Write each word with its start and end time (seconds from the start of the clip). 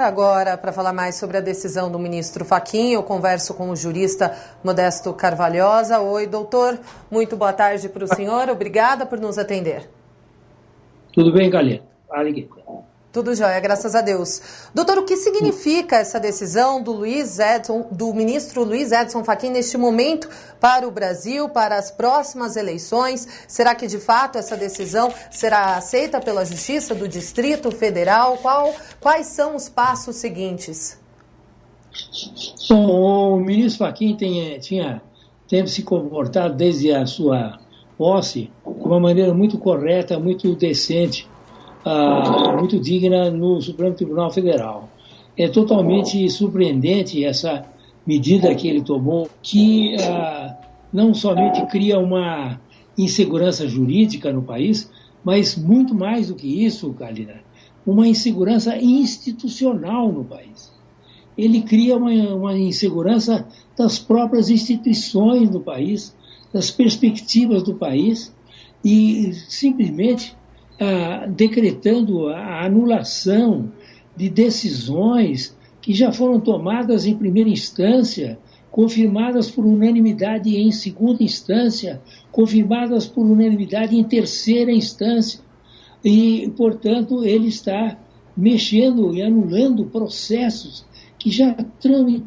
Agora, 0.00 0.56
para 0.56 0.70
falar 0.70 0.92
mais 0.92 1.16
sobre 1.16 1.38
a 1.38 1.40
decisão 1.40 1.90
do 1.90 1.98
ministro 1.98 2.44
Faquim, 2.44 2.92
eu 2.92 3.02
converso 3.02 3.52
com 3.52 3.68
o 3.68 3.74
jurista 3.74 4.32
Modesto 4.62 5.12
Carvalhosa. 5.12 5.98
Oi, 5.98 6.24
doutor. 6.24 6.78
Muito 7.10 7.36
boa 7.36 7.52
tarde 7.52 7.88
para 7.88 8.04
o 8.04 8.06
senhor. 8.06 8.48
Obrigada 8.48 9.04
por 9.04 9.18
nos 9.18 9.38
atender. 9.38 9.90
Tudo 11.12 11.32
bem, 11.32 11.50
Galeta? 11.50 11.84
Fale, 12.06 12.48
tudo 13.18 13.34
jóia, 13.34 13.58
graças 13.58 13.96
a 13.96 14.00
Deus. 14.00 14.40
Doutor, 14.72 14.98
o 14.98 15.04
que 15.04 15.16
significa 15.16 15.96
essa 15.96 16.20
decisão 16.20 16.80
do 16.80 16.92
Luiz 16.92 17.40
Edson, 17.40 17.88
do 17.90 18.14
ministro 18.14 18.62
Luiz 18.62 18.92
Edson 18.92 19.24
Fachin 19.24 19.50
neste 19.50 19.76
momento 19.76 20.28
para 20.60 20.86
o 20.86 20.90
Brasil, 20.92 21.48
para 21.48 21.76
as 21.76 21.90
próximas 21.90 22.54
eleições? 22.54 23.26
Será 23.48 23.74
que 23.74 23.88
de 23.88 23.98
fato 23.98 24.38
essa 24.38 24.56
decisão 24.56 25.12
será 25.32 25.74
aceita 25.74 26.20
pela 26.20 26.44
Justiça 26.44 26.94
do 26.94 27.08
Distrito 27.08 27.72
Federal? 27.72 28.36
Qual, 28.36 28.72
quais 29.00 29.26
são 29.26 29.56
os 29.56 29.68
passos 29.68 30.14
seguintes? 30.14 30.96
Bom, 32.70 33.34
o 33.34 33.40
ministro 33.40 33.84
Fachin 33.84 34.16
tem, 34.16 34.60
tinha, 34.60 35.02
tem 35.48 35.66
se 35.66 35.82
comportado 35.82 36.54
desde 36.54 36.92
a 36.92 37.04
sua 37.04 37.58
posse 37.96 38.42
de 38.64 38.84
uma 38.84 39.00
maneira 39.00 39.34
muito 39.34 39.58
correta, 39.58 40.20
muito 40.20 40.54
decente 40.54 41.27
ah, 41.88 42.56
muito 42.58 42.78
digna 42.78 43.30
no 43.30 43.60
Supremo 43.62 43.94
Tribunal 43.94 44.30
Federal. 44.30 44.90
É 45.36 45.48
totalmente 45.48 46.28
surpreendente 46.28 47.24
essa 47.24 47.64
medida 48.06 48.54
que 48.54 48.68
ele 48.68 48.82
tomou, 48.82 49.28
que 49.42 49.96
ah, 49.96 50.56
não 50.92 51.14
somente 51.14 51.64
cria 51.66 51.98
uma 51.98 52.60
insegurança 52.96 53.66
jurídica 53.66 54.32
no 54.32 54.42
país, 54.42 54.90
mas 55.24 55.56
muito 55.56 55.94
mais 55.94 56.28
do 56.28 56.34
que 56.34 56.64
isso, 56.64 56.92
Kalina, 56.92 57.40
uma 57.86 58.06
insegurança 58.06 58.76
institucional 58.76 60.12
no 60.12 60.24
país. 60.24 60.72
Ele 61.36 61.62
cria 61.62 61.96
uma, 61.96 62.10
uma 62.34 62.58
insegurança 62.58 63.46
das 63.76 63.98
próprias 63.98 64.50
instituições 64.50 65.48
do 65.48 65.60
país, 65.60 66.14
das 66.52 66.70
perspectivas 66.70 67.62
do 67.62 67.74
país, 67.74 68.34
e 68.84 69.32
simplesmente 69.48 70.36
ah, 70.80 71.26
decretando 71.26 72.28
a 72.28 72.64
anulação 72.64 73.72
de 74.16 74.30
decisões 74.30 75.56
que 75.80 75.92
já 75.92 76.12
foram 76.12 76.38
tomadas 76.38 77.04
em 77.04 77.16
primeira 77.16 77.50
instância, 77.50 78.38
confirmadas 78.70 79.50
por 79.50 79.64
unanimidade 79.64 80.56
em 80.56 80.70
segunda 80.70 81.22
instância, 81.22 82.00
confirmadas 82.30 83.06
por 83.06 83.24
unanimidade 83.24 83.96
em 83.96 84.04
terceira 84.04 84.70
instância. 84.70 85.40
E, 86.04 86.52
portanto, 86.56 87.24
ele 87.24 87.48
está 87.48 87.98
mexendo 88.36 89.12
e 89.14 89.20
anulando 89.20 89.86
processos 89.86 90.86
que 91.18 91.28
já 91.28 91.56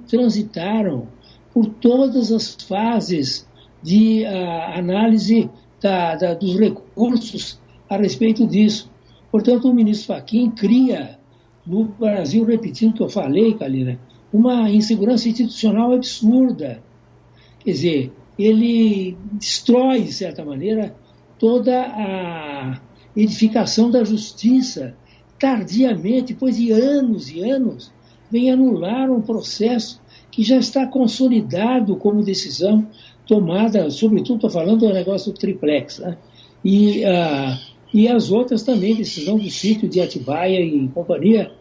transitaram 0.03 1.07
por 1.53 1.67
todas 1.67 2.33
as 2.33 2.53
fases 2.55 3.47
de 3.81 4.23
uh, 4.25 4.77
análise 4.77 5.49
da, 5.81 6.15
da, 6.15 6.33
dos 6.33 6.59
recursos 6.59 7.60
a 7.91 7.97
respeito 7.97 8.47
disso. 8.47 8.89
Portanto, 9.29 9.69
o 9.69 9.73
ministro 9.73 10.07
Fachin 10.07 10.49
cria 10.51 11.19
no 11.67 11.83
Brasil, 11.83 12.45
repetindo 12.45 12.91
o 12.91 12.93
que 12.93 13.03
eu 13.03 13.09
falei, 13.09 13.53
Kalina, 13.53 13.99
uma 14.31 14.71
insegurança 14.71 15.27
institucional 15.27 15.91
absurda. 15.91 16.81
Quer 17.59 17.71
dizer, 17.71 18.13
ele 18.39 19.17
destrói, 19.33 20.03
de 20.03 20.13
certa 20.13 20.45
maneira, 20.45 20.95
toda 21.37 21.81
a 21.81 22.79
edificação 23.13 23.91
da 23.91 24.05
justiça, 24.05 24.95
tardiamente, 25.37 26.33
depois 26.33 26.55
de 26.55 26.71
anos 26.71 27.29
e 27.29 27.41
anos, 27.41 27.91
vem 28.31 28.49
anular 28.49 29.11
um 29.11 29.21
processo 29.21 30.01
que 30.31 30.43
já 30.43 30.55
está 30.55 30.87
consolidado 30.87 31.97
como 31.97 32.23
decisão 32.23 32.87
tomada, 33.27 33.89
sobretudo 33.89 34.35
estou 34.35 34.49
falando 34.49 34.87
do 34.87 34.93
negócio 34.93 35.33
do 35.33 35.37
triplex, 35.37 35.99
né? 35.99 36.17
e 36.63 37.03
uh, 37.03 37.70
e 37.93 38.07
as 38.07 38.31
outras 38.31 38.63
também, 38.63 38.95
decisão 38.95 39.37
do 39.37 39.49
sítio 39.49 39.87
de 39.89 39.99
Atibaia 39.99 40.59
e 40.59 40.87
companhia, 40.89 41.51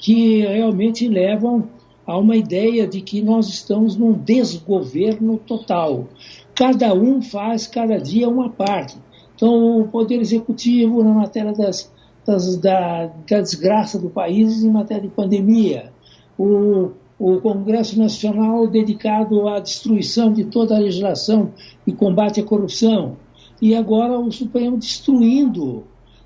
que 0.00 0.40
realmente 0.40 1.08
levam 1.08 1.68
a 2.06 2.16
uma 2.16 2.36
ideia 2.36 2.86
de 2.86 3.00
que 3.00 3.20
nós 3.20 3.48
estamos 3.48 3.96
num 3.96 4.12
desgoverno 4.12 5.38
total. 5.38 6.08
Cada 6.54 6.94
um 6.94 7.20
faz 7.20 7.66
cada 7.66 7.98
dia 7.98 8.28
uma 8.28 8.50
parte. 8.50 8.96
Então, 9.34 9.80
o 9.80 9.88
Poder 9.88 10.20
Executivo 10.20 11.02
na 11.02 11.12
matéria 11.12 11.52
das, 11.52 11.92
das, 12.26 12.56
da, 12.56 13.06
da 13.28 13.40
desgraça 13.40 13.98
do 13.98 14.08
país 14.08 14.64
em 14.64 14.70
matéria 14.70 15.02
de 15.02 15.08
pandemia, 15.08 15.92
o, 16.38 16.90
o 17.18 17.40
Congresso 17.40 17.98
Nacional 17.98 18.66
dedicado 18.66 19.48
à 19.48 19.58
destruição 19.58 20.32
de 20.32 20.44
toda 20.44 20.76
a 20.76 20.78
legislação 20.78 21.52
e 21.86 21.92
combate 21.92 22.40
à 22.40 22.44
corrupção, 22.44 23.16
e 23.60 23.74
agora 23.74 24.18
o 24.18 24.30
Supremo 24.30 24.76
destruindo 24.76 25.84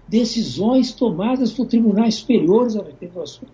decisões 0.09 0.93
tomadas 0.93 1.53
por 1.53 1.67
tribunais 1.67 2.17
superiores 2.17 2.75
do 2.75 3.21
assunto. 3.23 3.53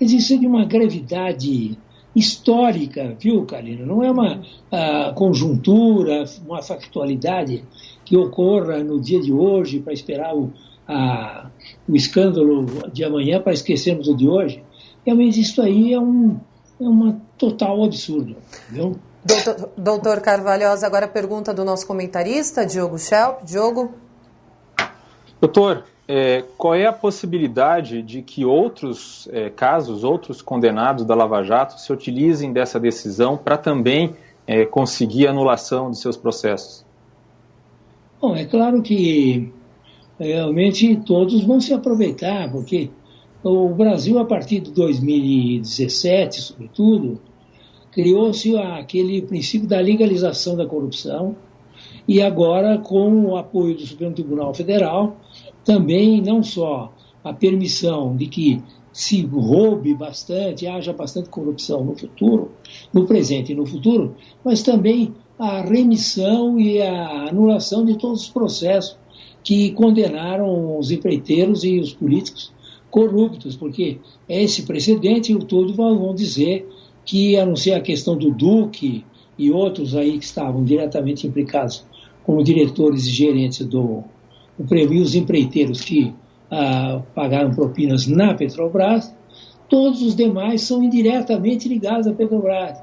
Isso 0.00 0.32
é 0.32 0.38
de 0.38 0.46
uma 0.46 0.64
gravidade 0.64 1.76
histórica, 2.16 3.14
viu, 3.20 3.44
Karina? 3.44 3.84
Não 3.84 4.02
é 4.02 4.10
uma 4.10 4.38
uh, 4.38 5.14
conjuntura, 5.14 6.24
uma 6.46 6.62
factualidade 6.62 7.62
que 8.04 8.16
ocorra 8.16 8.82
no 8.82 9.00
dia 9.00 9.20
de 9.20 9.32
hoje 9.32 9.80
para 9.80 9.92
esperar 9.92 10.34
o, 10.34 10.50
a, 10.86 11.50
o 11.86 11.94
escândalo 11.94 12.64
de 12.90 13.04
amanhã 13.04 13.40
para 13.40 13.52
esquecermos 13.52 14.08
o 14.08 14.16
de 14.16 14.26
hoje. 14.26 14.62
Realmente 15.04 15.40
isso 15.40 15.60
aí 15.60 15.92
é 15.92 16.00
um 16.00 16.40
é 16.80 16.88
uma 16.88 17.20
total 17.36 17.82
absurdo, 17.84 18.36
viu? 18.70 18.96
Doutor, 19.24 19.70
doutor 19.76 20.20
Carvalhosa, 20.20 20.86
agora 20.86 21.06
a 21.06 21.08
pergunta 21.08 21.52
do 21.52 21.64
nosso 21.64 21.86
comentarista, 21.86 22.64
Diogo 22.64 22.98
Schelp. 22.98 23.42
Diogo? 23.44 23.92
Doutor, 25.40 25.84
é, 26.06 26.44
qual 26.56 26.74
é 26.74 26.86
a 26.86 26.92
possibilidade 26.92 28.00
de 28.00 28.22
que 28.22 28.44
outros 28.44 29.28
é, 29.30 29.50
casos, 29.50 30.04
outros 30.04 30.40
condenados 30.40 31.04
da 31.04 31.14
Lava 31.14 31.42
Jato 31.42 31.78
se 31.78 31.92
utilizem 31.92 32.52
dessa 32.52 32.80
decisão 32.80 33.36
para 33.36 33.58
também 33.58 34.14
é, 34.46 34.64
conseguir 34.64 35.26
anulação 35.26 35.90
de 35.90 35.98
seus 35.98 36.16
processos? 36.16 36.84
Bom, 38.20 38.34
é 38.34 38.44
claro 38.44 38.82
que 38.82 39.52
realmente 40.18 40.96
todos 40.96 41.44
vão 41.44 41.60
se 41.60 41.74
aproveitar, 41.74 42.50
porque 42.50 42.90
o 43.42 43.68
Brasil, 43.68 44.18
a 44.18 44.24
partir 44.24 44.60
de 44.60 44.72
2017, 44.72 46.40
sobretudo, 46.40 47.20
criou-se 47.92 48.56
aquele 48.56 49.22
princípio 49.22 49.68
da 49.68 49.80
legalização 49.80 50.56
da 50.56 50.66
corrupção 50.66 51.36
e 52.06 52.22
agora, 52.22 52.78
com 52.78 53.26
o 53.26 53.36
apoio 53.36 53.74
do 53.74 53.86
Supremo 53.86 54.14
Tribunal 54.14 54.54
Federal, 54.54 55.16
também 55.64 56.22
não 56.22 56.42
só 56.42 56.92
a 57.22 57.32
permissão 57.32 58.16
de 58.16 58.26
que 58.26 58.62
se 58.92 59.22
roube 59.26 59.94
bastante, 59.94 60.66
haja 60.66 60.92
bastante 60.92 61.28
corrupção 61.28 61.84
no 61.84 61.96
futuro, 61.96 62.50
no 62.92 63.06
presente 63.06 63.52
e 63.52 63.54
no 63.54 63.66
futuro, 63.66 64.16
mas 64.44 64.62
também 64.62 65.14
a 65.38 65.60
remissão 65.60 66.58
e 66.58 66.82
a 66.82 67.28
anulação 67.28 67.84
de 67.84 67.96
todos 67.96 68.22
os 68.22 68.28
processos 68.28 68.98
que 69.44 69.70
condenaram 69.72 70.78
os 70.78 70.90
empreiteiros 70.90 71.62
e 71.62 71.78
os 71.78 71.92
políticos 71.92 72.52
corruptos, 72.90 73.54
porque 73.54 73.98
é 74.28 74.42
esse 74.42 74.62
precedente 74.62 75.32
e 75.32 75.38
todos 75.44 75.76
vão 75.76 76.14
dizer 76.14 76.66
que, 77.08 77.38
a 77.38 77.46
não 77.46 77.56
ser 77.56 77.72
a 77.72 77.80
questão 77.80 78.18
do 78.18 78.30
Duque 78.30 79.02
e 79.38 79.50
outros 79.50 79.96
aí 79.96 80.18
que 80.18 80.26
estavam 80.26 80.62
diretamente 80.62 81.26
implicados 81.26 81.82
como 82.22 82.44
diretores 82.44 83.06
e 83.06 83.10
gerentes 83.10 83.64
do, 83.64 84.04
do 84.58 84.64
Prêmio, 84.68 85.02
os 85.02 85.14
empreiteiros 85.14 85.80
que 85.80 86.12
ah, 86.50 87.00
pagaram 87.14 87.50
propinas 87.50 88.06
na 88.06 88.34
Petrobras, 88.34 89.10
todos 89.70 90.02
os 90.02 90.14
demais 90.14 90.60
são 90.60 90.82
indiretamente 90.82 91.66
ligados 91.66 92.06
à 92.06 92.12
Petrobras. 92.12 92.76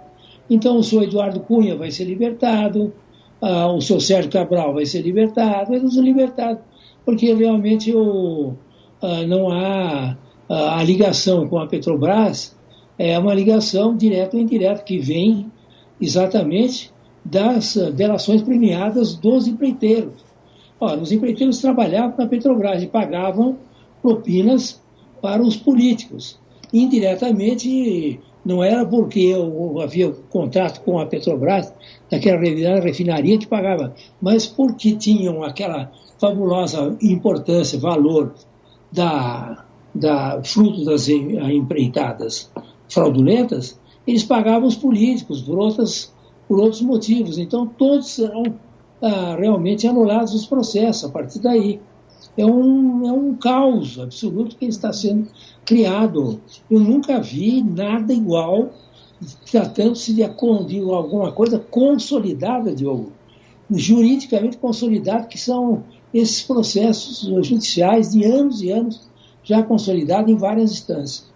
Então, 0.49 0.79
o 0.79 0.83
senhor 0.83 1.03
Eduardo 1.03 1.41
Cunha 1.41 1.75
vai 1.75 1.91
ser 1.91 2.05
libertado, 2.05 2.91
ah, 3.39 3.71
o 3.71 3.79
senhor 3.79 3.99
Sérgio 3.99 4.31
Cabral 4.31 4.73
vai 4.73 4.87
ser 4.87 5.01
libertado, 5.01 5.75
eles 5.75 5.93
são 5.93 6.03
libertados, 6.03 6.63
porque 7.05 7.31
realmente 7.31 7.95
o, 7.95 8.55
ah, 9.03 9.21
não 9.27 9.51
há 9.51 10.17
ah, 10.49 10.79
a 10.79 10.83
ligação 10.83 11.47
com 11.47 11.59
a 11.59 11.67
Petrobras 11.67 12.54
é 12.97 13.17
uma 13.19 13.33
ligação 13.33 13.95
direta 13.95 14.37
ou 14.37 14.41
indireta 14.41 14.83
que 14.83 14.99
vem 14.99 15.51
exatamente 15.99 16.91
das 17.23 17.75
delações 17.93 18.41
premiadas 18.41 19.15
dos 19.15 19.47
empreiteiros. 19.47 20.23
Ora, 20.79 20.99
os 20.99 21.11
empreiteiros 21.11 21.59
trabalhavam 21.59 22.15
na 22.17 22.27
Petrobras 22.27 22.83
e 22.83 22.87
pagavam 22.87 23.57
propinas 24.01 24.81
para 25.21 25.41
os 25.41 25.55
políticos. 25.55 26.39
Indiretamente, 26.71 28.19
não 28.45 28.63
era 28.63 28.85
porque 28.85 29.19
eu 29.19 29.81
havia 29.81 30.11
contrato 30.29 30.81
com 30.81 30.99
a 30.99 31.05
Petrobras, 31.05 31.73
daquela 32.09 32.39
refinaria 32.79 33.39
que 33.39 33.47
pagava, 33.47 33.95
mas 34.21 34.45
porque 34.45 34.95
tinham 34.95 35.43
aquela 35.43 35.91
fabulosa 36.19 36.95
importância, 37.01 37.79
valor 37.79 38.35
da 38.91 39.65
da, 39.95 40.41
fruto 40.43 40.83
das 40.83 41.07
empreitadas 41.07 42.51
fraudulentas, 42.89 43.79
eles 44.05 44.23
pagavam 44.23 44.67
os 44.67 44.75
políticos 44.75 45.41
por, 45.41 45.57
outras, 45.57 46.13
por 46.47 46.59
outros 46.59 46.81
motivos. 46.81 47.37
Então, 47.37 47.65
todos 47.65 48.07
serão 48.07 48.43
ah, 49.01 49.35
realmente 49.39 49.87
anulados 49.87 50.33
os 50.33 50.45
processos 50.45 51.05
a 51.05 51.09
partir 51.09 51.39
daí. 51.39 51.79
É 52.37 52.45
um, 52.45 53.07
é 53.07 53.11
um 53.11 53.35
caos 53.35 53.99
absoluto 53.99 54.55
que 54.57 54.65
está 54.65 54.91
sendo 54.91 55.27
criado. 55.65 56.39
Eu 56.69 56.79
nunca 56.79 57.19
vi 57.19 57.61
nada 57.61 58.13
igual 58.13 58.71
tratando-se 59.49 60.13
de, 60.13 60.23
de 60.23 60.79
alguma 60.79 61.31
coisa 61.31 61.57
consolidada, 61.57 62.75
Diogo, 62.75 63.11
juridicamente 63.71 64.57
consolidada, 64.57 65.25
que 65.25 65.37
são 65.37 65.83
esses 66.13 66.41
processos 66.41 67.19
judiciais 67.47 68.11
de 68.11 68.23
anos 68.23 68.61
e 68.61 68.71
anos 68.71 69.09
já 69.43 69.63
consolidados 69.63 70.31
em 70.31 70.35
várias 70.35 70.71
instâncias. 70.71 71.33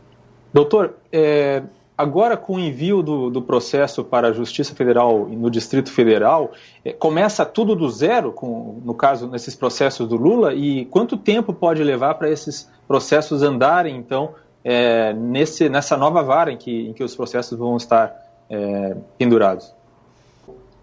Doutor, 0.53 0.95
é, 1.11 1.63
agora 1.97 2.35
com 2.35 2.55
o 2.55 2.59
envio 2.59 3.03
do, 3.03 3.29
do, 3.29 3.41
processo 3.41 4.03
para 4.03 4.29
a 4.29 4.31
Justiça 4.31 4.73
Federal 4.73 5.27
no 5.27 5.49
Distrito 5.49 5.91
Federal, 5.91 6.51
é, 6.83 6.91
começa 6.91 7.45
tudo 7.45 7.75
do 7.75 7.89
zero, 7.89 8.31
com, 8.31 8.81
no 8.83 8.93
caso, 8.93 9.27
nesses 9.27 9.55
processos 9.55 10.07
do 10.07 10.15
Lula, 10.15 10.53
e 10.53 10.85
quanto 10.85 11.17
tempo 11.17 11.53
pode 11.53 11.83
levar 11.83 12.15
para 12.15 12.29
esses 12.29 12.69
processos 12.87 13.43
andarem, 13.43 13.97
então, 13.97 14.31
é, 14.63 15.13
nesse, 15.13 15.69
nessa 15.69 15.95
nova 15.95 16.23
vara 16.23 16.51
em 16.51 16.57
que, 16.57 16.87
em 16.87 16.93
que 16.93 17.03
os 17.03 17.15
processos 17.15 17.57
vão 17.57 17.77
estar 17.77 18.15
é, 18.49 18.95
pendurados? 19.17 19.73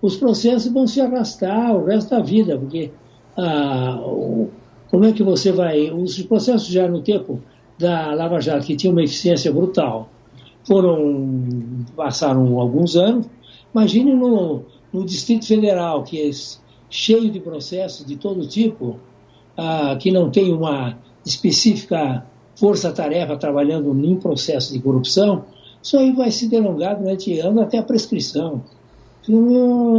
Os 0.01 0.17
processos 0.17 0.73
vão 0.73 0.87
se 0.87 1.01
arrastar 1.01 1.75
o 1.75 1.87
resto 1.87 2.11
da 2.11 2.21
vida, 2.21 2.59
porque 2.59 2.93
ah, 3.37 3.99
o, 4.05 4.51
como 4.91 5.05
é 5.05 5.12
que 5.12 5.23
você 5.23 5.51
vai. 5.51 5.91
Os 5.91 6.21
processos 6.23 6.69
já 6.69 6.87
no 6.87 7.03
tempo 7.03 7.41
da 7.78 8.14
Lava 8.14 8.40
Jato, 8.40 8.67
que 8.67 8.76
tinha 8.76 8.93
uma 8.93 9.02
eficiência 9.02 9.52
brutal, 9.52 10.08
foram. 10.64 11.44
passaram 11.94 12.58
alguns 12.58 12.96
anos. 12.96 13.26
Imagine 13.75 14.14
no, 14.14 14.62
no 14.93 15.05
Distrito 15.05 15.46
Federal, 15.46 16.02
que 16.02 16.28
é 16.28 16.31
cheio 16.88 17.31
de 17.31 17.40
processos 17.40 18.06
de 18.06 18.17
todo 18.17 18.46
tipo, 18.46 18.99
ah, 19.56 19.96
que 20.00 20.11
não 20.11 20.31
tem 20.31 20.52
uma 20.52 20.99
específica 21.25 22.25
força-tarefa 22.56 23.37
trabalhando 23.37 23.93
em 24.05 24.17
processo 24.17 24.73
de 24.73 24.81
corrupção, 24.81 25.44
isso 25.82 25.96
aí 25.99 26.12
vai 26.12 26.31
se 26.31 26.49
delongar 26.49 26.99
durante 26.99 27.38
anos 27.38 27.62
até 27.62 27.78
a 27.78 27.82
prescrição. 27.82 28.62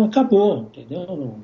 Acabou, 0.05 0.67
entendeu? 0.73 1.05
Não, 1.07 1.35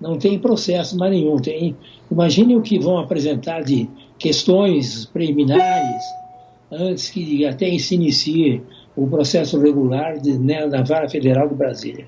não 0.00 0.18
tem 0.18 0.38
processo 0.38 0.96
mais 0.96 1.12
nenhum. 1.12 1.36
Tem, 1.36 1.76
imagine 2.10 2.56
o 2.56 2.62
que 2.62 2.78
vão 2.78 2.98
apresentar 2.98 3.62
de 3.62 3.88
questões 4.18 5.06
preliminares 5.06 6.02
antes 6.70 7.10
que 7.10 7.46
até 7.46 7.76
se 7.78 7.94
inicie 7.94 8.62
o 8.94 9.06
processo 9.06 9.60
regular 9.60 10.18
de, 10.18 10.36
né, 10.38 10.66
da 10.66 10.82
Vara 10.82 11.08
Federal 11.08 11.48
de 11.48 11.54
Brasília. 11.54 12.06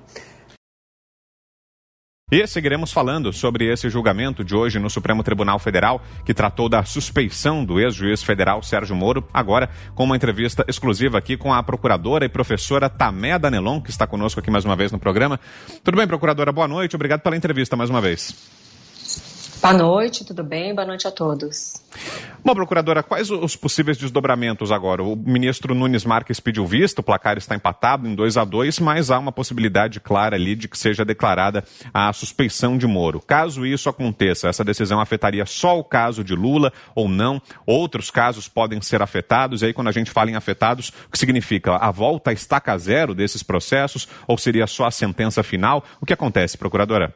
E 2.33 2.47
seguiremos 2.47 2.93
falando 2.93 3.33
sobre 3.33 3.73
esse 3.73 3.91
julgamento 3.91 4.45
de 4.45 4.55
hoje 4.55 4.79
no 4.79 4.89
Supremo 4.89 5.21
Tribunal 5.21 5.59
Federal, 5.59 6.01
que 6.25 6.33
tratou 6.33 6.69
da 6.69 6.85
suspeição 6.85 7.65
do 7.65 7.81
ex-juiz 7.81 8.23
federal 8.23 8.63
Sérgio 8.63 8.95
Moro, 8.95 9.27
agora 9.35 9.69
com 9.97 10.05
uma 10.05 10.15
entrevista 10.15 10.65
exclusiva 10.69 11.19
aqui 11.19 11.37
com 11.37 11.53
a 11.53 11.61
procuradora 11.61 12.25
e 12.25 12.29
professora 12.29 12.89
Tamé 12.89 13.37
Danelon, 13.37 13.81
que 13.81 13.91
está 13.91 14.07
conosco 14.07 14.39
aqui 14.39 14.49
mais 14.49 14.65
uma 14.65 14.77
vez 14.77 14.93
no 14.93 14.99
programa. 14.99 15.41
Tudo 15.83 15.97
bem, 15.97 16.07
procuradora? 16.07 16.53
Boa 16.53 16.69
noite, 16.69 16.95
obrigado 16.95 17.21
pela 17.21 17.37
entrevista 17.37 17.75
mais 17.75 17.91
uma 17.91 18.01
vez. 18.01 18.60
Boa 19.61 19.75
noite, 19.75 20.25
tudo 20.25 20.43
bem? 20.43 20.75
Boa 20.75 20.87
noite 20.87 21.07
a 21.07 21.11
todos. 21.11 21.75
Bom, 22.43 22.55
procuradora, 22.55 23.03
quais 23.03 23.31
os 23.31 23.55
possíveis 23.57 23.99
desdobramentos 23.99 24.73
agora? 24.73 25.03
O 25.03 25.15
ministro 25.15 25.75
Nunes 25.75 26.03
Marques 26.03 26.41
pediu 26.41 26.67
vista, 26.67 27.03
o 27.03 27.05
placar 27.05 27.37
está 27.37 27.55
empatado 27.55 28.09
em 28.09 28.15
2 28.15 28.39
a 28.39 28.45
2 28.45 28.81
mas 28.81 29.11
há 29.11 29.19
uma 29.19 29.31
possibilidade 29.31 30.01
clara 30.01 30.35
ali 30.35 30.57
de 30.57 30.67
que 30.67 30.79
seja 30.79 31.05
declarada 31.05 31.63
a 31.93 32.11
suspeição 32.15 32.79
de 32.79 32.87
Moro. 32.87 33.21
Caso 33.21 33.67
isso 33.67 33.91
aconteça, 33.91 34.49
essa 34.49 34.65
decisão 34.65 34.99
afetaria 34.99 35.45
só 35.45 35.79
o 35.79 35.85
caso 35.85 36.25
de 36.25 36.35
Lula 36.35 36.73
ou 36.95 37.07
não? 37.07 37.43
Outros 37.67 38.11
casos 38.11 38.49
podem 38.49 38.81
ser 38.81 39.03
afetados, 39.03 39.61
e 39.61 39.67
aí 39.67 39.75
quando 39.75 39.89
a 39.89 39.93
gente 39.93 40.11
fala 40.11 40.31
em 40.31 40.37
afetados, 40.37 40.89
o 41.07 41.11
que 41.13 41.19
significa? 41.19 41.77
A 41.77 41.91
volta 41.91 42.31
a 42.31 42.33
estaca 42.33 42.79
zero 42.79 43.15
desses 43.15 43.43
processos 43.43 44.09
ou 44.27 44.39
seria 44.39 44.67
só 44.67 44.87
a 44.87 44.91
sentença 44.91 45.43
final? 45.43 45.85
O 46.01 46.07
que 46.07 46.15
acontece, 46.15 46.57
procuradora? 46.57 47.15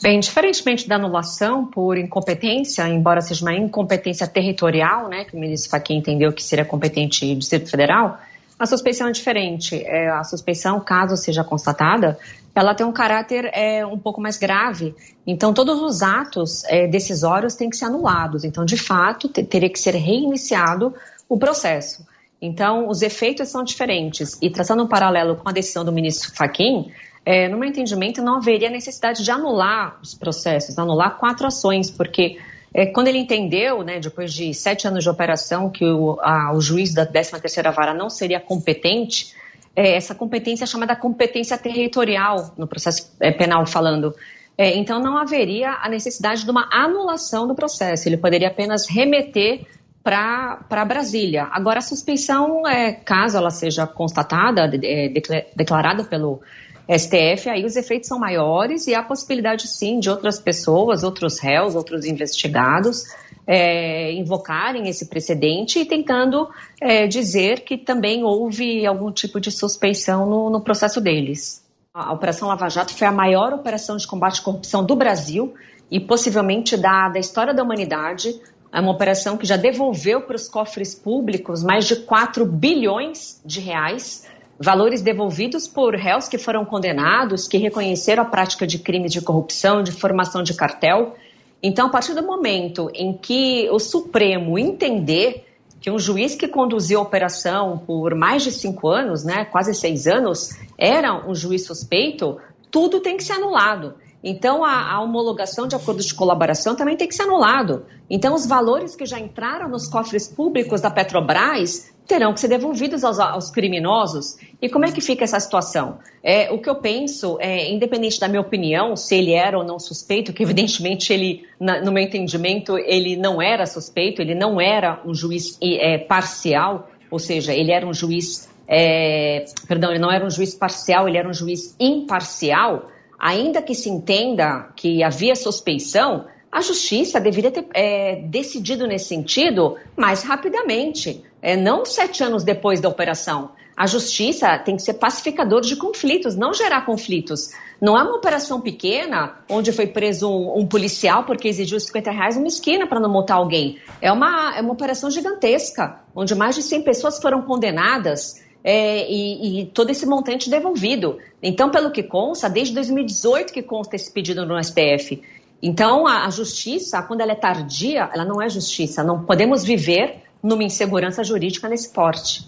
Bem, 0.00 0.20
diferentemente 0.20 0.88
da 0.88 0.94
anulação 0.94 1.66
por 1.66 1.98
incompetência, 1.98 2.88
embora 2.88 3.20
seja 3.20 3.44
uma 3.44 3.54
incompetência 3.54 4.26
territorial, 4.28 5.08
né, 5.08 5.24
que 5.24 5.36
o 5.36 5.40
ministro 5.40 5.70
Fachin 5.70 5.96
entendeu 5.96 6.32
que 6.32 6.42
seria 6.42 6.64
competente 6.64 7.34
Distrito 7.34 7.68
Federal, 7.68 8.18
a 8.58 8.66
suspeição 8.66 9.08
é 9.08 9.12
diferente. 9.12 9.82
É, 9.84 10.08
a 10.10 10.24
suspeição, 10.24 10.80
caso 10.80 11.16
seja 11.16 11.44
constatada, 11.44 12.18
ela 12.54 12.74
tem 12.74 12.84
um 12.84 12.92
caráter 12.92 13.50
é, 13.52 13.86
um 13.86 13.98
pouco 13.98 14.20
mais 14.20 14.36
grave. 14.36 14.94
Então, 15.24 15.54
todos 15.54 15.80
os 15.80 16.02
atos 16.02 16.64
é, 16.64 16.88
decisórios 16.88 17.54
têm 17.54 17.70
que 17.70 17.76
ser 17.76 17.84
anulados. 17.84 18.44
Então, 18.44 18.64
de 18.64 18.76
fato, 18.76 19.28
teria 19.28 19.70
que 19.70 19.78
ser 19.78 19.94
reiniciado 19.94 20.92
o 21.28 21.38
processo. 21.38 22.04
Então, 22.42 22.88
os 22.88 23.02
efeitos 23.02 23.48
são 23.48 23.62
diferentes. 23.62 24.36
E 24.42 24.50
traçando 24.50 24.82
um 24.82 24.88
paralelo 24.88 25.36
com 25.36 25.48
a 25.48 25.52
decisão 25.52 25.84
do 25.84 25.92
ministro 25.92 26.32
Fachin, 26.34 26.90
é, 27.24 27.48
no 27.48 27.58
meu 27.58 27.68
entendimento, 27.68 28.22
não 28.22 28.36
haveria 28.36 28.70
necessidade 28.70 29.22
de 29.24 29.30
anular 29.30 29.98
os 30.02 30.14
processos, 30.14 30.78
anular 30.78 31.18
quatro 31.18 31.46
ações, 31.46 31.90
porque 31.90 32.38
é, 32.72 32.86
quando 32.86 33.08
ele 33.08 33.18
entendeu, 33.18 33.82
né, 33.82 33.98
depois 33.98 34.32
de 34.32 34.52
sete 34.54 34.86
anos 34.86 35.04
de 35.04 35.10
operação, 35.10 35.70
que 35.70 35.84
o, 35.84 36.18
a, 36.20 36.52
o 36.54 36.60
juiz 36.60 36.92
da 36.92 37.06
13ª 37.06 37.72
Vara 37.72 37.94
não 37.94 38.10
seria 38.10 38.40
competente, 38.40 39.34
é, 39.74 39.94
essa 39.94 40.14
competência 40.14 40.64
é 40.64 40.66
chamada 40.66 40.96
competência 40.96 41.56
territorial, 41.56 42.52
no 42.56 42.66
processo 42.66 43.14
é, 43.20 43.30
penal 43.30 43.64
falando. 43.66 44.14
É, 44.56 44.76
então, 44.76 44.98
não 45.00 45.16
haveria 45.16 45.78
a 45.80 45.88
necessidade 45.88 46.44
de 46.44 46.50
uma 46.50 46.68
anulação 46.72 47.46
do 47.46 47.54
processo, 47.54 48.08
ele 48.08 48.16
poderia 48.16 48.48
apenas 48.48 48.88
remeter 48.88 49.66
para 50.02 50.84
Brasília. 50.86 51.48
Agora, 51.52 51.78
a 51.78 51.82
suspeição, 51.82 52.66
é, 52.66 52.92
caso 52.92 53.36
ela 53.36 53.50
seja 53.50 53.86
constatada, 53.86 54.70
é, 54.82 55.12
declarada 55.54 56.02
pelo 56.04 56.40
STF, 56.88 57.50
aí 57.50 57.64
os 57.64 57.76
efeitos 57.76 58.08
são 58.08 58.18
maiores 58.18 58.86
e 58.86 58.94
há 58.94 59.02
possibilidade, 59.02 59.68
sim, 59.68 60.00
de 60.00 60.08
outras 60.08 60.40
pessoas, 60.40 61.04
outros 61.04 61.38
réus, 61.38 61.74
outros 61.74 62.06
investigados 62.06 63.04
é, 63.48 64.12
invocarem 64.12 64.88
esse 64.88 65.06
precedente 65.06 65.78
e 65.78 65.86
tentando 65.86 66.50
é, 66.78 67.06
dizer 67.06 67.60
que 67.60 67.78
também 67.78 68.22
houve 68.22 68.84
algum 68.84 69.10
tipo 69.10 69.40
de 69.40 69.50
suspeição 69.50 70.26
no, 70.26 70.50
no 70.50 70.60
processo 70.60 71.00
deles. 71.00 71.66
A 71.94 72.12
Operação 72.12 72.46
Lava 72.46 72.68
Jato 72.68 72.94
foi 72.94 73.08
a 73.08 73.12
maior 73.12 73.54
operação 73.54 73.96
de 73.96 74.06
combate 74.06 74.40
à 74.40 74.44
corrupção 74.44 74.84
do 74.84 74.94
Brasil 74.94 75.54
e 75.90 75.98
possivelmente 75.98 76.76
da, 76.76 77.08
da 77.08 77.18
história 77.18 77.54
da 77.54 77.62
humanidade. 77.62 78.38
É 78.70 78.80
uma 78.80 78.92
operação 78.92 79.38
que 79.38 79.46
já 79.46 79.56
devolveu 79.56 80.20
para 80.20 80.36
os 80.36 80.46
cofres 80.46 80.94
públicos 80.94 81.64
mais 81.64 81.86
de 81.86 81.96
4 81.96 82.44
bilhões 82.44 83.40
de 83.46 83.60
reais 83.60 84.28
valores 84.58 85.00
devolvidos 85.00 85.68
por 85.68 85.94
réus 85.94 86.28
que 86.28 86.36
foram 86.36 86.64
condenados, 86.64 87.46
que 87.46 87.58
reconheceram 87.58 88.24
a 88.24 88.26
prática 88.26 88.66
de 88.66 88.78
crimes 88.78 89.12
de 89.12 89.20
corrupção, 89.20 89.82
de 89.82 89.92
formação 89.92 90.42
de 90.42 90.54
cartel. 90.54 91.14
Então, 91.62 91.86
a 91.86 91.90
partir 91.90 92.14
do 92.14 92.22
momento 92.22 92.90
em 92.94 93.12
que 93.12 93.68
o 93.70 93.78
Supremo 93.78 94.58
entender 94.58 95.44
que 95.80 95.90
um 95.90 95.98
juiz 95.98 96.34
que 96.34 96.48
conduziu 96.48 96.98
a 96.98 97.02
operação 97.02 97.78
por 97.86 98.14
mais 98.14 98.42
de 98.42 98.50
cinco 98.50 98.88
anos, 98.88 99.24
né, 99.24 99.44
quase 99.44 99.72
seis 99.74 100.06
anos, 100.06 100.56
era 100.76 101.28
um 101.28 101.34
juiz 101.34 101.64
suspeito, 101.64 102.38
tudo 102.70 103.00
tem 103.00 103.16
que 103.16 103.22
ser 103.22 103.34
anulado. 103.34 103.94
Então, 104.22 104.64
a, 104.64 104.92
a, 104.92 105.00
homologação 105.00 105.66
de 105.68 105.76
acordos 105.76 106.06
de 106.06 106.14
colaboração 106.14 106.74
também 106.74 106.96
tem 106.96 107.06
que 107.06 107.14
ser 107.14 107.22
anulado. 107.22 107.86
Então, 108.10 108.34
os 108.34 108.46
valores 108.46 108.96
que 108.96 109.06
já 109.06 109.18
entraram 109.18 109.68
nos 109.68 109.88
cofres 109.88 110.26
públicos 110.26 110.80
da 110.80 110.90
Petrobras 110.90 111.92
terão 112.08 112.32
que 112.32 112.40
ser 112.40 112.48
devolvidos 112.48 113.04
aos, 113.04 113.20
aos, 113.20 113.50
criminosos. 113.50 114.38
E 114.60 114.68
como 114.68 114.86
é 114.86 114.90
que 114.90 115.00
fica 115.00 115.24
essa 115.24 115.38
situação? 115.38 115.98
É, 116.22 116.50
o 116.50 116.58
que 116.58 116.68
eu 116.68 116.76
penso, 116.76 117.36
é, 117.38 117.70
independente 117.70 118.18
da 118.18 118.26
minha 118.26 118.40
opinião, 118.40 118.96
se 118.96 119.14
ele 119.14 119.32
era 119.32 119.58
ou 119.58 119.64
não 119.64 119.78
suspeito, 119.78 120.32
que 120.32 120.42
evidentemente 120.42 121.12
ele, 121.12 121.44
na, 121.60 121.82
no 121.82 121.92
meu 121.92 122.02
entendimento, 122.02 122.78
ele 122.78 123.14
não 123.14 123.42
era 123.42 123.66
suspeito, 123.66 124.22
ele 124.22 124.34
não 124.34 124.58
era 124.58 125.02
um 125.04 125.14
juiz 125.14 125.58
é, 125.62 125.98
parcial, 125.98 126.88
ou 127.10 127.18
seja, 127.18 127.52
ele 127.52 127.70
era 127.70 127.86
um 127.86 127.92
juiz, 127.92 128.48
é, 128.66 129.44
perdão, 129.68 129.90
ele 129.90 130.00
não 130.00 130.10
era 130.10 130.24
um 130.24 130.30
juiz 130.30 130.54
parcial, 130.54 131.06
ele 131.06 131.18
era 131.18 131.28
um 131.28 131.34
juiz 131.34 131.76
imparcial, 131.78 132.90
ainda 133.18 133.60
que 133.60 133.74
se 133.74 133.88
entenda 133.88 134.68
que 134.76 135.02
havia 135.02 135.34
suspeição, 135.34 136.26
A 136.50 136.62
justiça 136.62 137.20
deveria 137.20 137.50
ter 137.50 137.66
é, 137.74 138.22
decidido 138.22 138.86
nesse 138.86 139.08
sentido 139.08 139.76
mais 139.94 140.22
rapidamente, 140.22 141.22
é, 141.42 141.54
não 141.56 141.84
sete 141.84 142.24
anos 142.24 142.42
depois 142.42 142.80
da 142.80 142.88
operação. 142.88 143.50
A 143.76 143.86
justiça 143.86 144.58
tem 144.58 144.74
que 144.74 144.82
ser 144.82 144.94
pacificador 144.94 145.60
de 145.60 145.76
conflitos, 145.76 146.34
não 146.34 146.52
gerar 146.52 146.84
conflitos. 146.84 147.50
Não 147.80 147.96
é 147.96 148.02
uma 148.02 148.16
operação 148.16 148.60
pequena, 148.60 149.36
onde 149.48 149.70
foi 149.72 149.86
preso 149.86 150.28
um, 150.28 150.60
um 150.60 150.66
policial 150.66 151.24
porque 151.24 151.46
exigiu 151.46 151.78
50 151.78 152.10
reais 152.10 152.36
uma 152.36 152.48
esquina 152.48 152.88
para 152.88 152.98
não 152.98 153.10
multar 153.10 153.36
alguém. 153.36 153.78
É 154.00 154.10
uma, 154.10 154.56
é 154.56 154.60
uma 154.62 154.72
operação 154.72 155.10
gigantesca, 155.10 156.00
onde 156.16 156.34
mais 156.34 156.56
de 156.56 156.62
100 156.62 156.82
pessoas 156.82 157.20
foram 157.20 157.42
condenadas 157.42 158.42
é, 158.62 159.10
e, 159.10 159.60
e, 159.60 159.66
todo 159.66 159.90
esse 159.90 160.04
montante 160.06 160.50
devolvido. 160.50 161.18
Então, 161.42 161.70
pelo 161.70 161.90
que 161.90 162.02
consta, 162.02 162.48
desde 162.48 162.74
2018 162.74 163.52
que 163.52 163.62
consta 163.62 163.96
esse 163.96 164.10
pedido 164.10 164.44
no 164.44 164.62
STF. 164.62 165.22
Então, 165.62 166.06
a, 166.06 166.26
a 166.26 166.30
justiça, 166.30 167.02
quando 167.02 167.20
ela 167.20 167.32
é 167.32 167.36
tardia, 167.36 168.10
ela 168.12 168.24
não 168.24 168.42
é 168.42 168.48
justiça. 168.48 169.02
Não 169.02 169.24
podemos 169.24 169.64
viver 169.64 170.22
numa 170.42 170.62
insegurança 170.62 171.24
jurídica 171.24 171.68
nesse 171.68 171.92
porte. 171.92 172.46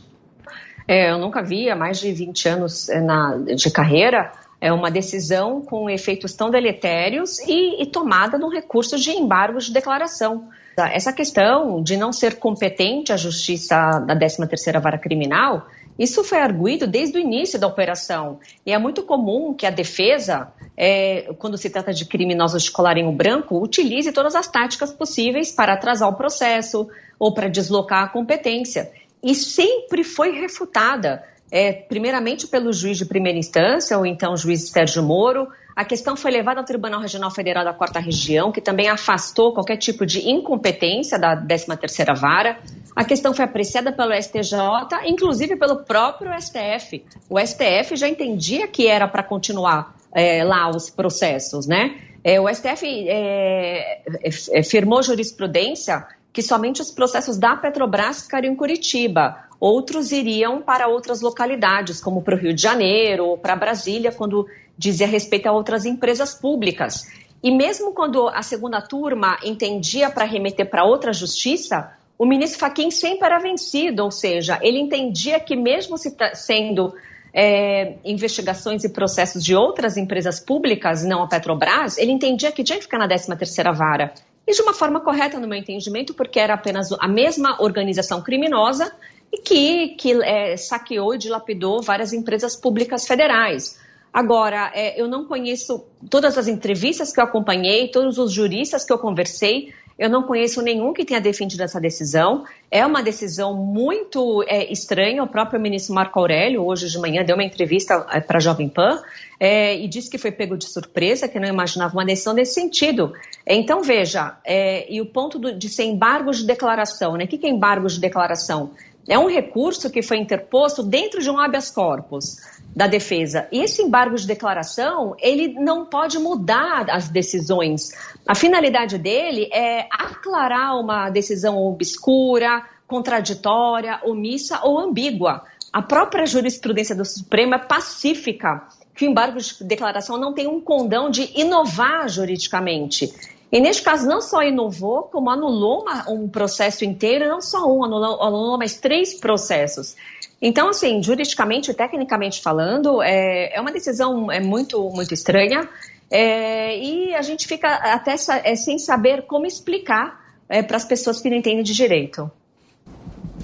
É, 0.87 1.11
eu 1.11 1.19
nunca 1.19 1.43
vi, 1.43 1.71
há 1.71 1.77
mais 1.77 2.01
de 2.01 2.13
20 2.13 2.49
anos 2.49 2.89
é, 2.89 3.01
na, 3.01 3.37
de 3.37 3.71
carreira, 3.71 4.33
é 4.61 4.73
uma 4.73 4.91
decisão 4.91 5.63
com 5.63 5.89
efeitos 5.89 6.35
tão 6.35 6.51
deletérios 6.51 7.39
e, 7.41 7.83
e 7.83 7.87
tomada 7.87 8.37
num 8.37 8.51
recurso 8.51 8.99
de 8.99 9.11
embargo 9.11 9.59
de 9.59 9.73
declaração. 9.73 10.49
Essa 10.77 11.13
questão 11.13 11.83
de 11.83 11.97
não 11.97 12.13
ser 12.13 12.39
competente 12.39 13.13
a 13.13 13.17
justiça 13.17 13.77
da 14.07 14.17
13ª 14.17 14.81
Vara 14.81 14.99
Criminal, 14.99 15.67
isso 16.01 16.25
foi 16.25 16.39
arguído 16.39 16.87
desde 16.87 17.19
o 17.19 17.21
início 17.21 17.59
da 17.61 17.67
operação. 17.67 18.41
E 18.65 18.73
é 18.73 18.79
muito 18.79 19.03
comum 19.03 19.53
que 19.53 19.67
a 19.67 19.71
defesa, 19.71 20.51
é, 20.75 21.31
quando 21.39 21.59
se 21.59 21.69
trata 21.69 21.93
de 21.93 22.07
criminosos 22.07 22.63
de 22.63 22.71
colarinho 22.71 23.13
branco, 23.13 23.63
utilize 23.63 24.11
todas 24.11 24.35
as 24.35 24.49
táticas 24.49 24.95
possíveis 24.95 25.53
para 25.53 25.75
atrasar 25.75 26.09
o 26.09 26.17
processo 26.17 26.89
ou 27.19 27.35
para 27.35 27.51
deslocar 27.51 28.05
a 28.05 28.09
competência. 28.09 28.91
E 29.23 29.35
sempre 29.35 30.03
foi 30.03 30.31
refutada 30.31 31.23
é, 31.51 31.73
primeiramente 31.73 32.47
pelo 32.47 32.73
juiz 32.73 32.97
de 32.97 33.05
primeira 33.05 33.39
instância, 33.39 33.99
ou 33.99 34.07
então 34.07 34.33
o 34.33 34.37
juiz 34.37 34.69
Sérgio 34.71 35.03
Moro. 35.03 35.49
A 35.75 35.85
questão 35.85 36.17
foi 36.17 36.31
levada 36.31 36.61
ao 36.61 36.67
Tribunal 36.67 37.01
Regional 37.01 37.31
Federal 37.31 37.65
da 37.65 37.73
Quarta 37.73 37.99
Região, 37.99 38.53
que 38.53 38.61
também 38.61 38.89
afastou 38.89 39.55
qualquer 39.55 39.77
tipo 39.77 40.05
de 40.05 40.29
incompetência 40.29 41.19
da 41.19 41.37
13ª 41.37 42.15
Vara. 42.19 42.59
A 42.95 43.05
questão 43.05 43.33
foi 43.33 43.45
apreciada 43.45 43.93
pelo 43.93 44.13
STJ, 44.13 44.59
inclusive 45.07 45.57
pelo 45.57 45.85
próprio 45.85 46.31
STF. 46.41 47.05
O 47.29 47.39
STF 47.39 47.97
já 47.97 48.09
entendia 48.09 48.69
que 48.69 48.87
era 48.87 49.09
para 49.09 49.23
continuar 49.23 49.95
é, 50.13 50.45
lá 50.45 50.69
os 50.69 50.91
processos, 50.91 51.67
né? 51.67 51.99
É, 52.23 52.39
o 52.39 52.53
STF 52.53 52.85
é, 52.87 54.03
é, 54.23 54.31
é, 54.53 54.63
firmou 54.63 55.03
jurisprudência 55.03 56.07
que 56.33 56.43
somente 56.43 56.81
os 56.81 56.91
processos 56.91 57.37
da 57.37 57.57
Petrobras 57.57 58.23
ficariam 58.23 58.53
em 58.53 58.57
Curitiba. 58.57 59.45
Outros 59.59 60.13
iriam 60.13 60.63
para 60.63 60.89
outras 60.89 61.21
localidades, 61.21 62.01
como 62.01 62.23
para 62.23 62.35
o 62.35 62.39
Rio 62.39 62.55
de 62.55 62.63
Janeiro 62.63 63.27
ou 63.27 63.39
para 63.39 63.57
Brasília, 63.57 64.13
quando 64.13 64.47
dizia 64.79 65.07
respeito 65.07 65.47
a 65.47 65.53
outras 65.53 65.85
empresas 65.85 66.35
públicas. 66.35 67.07
E 67.43 67.51
mesmo 67.51 67.93
quando 67.93 68.29
a 68.29 68.43
segunda 68.43 68.81
turma 68.81 69.39
entendia 69.45 70.11
para 70.11 70.25
remeter 70.25 70.69
para 70.69 70.85
outra 70.85 71.13
justiça, 71.13 71.93
o 72.19 72.27
ministro 72.27 72.61
Fachin 72.61 72.91
sempre 72.91 73.27
era 73.27 73.39
vencido, 73.39 74.05
ou 74.05 74.11
seja, 74.11 74.59
ele 74.63 74.79
entendia 74.79 75.41
que 75.41 75.57
mesmo 75.57 75.97
se 75.97 76.15
sendo 76.35 76.95
é, 77.33 77.95
investigações 78.05 78.85
e 78.85 78.91
processos 78.91 79.43
de 79.43 79.55
outras 79.55 79.97
empresas 79.97 80.39
públicas, 80.39 81.05
não 81.05 81.23
a 81.23 81.29
Petrobras, 81.29 81.97
ele 81.99 82.13
entendia 82.13 82.53
que 82.53 82.63
tinha 82.63 82.79
que 82.79 82.85
ficar 82.85 82.99
na 82.99 83.09
13ª 83.09 83.75
vara 83.75 84.13
e 84.51 84.53
de 84.53 84.63
uma 84.63 84.75
forma 84.75 85.01
correta, 85.01 85.39
no 85.39 85.47
meu 85.47 85.57
entendimento, 85.57 86.13
porque 86.13 86.41
era 86.41 86.55
apenas 86.55 86.91
a 86.93 87.07
mesma 87.07 87.63
organização 87.63 88.21
criminosa 88.21 88.93
e 89.33 89.39
que, 89.39 89.89
que 89.91 90.13
é, 90.25 90.57
saqueou 90.57 91.15
e 91.15 91.19
dilapidou 91.19 91.81
várias 91.81 92.13
empresas 92.13 92.57
públicas 92.57 93.07
federais. 93.07 93.79
Agora, 94.13 94.73
é, 94.75 95.01
eu 95.01 95.07
não 95.07 95.25
conheço 95.25 95.85
todas 96.11 96.37
as 96.37 96.49
entrevistas 96.49 97.13
que 97.13 97.21
eu 97.21 97.25
acompanhei, 97.25 97.89
todos 97.93 98.19
os 98.19 98.33
juristas 98.33 98.85
que 98.85 98.93
eu 98.93 98.99
conversei, 98.99 99.73
eu 100.01 100.09
não 100.09 100.23
conheço 100.23 100.63
nenhum 100.63 100.95
que 100.95 101.05
tenha 101.05 101.21
defendido 101.21 101.63
essa 101.63 101.79
decisão. 101.79 102.47
É 102.71 102.87
uma 102.87 103.03
decisão 103.03 103.55
muito 103.55 104.43
é, 104.49 104.73
estranha. 104.73 105.23
O 105.23 105.27
próprio 105.27 105.61
ministro 105.61 105.95
Marco 105.95 106.19
Aurélio, 106.19 106.65
hoje 106.65 106.89
de 106.89 106.99
manhã, 106.99 107.23
deu 107.23 107.37
uma 107.37 107.45
entrevista 107.45 108.07
é, 108.11 108.19
para 108.19 108.39
a 108.39 108.41
Jovem 108.41 108.67
Pan 108.67 109.03
é, 109.39 109.77
e 109.77 109.87
disse 109.87 110.09
que 110.09 110.17
foi 110.17 110.33
pego 110.33 110.57
de 110.57 110.65
surpresa, 110.65 111.29
que 111.29 111.39
não 111.39 111.47
imaginava 111.47 111.93
uma 111.93 112.07
decisão 112.07 112.33
nesse 112.33 112.55
sentido. 112.55 113.13
Então, 113.47 113.83
veja, 113.83 114.39
é, 114.43 114.91
e 114.91 115.03
o 115.03 115.07
ponto 115.07 115.39
do, 115.39 115.53
de 115.53 115.69
ser 115.69 115.85
embargo 115.85 116.31
de 116.31 116.47
declaração, 116.47 117.19
né? 117.19 117.25
O 117.25 117.29
que 117.29 117.47
é 117.47 117.51
embargo 117.51 117.87
de 117.87 118.01
declaração? 118.01 118.71
É 119.09 119.19
um 119.19 119.29
recurso 119.29 119.91
que 119.91 120.03
foi 120.03 120.19
interposto 120.19 120.83
dentro 120.83 121.21
de 121.21 121.31
um 121.31 121.39
habeas 121.39 121.71
corpus 121.71 122.37
da 122.75 122.87
defesa. 122.87 123.49
E 123.51 123.61
esse 123.61 123.83
embargo 123.83 124.15
de 124.15 124.27
declaração, 124.27 125.15
ele 125.19 125.55
não 125.55 125.87
pode 125.87 126.19
mudar 126.19 126.89
as 126.91 127.09
decisões. 127.09 127.91
A 128.27 128.35
finalidade 128.35 128.99
dele 128.99 129.49
é 129.53 129.89
aclarar 129.91 130.79
uma 130.79 131.11
decisão 131.11 131.59
obscura, 131.59 132.65
contraditória, 132.87 134.01
omissa 134.05 134.61
ou 134.63 134.79
ambígua. 134.79 135.45
A 135.73 135.83
própria 135.83 136.27
jurisprudência 136.27 136.95
do 136.95 137.05
Supremo 137.05 137.55
é 137.55 137.59
pacífica, 137.59 138.67
que 138.95 139.07
o 139.07 139.11
embargo 139.11 139.39
de 139.39 139.65
declaração 139.65 140.19
não 140.19 140.35
tem 140.35 140.47
um 140.49 140.61
condão 140.61 141.09
de 141.09 141.31
inovar 141.35 142.09
juridicamente. 142.09 143.13
E 143.53 143.61
neste 143.61 143.83
caso, 143.83 144.07
não 144.07 144.21
só 144.21 144.43
inovou, 144.43 145.03
como 145.05 145.29
anulou 145.29 145.83
uma, 145.83 146.09
um 146.09 146.29
processo 146.29 146.85
inteiro, 146.85 147.29
não 147.29 147.41
só 147.41 147.67
um, 147.67 147.85
anulou, 147.85 148.23
anulou 148.23 148.59
mais 148.59 148.75
três 148.75 149.15
processos. 149.15 149.97
Então, 150.41 150.69
assim, 150.69 151.03
juridicamente 151.03 151.71
e 151.71 151.75
tecnicamente 151.75 152.41
falando, 152.41 153.03
é, 153.03 153.55
é 153.55 153.61
uma 153.61 153.73
decisão 153.73 154.31
é 154.31 154.41
muito, 154.41 154.89
muito 154.91 155.13
estranha 155.13 155.69
é, 156.11 156.79
e 156.79 157.15
a 157.15 157.23
gente 157.23 157.47
fica 157.47 157.69
até 157.69 158.15
é, 158.45 158.57
sem 158.57 158.79
saber 158.79 159.23
como 159.23 159.47
explicar 159.47 160.35
é, 160.49 160.63
para 160.63 160.77
as 160.77 160.85
pessoas 160.85 161.21
que 161.21 161.31
não 161.31 161.37
entendem 161.37 161.63
de 161.63 161.73
direito. 161.73 162.31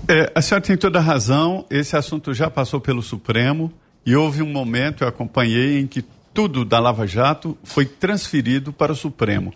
É, 0.08 0.32
a 0.34 0.40
senhora 0.40 0.64
tem 0.64 0.76
toda 0.76 0.98
a 0.98 1.02
razão, 1.02 1.64
esse 1.70 1.96
assunto 1.96 2.32
já 2.32 2.50
passou 2.50 2.80
pelo 2.80 3.02
Supremo 3.02 3.72
e 4.04 4.16
houve 4.16 4.42
um 4.42 4.50
momento, 4.50 5.04
eu 5.04 5.08
acompanhei, 5.08 5.80
em 5.80 5.86
que 5.86 6.04
tudo 6.32 6.64
da 6.64 6.78
Lava 6.78 7.06
Jato 7.06 7.56
foi 7.62 7.84
transferido 7.86 8.72
para 8.72 8.92
o 8.92 8.96
Supremo. 8.96 9.52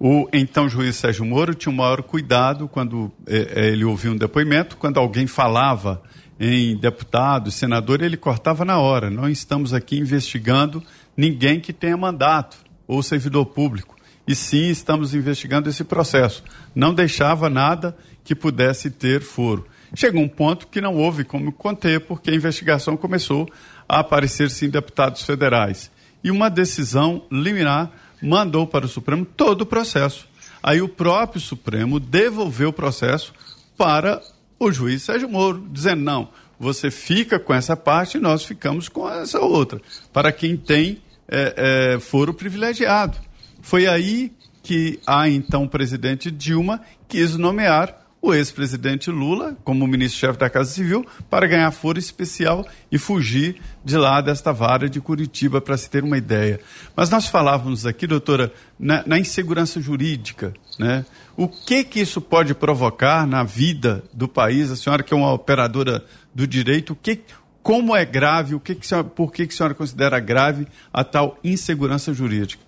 O 0.00 0.28
então 0.32 0.68
juiz 0.68 0.96
Sérgio 0.96 1.24
Moro 1.24 1.54
tinha 1.54 1.72
o 1.72 1.76
maior 1.76 2.02
cuidado 2.02 2.68
quando 2.68 3.10
é, 3.26 3.68
ele 3.68 3.84
ouvia 3.84 4.12
um 4.12 4.16
depoimento, 4.16 4.76
quando 4.76 4.98
alguém 4.98 5.26
falava 5.26 6.00
em 6.38 6.76
deputado, 6.76 7.50
senador, 7.50 8.00
ele 8.00 8.16
cortava 8.16 8.64
na 8.64 8.78
hora. 8.78 9.10
Não 9.10 9.28
estamos 9.28 9.74
aqui 9.74 9.98
investigando 9.98 10.82
ninguém 11.16 11.58
que 11.58 11.72
tenha 11.72 11.96
mandato 11.96 12.58
ou 12.86 13.02
servidor 13.02 13.46
público. 13.46 13.96
E 14.26 14.36
sim, 14.36 14.68
estamos 14.68 15.14
investigando 15.14 15.68
esse 15.68 15.82
processo. 15.82 16.44
Não 16.74 16.94
deixava 16.94 17.50
nada 17.50 17.96
que 18.22 18.34
pudesse 18.36 18.90
ter 18.90 19.20
foro. 19.20 19.66
Chegou 19.94 20.22
um 20.22 20.28
ponto 20.28 20.68
que 20.68 20.80
não 20.80 20.94
houve 20.94 21.24
como 21.24 21.50
conter, 21.50 22.00
porque 22.00 22.30
a 22.30 22.34
investigação 22.34 22.96
começou 22.96 23.48
a 23.88 24.00
aparecer 24.00 24.50
sim 24.50 24.68
deputados 24.68 25.22
federais. 25.22 25.90
E 26.22 26.30
uma 26.30 26.50
decisão 26.50 27.24
liminar 27.32 27.90
mandou 28.22 28.66
para 28.66 28.86
o 28.86 28.88
Supremo 28.88 29.24
todo 29.24 29.62
o 29.62 29.66
processo. 29.66 30.28
Aí 30.62 30.82
o 30.82 30.88
próprio 30.88 31.40
Supremo 31.40 32.00
devolveu 32.00 32.70
o 32.70 32.72
processo 32.72 33.32
para 33.76 34.20
o 34.58 34.72
juiz 34.72 35.02
Sérgio 35.02 35.28
Moro, 35.28 35.66
dizendo: 35.70 36.02
não, 36.02 36.28
você 36.58 36.90
fica 36.90 37.38
com 37.38 37.54
essa 37.54 37.76
parte 37.76 38.18
e 38.18 38.20
nós 38.20 38.44
ficamos 38.44 38.88
com 38.88 39.08
essa 39.08 39.40
outra, 39.40 39.80
para 40.12 40.32
quem 40.32 40.56
tem 40.56 41.00
é, 41.28 41.94
é, 41.94 42.00
foro 42.00 42.34
privilegiado. 42.34 43.16
Foi 43.62 43.86
aí 43.86 44.32
que 44.62 44.98
a 45.06 45.28
então 45.28 45.68
presidente 45.68 46.30
Dilma 46.30 46.80
quis 47.06 47.36
nomear 47.36 48.07
o 48.30 48.34
ex-presidente 48.34 49.10
Lula 49.10 49.56
como 49.64 49.86
ministro-chefe 49.86 50.38
da 50.38 50.50
Casa 50.50 50.70
Civil 50.70 51.06
para 51.30 51.46
ganhar 51.46 51.70
foro 51.70 51.98
especial 51.98 52.66
e 52.92 52.98
fugir 52.98 53.60
de 53.84 53.96
lá 53.96 54.20
desta 54.20 54.52
vara 54.52 54.88
de 54.88 55.00
Curitiba, 55.00 55.60
para 55.60 55.76
se 55.76 55.88
ter 55.88 56.04
uma 56.04 56.18
ideia. 56.18 56.60
Mas 56.94 57.08
nós 57.08 57.26
falávamos 57.26 57.86
aqui, 57.86 58.06
doutora, 58.06 58.52
na, 58.78 59.02
na 59.06 59.18
insegurança 59.18 59.80
jurídica, 59.80 60.52
né? 60.78 61.06
O 61.36 61.48
que 61.48 61.84
que 61.84 62.00
isso 62.00 62.20
pode 62.20 62.54
provocar 62.54 63.26
na 63.26 63.42
vida 63.42 64.04
do 64.12 64.28
país? 64.28 64.70
A 64.70 64.76
senhora 64.76 65.02
que 65.02 65.14
é 65.14 65.16
uma 65.16 65.32
operadora 65.32 66.04
do 66.34 66.46
direito, 66.46 66.92
o 66.92 66.96
que, 66.96 67.20
como 67.62 67.96
é 67.96 68.04
grave, 68.04 68.54
o 68.54 68.60
que 68.60 68.74
que 68.74 68.86
por 69.14 69.32
que, 69.32 69.46
que 69.46 69.54
a 69.54 69.56
senhora 69.56 69.74
considera 69.74 70.20
grave 70.20 70.66
a 70.92 71.02
tal 71.02 71.38
insegurança 71.42 72.12
jurídica? 72.12 72.67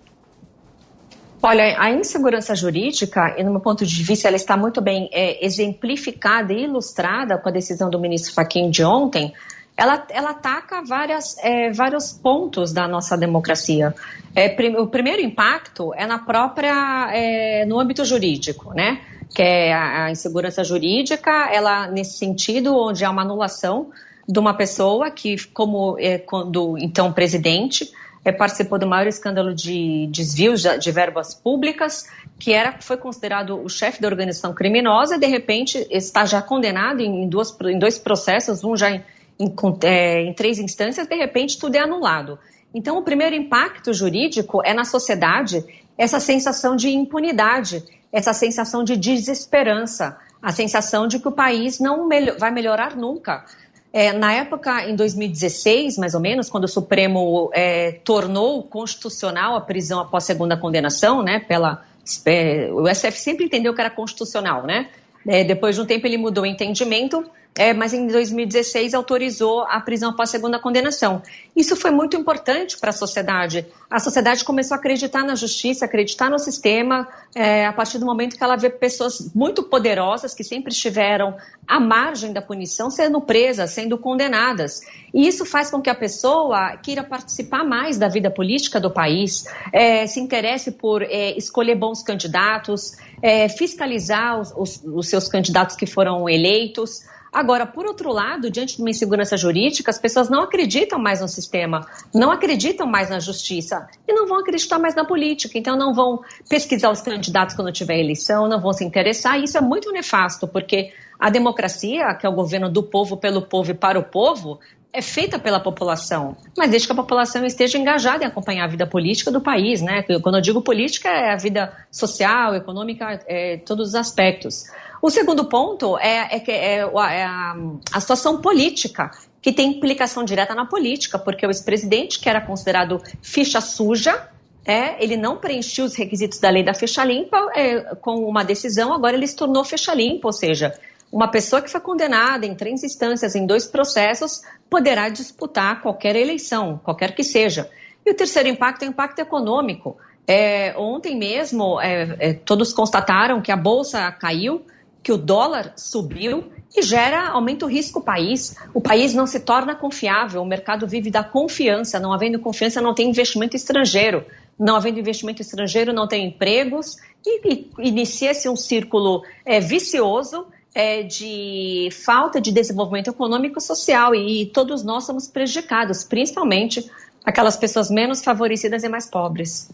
Olha, 1.43 1.75
a 1.79 1.89
insegurança 1.89 2.53
jurídica, 2.53 3.35
no 3.43 3.51
meu 3.51 3.59
ponto 3.59 3.83
de 3.83 4.03
vista, 4.03 4.27
ela 4.27 4.37
está 4.37 4.55
muito 4.55 4.79
bem 4.79 5.09
é, 5.11 5.43
exemplificada 5.43 6.53
e 6.53 6.65
ilustrada 6.65 7.35
com 7.39 7.49
a 7.49 7.51
decisão 7.51 7.89
do 7.89 7.99
ministro 7.99 8.31
Fachin 8.33 8.69
de 8.69 8.83
ontem, 8.83 9.33
ela, 9.75 10.05
ela 10.11 10.29
ataca 10.31 10.83
várias, 10.83 11.35
é, 11.39 11.71
vários 11.71 12.13
pontos 12.13 12.71
da 12.71 12.87
nossa 12.87 13.17
democracia. 13.17 13.95
É, 14.35 14.49
prim, 14.49 14.75
o 14.75 14.85
primeiro 14.85 15.19
impacto 15.23 15.91
é 15.95 16.05
na 16.05 16.19
própria, 16.19 17.09
é, 17.11 17.65
no 17.65 17.79
âmbito 17.79 18.05
jurídico, 18.05 18.71
né? 18.75 19.01
Que 19.33 19.41
é 19.41 19.73
a, 19.73 20.05
a 20.05 20.11
insegurança 20.11 20.63
jurídica, 20.63 21.49
ela 21.51 21.87
nesse 21.87 22.19
sentido, 22.19 22.75
onde 22.77 23.03
há 23.03 23.09
uma 23.09 23.23
anulação 23.23 23.89
de 24.27 24.37
uma 24.37 24.53
pessoa 24.53 25.09
que, 25.09 25.47
como 25.47 25.97
é, 25.97 26.19
quando 26.19 26.77
então 26.77 27.11
presidente, 27.11 27.91
é, 28.23 28.31
participou 28.31 28.77
do 28.77 28.87
maior 28.87 29.07
escândalo 29.07 29.53
de 29.53 30.07
desvios 30.11 30.61
de, 30.61 30.91
verbas 30.91 31.33
públicas, 31.33 32.07
que 32.39 32.53
era, 32.53 32.77
foi 32.79 32.97
considerado 32.97 33.61
o 33.63 33.69
chefe 33.69 34.01
da 34.01 34.07
organização 34.07 34.53
criminosa, 34.53 35.15
e 35.15 35.19
de 35.19 35.27
repente 35.27 35.85
está 35.89 36.25
já 36.25 36.41
condenado 36.41 37.01
em, 37.01 37.27
duas, 37.27 37.55
em 37.65 37.79
dois 37.79 37.97
processos, 37.97 38.63
um 38.63 38.75
já 38.75 38.91
em, 38.91 39.03
em, 39.39 39.53
é, 39.83 40.21
em 40.21 40.33
três 40.33 40.59
instâncias, 40.59 41.07
de 41.07 41.15
repente 41.15 41.57
tudo 41.57 41.75
é 41.75 41.79
anulado. 41.79 42.37
Então, 42.73 42.97
o 42.97 43.03
primeiro 43.03 43.35
impacto 43.35 43.93
jurídico 43.93 44.61
é 44.63 44.73
na 44.73 44.85
sociedade 44.85 45.63
essa 45.97 46.19
sensação 46.19 46.75
de 46.75 46.89
impunidade, 46.89 47.83
essa 48.11 48.33
sensação 48.33 48.83
de 48.83 48.95
desesperança, 48.95 50.17
a 50.41 50.51
sensação 50.51 51.07
de 51.07 51.19
que 51.19 51.27
o 51.27 51.31
país 51.31 51.79
não 51.79 52.07
vai 52.39 52.51
melhorar 52.51 52.95
nunca. 52.95 53.45
É, 53.93 54.13
na 54.13 54.33
época, 54.33 54.87
em 54.87 54.95
2016, 54.95 55.97
mais 55.97 56.13
ou 56.13 56.21
menos, 56.21 56.49
quando 56.49 56.63
o 56.63 56.67
Supremo 56.67 57.49
é, 57.53 57.91
tornou 58.03 58.63
constitucional 58.63 59.55
a 59.55 59.61
prisão 59.61 59.99
após 59.99 60.23
segunda 60.23 60.55
condenação, 60.55 61.21
né, 61.21 61.39
pela, 61.39 61.83
é, 62.25 62.69
o 62.71 62.87
SF 62.87 63.19
sempre 63.19 63.45
entendeu 63.45 63.73
que 63.73 63.81
era 63.81 63.89
constitucional, 63.89 64.63
né? 64.63 64.89
É, 65.27 65.43
depois 65.43 65.75
de 65.75 65.81
um 65.81 65.85
tempo 65.85 66.07
ele 66.07 66.17
mudou 66.17 66.43
o 66.43 66.47
entendimento 66.47 67.23
é, 67.57 67.73
mas 67.73 67.93
em 67.93 68.07
2016 68.07 68.93
autorizou 68.93 69.63
a 69.63 69.79
prisão 69.81 70.11
após 70.11 70.29
segunda 70.29 70.57
condenação. 70.57 71.21
Isso 71.53 71.75
foi 71.75 71.91
muito 71.91 72.15
importante 72.15 72.77
para 72.79 72.91
a 72.91 72.93
sociedade. 72.93 73.65
A 73.89 73.99
sociedade 73.99 74.45
começou 74.45 74.75
a 74.75 74.77
acreditar 74.77 75.23
na 75.25 75.35
justiça, 75.35 75.83
acreditar 75.83 76.29
no 76.29 76.39
sistema, 76.39 77.09
é, 77.35 77.65
a 77.65 77.73
partir 77.73 77.97
do 77.97 78.05
momento 78.05 78.37
que 78.37 78.43
ela 78.43 78.55
vê 78.55 78.69
pessoas 78.69 79.31
muito 79.35 79.63
poderosas 79.63 80.33
que 80.33 80.45
sempre 80.45 80.71
estiveram 80.71 81.35
à 81.67 81.77
margem 81.77 82.31
da 82.31 82.41
punição 82.41 82.89
sendo 82.89 83.19
presas, 83.19 83.71
sendo 83.71 83.97
condenadas. 83.97 84.79
E 85.13 85.27
isso 85.27 85.45
faz 85.45 85.69
com 85.69 85.81
que 85.81 85.89
a 85.89 85.95
pessoa 85.95 86.77
queira 86.77 87.03
participar 87.03 87.65
mais 87.65 87.97
da 87.97 88.07
vida 88.07 88.31
política 88.31 88.79
do 88.79 88.89
país, 88.89 89.45
é, 89.73 90.07
se 90.07 90.21
interesse 90.21 90.71
por 90.71 91.01
é, 91.01 91.37
escolher 91.37 91.75
bons 91.75 92.01
candidatos, 92.01 92.93
é, 93.21 93.49
fiscalizar 93.49 94.39
os, 94.39 94.53
os, 94.55 94.81
os 94.85 95.09
seus 95.09 95.27
candidatos 95.27 95.75
que 95.75 95.85
foram 95.85 96.29
eleitos. 96.29 97.11
Agora, 97.31 97.65
por 97.65 97.85
outro 97.85 98.11
lado, 98.11 98.49
diante 98.49 98.75
de 98.75 98.81
uma 98.81 98.89
insegurança 98.89 99.37
jurídica, 99.37 99.89
as 99.89 99.97
pessoas 99.97 100.29
não 100.29 100.41
acreditam 100.41 100.99
mais 100.99 101.21
no 101.21 101.29
sistema, 101.29 101.87
não 102.13 102.29
acreditam 102.29 102.85
mais 102.85 103.09
na 103.09 103.19
justiça 103.19 103.87
e 104.05 104.13
não 104.13 104.27
vão 104.27 104.39
acreditar 104.39 104.77
mais 104.77 104.95
na 104.95 105.05
política. 105.05 105.57
Então, 105.57 105.77
não 105.77 105.93
vão 105.93 106.21
pesquisar 106.49 106.91
os 106.91 107.01
candidatos 107.01 107.55
quando 107.55 107.71
tiver 107.71 107.99
eleição, 107.99 108.49
não 108.49 108.59
vão 108.59 108.73
se 108.73 108.83
interessar. 108.83 109.39
E 109.39 109.45
isso 109.45 109.57
é 109.57 109.61
muito 109.61 109.91
nefasto, 109.93 110.45
porque 110.45 110.91
a 111.17 111.29
democracia, 111.29 112.13
que 112.15 112.25
é 112.25 112.29
o 112.29 112.33
governo 112.33 112.69
do 112.69 112.83
povo, 112.83 113.15
pelo 113.15 113.41
povo 113.43 113.71
e 113.71 113.75
para 113.75 113.97
o 113.97 114.03
povo, 114.03 114.59
é 114.93 115.01
feita 115.01 115.39
pela 115.39 115.59
população, 115.59 116.35
mas 116.57 116.69
desde 116.69 116.87
que 116.87 116.91
a 116.91 116.95
população 116.95 117.45
esteja 117.45 117.77
engajada 117.77 118.25
em 118.25 118.27
acompanhar 118.27 118.65
a 118.65 118.67
vida 118.67 118.85
política 118.85 119.31
do 119.31 119.39
país, 119.39 119.81
né? 119.81 120.03
Quando 120.21 120.35
eu 120.35 120.41
digo 120.41 120.61
política, 120.61 121.07
é 121.07 121.31
a 121.31 121.37
vida 121.37 121.71
social, 121.89 122.55
econômica, 122.55 123.19
é, 123.25 123.57
todos 123.57 123.89
os 123.89 123.95
aspectos. 123.95 124.65
O 125.01 125.09
segundo 125.09 125.45
ponto 125.45 125.97
é, 125.97 126.29
é, 126.31 126.43
é, 126.47 126.75
é 126.77 127.23
a, 127.23 127.55
a 127.91 127.99
situação 127.99 128.39
política, 128.39 129.09
que 129.41 129.51
tem 129.51 129.71
implicação 129.71 130.23
direta 130.23 130.53
na 130.53 130.65
política, 130.65 131.17
porque 131.17 131.45
o 131.45 131.49
ex-presidente, 131.49 132.19
que 132.19 132.29
era 132.29 132.39
considerado 132.39 133.01
ficha 133.21 133.59
suja, 133.59 134.29
é, 134.63 135.03
ele 135.03 135.17
não 135.17 135.37
preencheu 135.37 135.85
os 135.85 135.95
requisitos 135.95 136.39
da 136.39 136.49
lei 136.49 136.63
da 136.63 136.73
ficha 136.73 137.03
limpa 137.03 137.49
é, 137.55 137.95
com 137.95 138.23
uma 138.25 138.43
decisão, 138.43 138.93
agora 138.93 139.15
ele 139.15 139.25
se 139.25 139.35
tornou 139.35 139.63
ficha 139.63 139.93
limpa, 139.93 140.27
ou 140.27 140.33
seja, 140.33 140.77
uma 141.11 141.27
pessoa 141.27 141.61
que 141.61 141.69
foi 141.69 141.81
condenada 141.81 142.45
em 142.45 142.55
três 142.55 142.83
instâncias, 142.83 143.35
em 143.35 143.45
dois 143.45 143.65
processos, 143.65 144.41
poderá 144.69 145.09
disputar 145.09 145.81
qualquer 145.81 146.15
eleição, 146.15 146.79
qualquer 146.83 147.13
que 147.13 147.23
seja. 147.23 147.69
E 148.05 148.11
o 148.11 148.13
terceiro 148.13 148.47
impacto 148.47 148.83
é 148.83 148.87
o 148.87 148.89
impacto 148.89 149.19
econômico. 149.19 149.97
É, 150.27 150.73
ontem 150.77 151.17
mesmo, 151.17 151.81
é, 151.81 152.15
é, 152.19 152.33
todos 152.33 152.71
constataram 152.71 153.41
que 153.41 153.51
a 153.51 153.57
bolsa 153.57 154.11
caiu, 154.11 154.63
que 155.03 155.11
o 155.11 155.17
dólar 155.17 155.73
subiu 155.75 156.51
e 156.75 156.81
gera, 156.81 157.29
aumenta 157.29 157.65
o 157.65 157.69
risco 157.69 157.99
o 157.99 158.03
país. 158.03 158.55
O 158.73 158.79
país 158.79 159.13
não 159.13 159.27
se 159.27 159.39
torna 159.39 159.75
confiável, 159.75 160.41
o 160.41 160.45
mercado 160.45 160.87
vive 160.87 161.09
da 161.09 161.23
confiança. 161.23 161.99
Não 161.99 162.13
havendo 162.13 162.39
confiança, 162.39 162.81
não 162.81 162.93
tem 162.93 163.09
investimento 163.09 163.55
estrangeiro. 163.55 164.25
Não 164.57 164.75
havendo 164.75 164.99
investimento 164.99 165.41
estrangeiro, 165.41 165.91
não 165.91 166.07
tem 166.07 166.27
empregos 166.27 166.97
e, 167.25 167.47
e 167.47 167.69
inicia-se 167.79 168.47
um 168.47 168.55
círculo 168.55 169.23
é, 169.43 169.59
vicioso 169.59 170.45
é, 170.73 171.03
de 171.03 171.89
falta 171.91 172.39
de 172.39 172.51
desenvolvimento 172.51 173.09
econômico 173.09 173.57
e 173.57 173.61
social. 173.61 174.13
E, 174.13 174.43
e 174.43 174.45
todos 174.45 174.83
nós 174.83 175.03
somos 175.03 175.27
prejudicados, 175.27 176.03
principalmente 176.03 176.89
aquelas 177.25 177.57
pessoas 177.57 177.89
menos 177.89 178.23
favorecidas 178.23 178.83
e 178.83 178.89
mais 178.89 179.09
pobres. 179.09 179.69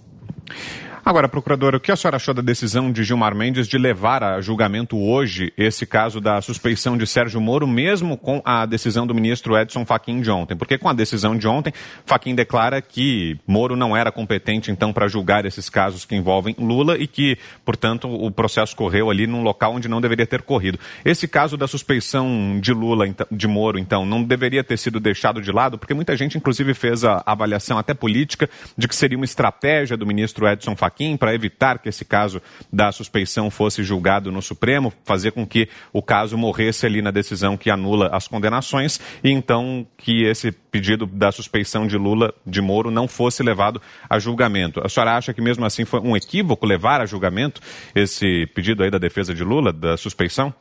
Agora, 1.08 1.30
procuradora, 1.30 1.78
o 1.78 1.80
que 1.80 1.90
a 1.90 1.96
senhora 1.96 2.18
achou 2.18 2.34
da 2.34 2.42
decisão 2.42 2.92
de 2.92 3.02
Gilmar 3.02 3.34
Mendes 3.34 3.66
de 3.66 3.78
levar 3.78 4.22
a 4.22 4.42
julgamento 4.42 4.98
hoje 4.98 5.54
esse 5.58 5.86
caso 5.86 6.20
da 6.20 6.42
suspeição 6.42 6.98
de 6.98 7.08
Sérgio 7.08 7.40
Moro, 7.40 7.66
mesmo 7.66 8.18
com 8.18 8.42
a 8.44 8.66
decisão 8.66 9.08
do 9.08 9.16
ministro 9.16 9.58
Edson 9.58 9.86
Fachin 9.86 10.20
de 10.20 10.30
ontem? 10.30 10.58
Porque 10.58 10.78
com 10.78 10.90
a 10.90 10.94
decisão 10.94 11.38
de 11.38 11.48
ontem, 11.48 11.72
Fachin 12.06 12.36
declara 12.36 12.82
que 12.82 13.40
Moro 13.48 13.78
não 13.78 13.96
era 13.96 14.12
competente, 14.12 14.70
então, 14.70 14.92
para 14.92 15.08
julgar 15.08 15.46
esses 15.46 15.70
casos 15.70 16.04
que 16.04 16.14
envolvem 16.14 16.54
Lula 16.60 16.98
e 16.98 17.08
que, 17.08 17.38
portanto, 17.64 18.10
o 18.14 18.30
processo 18.30 18.76
correu 18.76 19.10
ali 19.10 19.26
num 19.26 19.44
local 19.44 19.76
onde 19.76 19.88
não 19.88 20.02
deveria 20.02 20.28
ter 20.28 20.42
corrido. 20.42 20.78
Esse 21.06 21.26
caso 21.26 21.56
da 21.56 21.68
suspeição 21.68 22.60
de 22.60 22.74
Lula, 22.74 23.08
então, 23.08 23.26
de 23.32 23.48
Moro, 23.48 23.80
então, 23.80 24.06
não 24.06 24.22
deveria 24.22 24.62
ter 24.62 24.76
sido 24.76 25.00
deixado 25.00 25.42
de 25.42 25.54
lado, 25.54 25.78
porque 25.78 25.94
muita 25.94 26.18
gente, 26.18 26.38
inclusive, 26.38 26.74
fez 26.74 27.06
a 27.06 27.24
avaliação 27.26 27.78
até 27.78 27.94
política 27.94 28.50
de 28.78 28.90
que 28.90 28.96
seria 28.96 29.18
uma 29.18 29.24
estratégia 29.24 29.96
do 29.96 30.06
ministro 30.06 30.46
Edson 30.46 30.76
Fachin 30.76 30.97
para 31.18 31.36
evitar 31.36 31.80
que 31.80 31.90
esse 31.90 32.04
caso 32.04 32.42
da 32.72 32.92
suspeição 32.92 33.52
fosse 33.52 33.84
julgado 33.84 34.32
no 34.32 34.42
Supremo, 34.42 34.92
fazer 35.04 35.32
com 35.32 35.46
que 35.46 35.70
o 35.94 36.02
caso 36.02 36.38
morresse 36.38 36.86
ali 36.86 37.02
na 37.02 37.12
decisão 37.12 37.58
que 37.58 37.70
anula 37.70 38.10
as 38.12 38.28
condenações 38.28 39.00
e 39.24 39.30
então 39.30 39.86
que 39.98 40.24
esse 40.24 40.52
pedido 40.52 41.06
da 41.06 41.32
suspeição 41.32 41.86
de 41.86 41.98
Lula, 41.98 42.34
de 42.46 42.62
Moro, 42.62 42.90
não 42.90 43.08
fosse 43.08 43.44
levado 43.44 43.82
a 44.10 44.18
julgamento. 44.18 44.82
A 44.84 44.90
senhora 44.90 45.16
acha 45.16 45.34
que 45.34 45.42
mesmo 45.42 45.66
assim 45.66 45.86
foi 45.86 46.00
um 46.00 46.16
equívoco 46.16 46.66
levar 46.66 47.02
a 47.02 47.06
julgamento 47.06 47.62
esse 47.94 48.48
pedido 48.56 48.84
aí 48.84 48.90
da 48.90 48.98
defesa 48.98 49.34
de 49.34 49.44
Lula, 49.44 49.72
da 49.72 49.98
suspeição? 49.98 50.54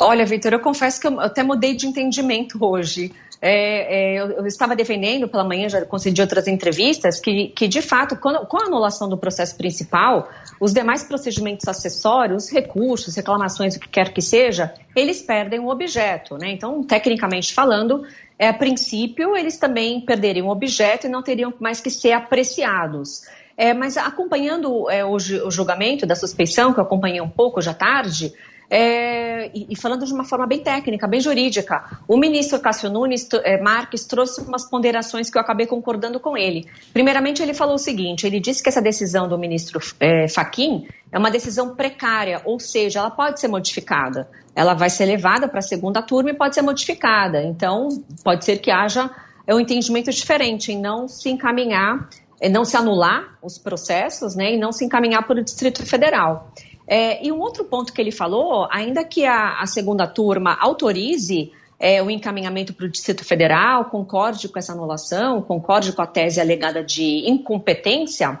Olha, 0.00 0.24
Vitor, 0.24 0.52
eu 0.52 0.60
confesso 0.60 1.00
que 1.00 1.08
eu 1.08 1.18
até 1.18 1.42
mudei 1.42 1.74
de 1.74 1.86
entendimento 1.86 2.64
hoje. 2.64 3.12
É, 3.40 4.14
é, 4.14 4.20
eu, 4.20 4.30
eu, 4.32 4.46
estava 4.46 4.74
defendendo 4.74 5.28
pela 5.28 5.44
manhã, 5.44 5.68
já 5.68 5.84
concedi 5.84 6.20
outras 6.20 6.48
entrevistas, 6.48 7.20
que, 7.20 7.48
que 7.48 7.68
de 7.68 7.80
fato, 7.80 8.16
quando, 8.16 8.44
com 8.46 8.60
a 8.60 8.66
anulação 8.66 9.08
do 9.08 9.16
processo 9.16 9.56
principal, 9.56 10.28
os 10.60 10.72
demais 10.72 11.04
procedimentos 11.04 11.68
acessórios, 11.68 12.50
recursos, 12.50 13.14
reclamações, 13.14 13.76
o 13.76 13.80
que 13.80 13.88
quer 13.88 14.12
que 14.12 14.20
seja, 14.20 14.74
eles 14.94 15.22
perdem 15.22 15.60
o 15.60 15.68
objeto. 15.68 16.36
Né? 16.36 16.50
Então, 16.50 16.82
tecnicamente 16.82 17.54
falando, 17.54 18.04
é, 18.36 18.48
a 18.48 18.54
princípio, 18.54 19.36
eles 19.36 19.56
também 19.56 20.00
perderiam 20.00 20.48
o 20.48 20.50
objeto 20.50 21.06
e 21.06 21.10
não 21.10 21.22
teriam 21.22 21.54
mais 21.60 21.80
que 21.80 21.90
ser 21.90 22.12
apreciados. 22.12 23.22
É, 23.56 23.72
mas 23.72 23.96
acompanhando 23.96 24.90
é, 24.90 25.04
o, 25.04 25.14
o 25.14 25.50
julgamento 25.50 26.06
da 26.06 26.16
suspeição, 26.16 26.72
que 26.72 26.80
eu 26.80 26.84
acompanhei 26.84 27.20
um 27.20 27.30
pouco 27.30 27.60
já 27.60 27.74
tarde, 27.74 28.32
é, 28.70 29.50
e, 29.54 29.74
falando 29.76 30.04
de 30.04 30.12
uma 30.12 30.24
forma 30.24 30.46
bem 30.46 30.62
técnica, 30.62 31.06
bem 31.06 31.20
jurídica, 31.20 31.98
o 32.06 32.18
ministro 32.18 32.60
Cássio 32.60 32.90
Nunes 32.90 33.26
é, 33.42 33.60
Marques 33.60 34.04
trouxe 34.04 34.42
umas 34.42 34.68
ponderações 34.68 35.30
que 35.30 35.38
eu 35.38 35.40
acabei 35.40 35.66
concordando 35.66 36.20
com 36.20 36.36
ele. 36.36 36.66
Primeiramente, 36.92 37.42
ele 37.42 37.54
falou 37.54 37.76
o 37.76 37.78
seguinte: 37.78 38.26
ele 38.26 38.38
disse 38.38 38.62
que 38.62 38.68
essa 38.68 38.82
decisão 38.82 39.26
do 39.26 39.38
ministro 39.38 39.80
é, 39.98 40.28
Faquim 40.28 40.86
é 41.10 41.18
uma 41.18 41.30
decisão 41.30 41.74
precária, 41.74 42.42
ou 42.44 42.60
seja, 42.60 42.98
ela 42.98 43.10
pode 43.10 43.40
ser 43.40 43.48
modificada. 43.48 44.28
Ela 44.54 44.74
vai 44.74 44.90
ser 44.90 45.06
levada 45.06 45.48
para 45.48 45.60
a 45.60 45.62
segunda 45.62 46.02
turma 46.02 46.30
e 46.30 46.34
pode 46.34 46.54
ser 46.54 46.62
modificada. 46.62 47.42
Então, 47.42 47.88
pode 48.22 48.44
ser 48.44 48.58
que 48.58 48.70
haja 48.70 49.10
é, 49.46 49.54
um 49.54 49.60
entendimento 49.60 50.10
diferente 50.10 50.72
em 50.72 50.78
não 50.78 51.08
se 51.08 51.30
encaminhar, 51.30 52.06
não 52.50 52.66
se 52.66 52.76
anular 52.76 53.38
os 53.42 53.56
processos 53.56 54.36
né, 54.36 54.52
e 54.54 54.58
não 54.58 54.72
se 54.72 54.84
encaminhar 54.84 55.26
para 55.26 55.40
o 55.40 55.42
Distrito 55.42 55.86
Federal. 55.86 56.52
É, 56.88 57.24
e 57.24 57.30
um 57.30 57.38
outro 57.38 57.64
ponto 57.64 57.92
que 57.92 58.00
ele 58.00 58.10
falou, 58.10 58.66
ainda 58.70 59.04
que 59.04 59.26
a, 59.26 59.60
a 59.60 59.66
segunda 59.66 60.06
turma 60.06 60.56
autorize 60.58 61.52
é, 61.78 62.02
o 62.02 62.10
encaminhamento 62.10 62.74
para 62.74 62.86
o 62.86 62.88
Distrito 62.88 63.24
Federal, 63.24 63.84
concorde 63.84 64.48
com 64.48 64.58
essa 64.58 64.72
anulação, 64.72 65.40
concorde 65.42 65.92
com 65.92 66.02
a 66.02 66.06
tese 66.06 66.40
alegada 66.40 66.82
de 66.82 67.28
incompetência, 67.28 68.40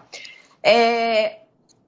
é, 0.62 1.38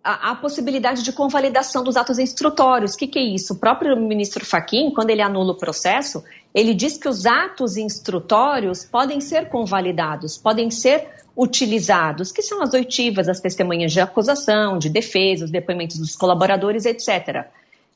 a, 0.02 0.30
a, 0.30 0.34
possibilidade 0.36 1.02
de 1.02 1.12
convalidação 1.12 1.82
dos 1.82 1.96
atos 1.96 2.18
instrutórios. 2.18 2.94
O 2.94 2.98
que, 2.98 3.06
que, 3.06 3.18
é 3.18 3.22
isso? 3.22 3.54
O 3.54 3.56
próprio 3.56 3.96
ministro 3.96 4.46
Faquim, 4.46 4.90
quando 4.90 5.10
ele 5.10 5.22
anula 5.22 5.52
o 5.52 5.56
processo, 5.56 6.22
ele 6.54 6.72
diz 6.72 6.96
que 6.96 7.08
os 7.08 7.26
atos 7.26 7.76
instrutórios 7.76 8.84
podem 8.84 9.20
ser 9.20 9.48
convalidados, 9.48 10.38
podem 10.38 10.70
ser 10.70 11.19
utilizados, 11.36 12.32
que 12.32 12.42
são 12.42 12.62
as 12.62 12.72
oitivas, 12.74 13.28
as 13.28 13.40
testemunhas 13.40 13.92
de 13.92 14.00
acusação, 14.00 14.78
de 14.78 14.88
defesa, 14.88 15.44
os 15.44 15.50
depoimentos 15.50 15.98
dos 15.98 16.16
colaboradores, 16.16 16.84
etc. 16.84 17.46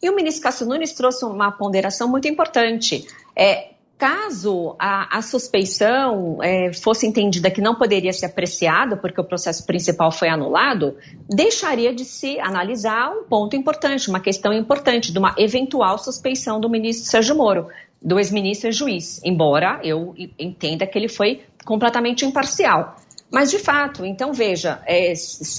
E 0.02 0.08
o 0.08 0.14
ministro 0.14 0.42
Cássio 0.42 0.66
Nunes 0.66 0.92
trouxe 0.92 1.24
uma 1.24 1.52
ponderação 1.52 2.08
muito 2.08 2.28
importante. 2.28 3.06
É, 3.36 3.74
Caso 3.96 4.74
a, 4.76 5.18
a 5.18 5.22
suspeição 5.22 6.38
é, 6.42 6.72
fosse 6.72 7.06
entendida 7.06 7.48
que 7.48 7.60
não 7.60 7.76
poderia 7.76 8.12
ser 8.12 8.26
apreciada, 8.26 8.96
porque 8.96 9.20
o 9.20 9.24
processo 9.24 9.64
principal 9.64 10.10
foi 10.10 10.28
anulado, 10.28 10.96
deixaria 11.28 11.94
de 11.94 12.04
se 12.04 12.38
analisar 12.40 13.10
um 13.10 13.22
ponto 13.22 13.54
importante, 13.54 14.10
uma 14.10 14.18
questão 14.18 14.52
importante, 14.52 15.12
de 15.12 15.18
uma 15.18 15.34
eventual 15.38 15.96
suspeição 15.96 16.60
do 16.60 16.68
ministro 16.68 17.08
Sérgio 17.08 17.36
Moro, 17.36 17.68
do 18.02 18.18
ex-ministro 18.18 18.68
e 18.68 18.72
juiz, 18.72 19.20
embora 19.24 19.80
eu 19.84 20.12
entenda 20.38 20.86
que 20.86 20.98
ele 20.98 21.08
foi 21.08 21.42
completamente 21.64 22.26
imparcial. 22.26 22.96
Mas, 23.34 23.50
de 23.50 23.58
fato, 23.58 24.06
então 24.06 24.32
veja, 24.32 24.80
é, 24.86 25.12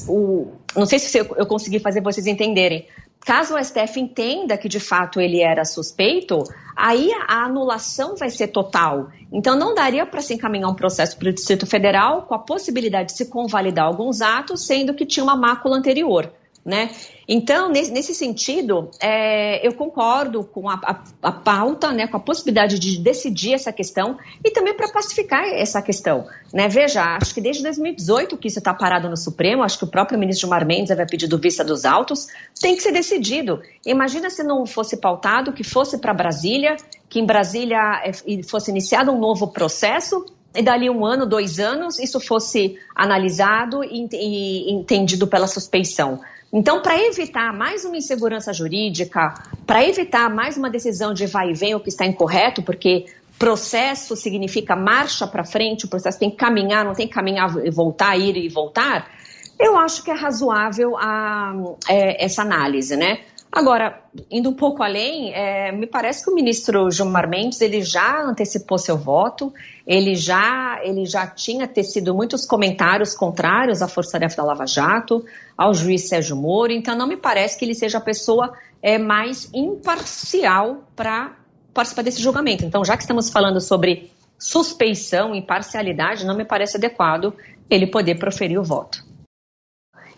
o, 0.08 0.54
não 0.74 0.86
sei 0.86 0.98
se 0.98 1.18
eu 1.18 1.46
consegui 1.46 1.78
fazer 1.78 2.02
vocês 2.02 2.26
entenderem, 2.26 2.88
Caso 3.20 3.56
o 3.56 3.64
STF 3.64 4.00
entenda 4.00 4.56
que 4.56 4.70
de 4.70 4.80
fato 4.80 5.20
ele 5.20 5.42
era 5.42 5.66
suspeito, 5.66 6.44
aí 6.76 7.10
a 7.28 7.44
anulação 7.46 8.16
vai 8.16 8.30
ser 8.30 8.50
total. 8.50 9.10
Então 9.34 9.58
não 9.58 9.74
daria 9.74 10.06
para 10.06 10.22
se 10.22 10.36
encaminhar 10.36 10.70
um 10.70 10.76
processo 10.76 11.18
para 11.18 11.30
o 11.30 11.34
Distrito 11.34 11.66
Federal 11.66 12.22
com 12.28 12.36
a 12.36 12.40
possibilidade 12.40 13.14
de 13.14 13.18
se 13.18 13.26
convalidar 13.26 13.88
alguns 13.88 14.22
atos, 14.22 14.68
sendo 14.68 14.94
que 14.94 15.08
tinha 15.08 15.24
uma 15.24 15.36
mácula 15.36 15.76
anterior. 15.76 16.32
Né? 16.66 16.90
Então, 17.28 17.70
nesse, 17.70 18.16
sentido, 18.16 18.90
é, 19.00 19.66
eu 19.66 19.76
concordo 19.76 20.44
com 20.44 20.68
a, 20.68 20.74
a, 20.74 21.04
a, 21.22 21.32
pauta, 21.32 21.92
né, 21.92 22.08
com 22.08 22.18
a 22.18 22.20
possibilidade 22.20 22.80
de 22.80 22.98
decidir 22.98 23.54
essa 23.54 23.72
questão 23.72 24.18
e 24.44 24.50
também 24.50 24.74
para 24.74 24.92
pacificar 24.92 25.44
essa 25.44 25.80
questão. 25.80 26.26
Né? 26.52 26.68
Veja, 26.68 27.04
acho 27.22 27.36
que 27.36 27.42
desde 27.42 27.62
2018 27.62 28.36
que 28.36 28.48
isso 28.48 28.58
está 28.58 28.74
parado 28.74 29.08
no 29.08 29.16
Supremo, 29.16 29.62
acho 29.62 29.78
que 29.78 29.84
o 29.84 29.88
próprio 29.88 30.18
ministro 30.18 30.48
Gilmar 30.48 30.66
Mendes 30.66 30.90
havia 30.90 31.06
pedido 31.06 31.38
vista 31.38 31.64
dos 31.64 31.86
autos, 31.86 32.30
tem 32.60 32.76
que 32.76 32.82
ser 32.82 32.92
decidido. 32.92 33.62
Imagina 33.86 34.32
se 34.32 34.42
não 34.42 34.66
fosse 34.66 34.98
pautado, 34.98 35.54
que 35.54 35.64
fosse 35.64 36.00
para 36.00 36.16
Brasília, 36.16 36.78
que 37.08 37.20
em 37.20 37.28
Brasília 37.28 38.02
é, 38.04 38.12
fosse 38.42 38.72
iniciado 38.72 39.12
um 39.12 39.20
novo 39.20 39.50
processo 39.50 40.26
e 40.56 40.64
dali 40.64 40.90
um 40.90 41.06
ano, 41.06 41.28
dois 41.28 41.60
anos, 41.60 42.00
isso 42.00 42.20
fosse 42.20 42.76
analisado 42.96 43.84
e 43.84 44.72
entendido 44.72 45.28
pela 45.28 45.48
suspeição. 45.48 46.22
Então, 46.58 46.82
para 46.82 46.98
evitar 46.98 47.52
mais 47.52 47.84
uma 47.84 47.98
insegurança 47.98 48.54
jurídica, 48.54 49.34
para 49.68 49.84
evitar 49.84 50.34
mais 50.34 50.56
uma 50.56 50.70
decisão 50.70 51.14
de 51.14 51.26
vai 51.26 51.50
e 51.50 51.54
vem, 51.54 51.76
o 51.76 51.82
que 51.82 51.90
está 51.90 52.06
incorreto, 52.06 52.64
porque 52.64 53.08
processo 53.38 54.16
significa 54.16 54.74
marcha 54.74 55.28
para 55.28 55.44
frente, 55.44 55.84
o 55.84 55.90
processo 55.90 56.18
tem 56.18 56.32
que 56.32 56.38
caminhar, 56.38 56.86
não 56.86 56.94
tem 56.94 57.10
que 57.10 57.14
caminhar 57.14 57.54
e 57.62 57.70
voltar, 57.70 58.18
ir 58.18 58.38
e 58.38 58.48
voltar, 58.48 59.12
eu 59.60 59.76
acho 59.76 60.02
que 60.02 60.10
é 60.10 60.14
razoável 60.14 60.96
a, 60.98 61.54
é, 61.90 62.24
essa 62.24 62.44
análise, 62.44 62.96
né? 62.96 63.20
Agora, 63.56 64.02
indo 64.30 64.50
um 64.50 64.54
pouco 64.54 64.84
além, 64.84 65.34
é, 65.34 65.72
me 65.72 65.88
parece 65.88 66.26
que 66.26 66.30
o 66.30 66.36
ministro 66.36 66.92
Gilmar 66.92 67.30
Mendes 67.30 67.62
ele 67.62 67.82
já 67.82 68.22
antecipou 68.22 68.78
seu 68.78 68.98
voto, 68.98 69.54
ele 69.88 70.14
já, 70.14 70.82
ele 70.84 71.06
já 71.06 71.26
tinha 71.26 71.66
tecido 71.66 72.14
muitos 72.14 72.46
comentários 72.46 73.16
contrários 73.16 73.82
à 73.82 73.88
Força 73.88 74.12
Tarefa 74.12 74.36
da 74.36 74.44
Lava 74.44 74.68
Jato, 74.68 75.24
ao 75.58 75.74
juiz 75.74 76.10
Sérgio 76.10 76.36
Moro, 76.36 76.74
então 76.74 76.98
não 76.98 77.08
me 77.08 77.16
parece 77.16 77.58
que 77.58 77.64
ele 77.64 77.74
seja 77.74 77.98
a 77.98 78.02
pessoa 78.02 78.52
é, 78.82 78.98
mais 78.98 79.50
imparcial 79.54 80.84
para 80.94 81.38
participar 81.74 82.02
desse 82.02 82.22
julgamento. 82.22 82.66
Então, 82.66 82.84
já 82.84 82.98
que 82.98 83.04
estamos 83.04 83.30
falando 83.30 83.62
sobre 83.62 84.12
suspeição, 84.38 85.34
imparcialidade, 85.34 86.26
não 86.26 86.36
me 86.36 86.44
parece 86.44 86.76
adequado 86.76 87.34
ele 87.70 87.88
poder 87.88 88.16
proferir 88.16 88.60
o 88.60 88.64
voto. 88.66 89.05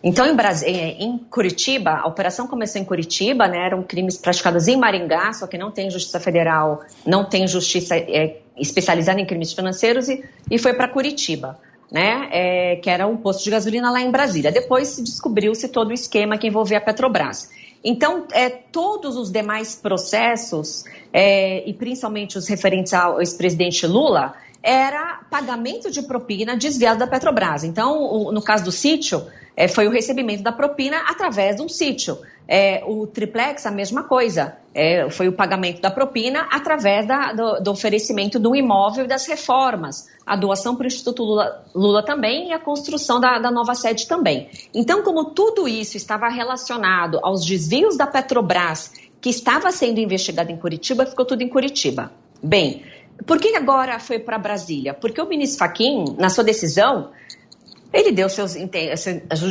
Então, 0.04 0.26
em, 0.26 0.36
eh, 0.64 0.96
em, 1.00 1.18
Curitiba, 1.18 1.92
a 1.92 2.08
operação 2.08 2.48
começou 2.48 2.80
em 2.82 2.86
Curitiba, 2.86 3.48
né, 3.48 3.66
eram 3.66 3.82
crimes 3.82 4.18
praticados 4.18 4.68
em 4.68 4.78
Maringá, 4.78 5.34
só 5.34 5.48
que 5.48 5.58
não 5.58 5.72
tem 5.72 5.90
justiça 5.90 6.20
federal, 6.20 6.82
não 7.06 7.26
tem 7.26 7.48
justiça 7.48 7.96
é, 7.96 8.38
especializada 8.56 9.20
em 9.20 9.26
crimes 9.26 9.54
financeiros, 9.54 10.08
e, 10.08 10.24
e 10.52 10.58
foi 10.60 10.74
para 10.74 10.88
Curitiba, 10.88 11.60
né, 11.92 12.30
é, 12.32 12.76
que 12.76 12.90
era 12.90 13.08
um 13.08 13.18
posto 13.18 13.44
de 13.44 13.50
gasolina 13.50 13.90
lá 13.90 14.00
em 14.00 14.12
Brasília. 14.12 14.52
Depois 14.52 14.98
descobriu-se 14.98 15.68
todo 15.70 15.90
o 15.90 15.94
esquema 15.94 16.38
que 16.38 16.48
envolvia 16.48 16.78
a 16.78 16.82
Petrobras. 16.82 17.50
Então, 17.84 18.26
é, 18.34 18.50
todos 18.50 19.16
os 19.16 19.32
demais 19.32 19.76
processos, 19.76 20.84
é, 21.14 21.68
e 21.68 21.74
principalmente 21.74 22.38
os 22.38 22.48
referentes 22.48 22.94
ao 22.94 23.20
ex-presidente 23.20 23.86
Lula, 23.88 24.36
era 24.62 25.22
pagamento 25.30 25.90
de 25.90 26.02
propina 26.02 26.58
desviado 26.58 27.00
da 27.00 27.08
Petrobras. 27.08 27.64
Então, 27.64 28.02
o, 28.02 28.32
no 28.32 28.42
caso 28.42 28.66
do 28.66 28.72
sítio, 28.72 29.26
é, 29.58 29.68
foi 29.68 29.88
o 29.88 29.92
recebimento 29.92 30.44
da 30.44 30.52
propina 30.52 30.98
através 31.08 31.56
de 31.56 31.64
um 31.64 31.68
sítio. 31.68 32.20
É, 32.48 32.84
o 32.86 33.08
triplex, 33.08 33.66
a 33.66 33.72
mesma 33.72 34.04
coisa. 34.04 34.56
É, 34.74 35.10
foi 35.10 35.28
o 35.28 35.34
pagamento 35.34 35.82
da 35.82 35.90
propina 35.90 36.48
através 36.52 37.08
da, 37.08 37.34
do, 37.34 37.64
do, 37.64 37.72
oferecimento 37.72 38.38
do 38.38 38.56
imóvel 38.56 39.06
e 39.06 39.08
das 39.08 39.26
reformas. 39.28 40.08
A 40.24 40.36
doação 40.36 40.76
para 40.76 40.84
o 40.84 40.88
Instituto 40.88 41.24
Lula, 41.24 41.66
Lula 41.74 42.04
também 42.04 42.50
e 42.50 42.54
a 42.54 42.60
construção 42.60 43.20
da, 43.20 43.40
da, 43.40 43.50
nova 43.50 43.74
sede 43.74 44.08
também. 44.08 44.50
Então, 44.74 45.02
como 45.02 45.32
tudo 45.32 45.68
isso 45.68 45.98
estava 45.98 46.30
relacionado 46.30 47.20
aos 47.24 47.44
desvios 47.44 47.98
da 47.98 48.06
Petrobras, 48.06 48.94
que 49.20 49.30
estava 49.30 49.72
sendo 49.72 50.00
investigado 50.00 50.52
em 50.52 50.58
Curitiba, 50.58 51.06
ficou 51.08 51.26
tudo 51.26 51.42
em 51.42 51.50
Curitiba. 51.50 52.12
Bem, 52.44 52.84
por 53.26 53.40
que 53.40 53.56
agora 53.56 54.00
foi 54.00 54.20
para 54.20 54.38
Brasília? 54.38 54.94
Porque 54.94 55.22
o 55.22 55.28
ministro 55.28 55.60
Faquim, 55.60 56.16
na 56.18 56.30
sua 56.30 56.44
decisão, 56.44 57.12
ele 57.92 58.12
deu 58.12 58.30
seus 58.30 58.56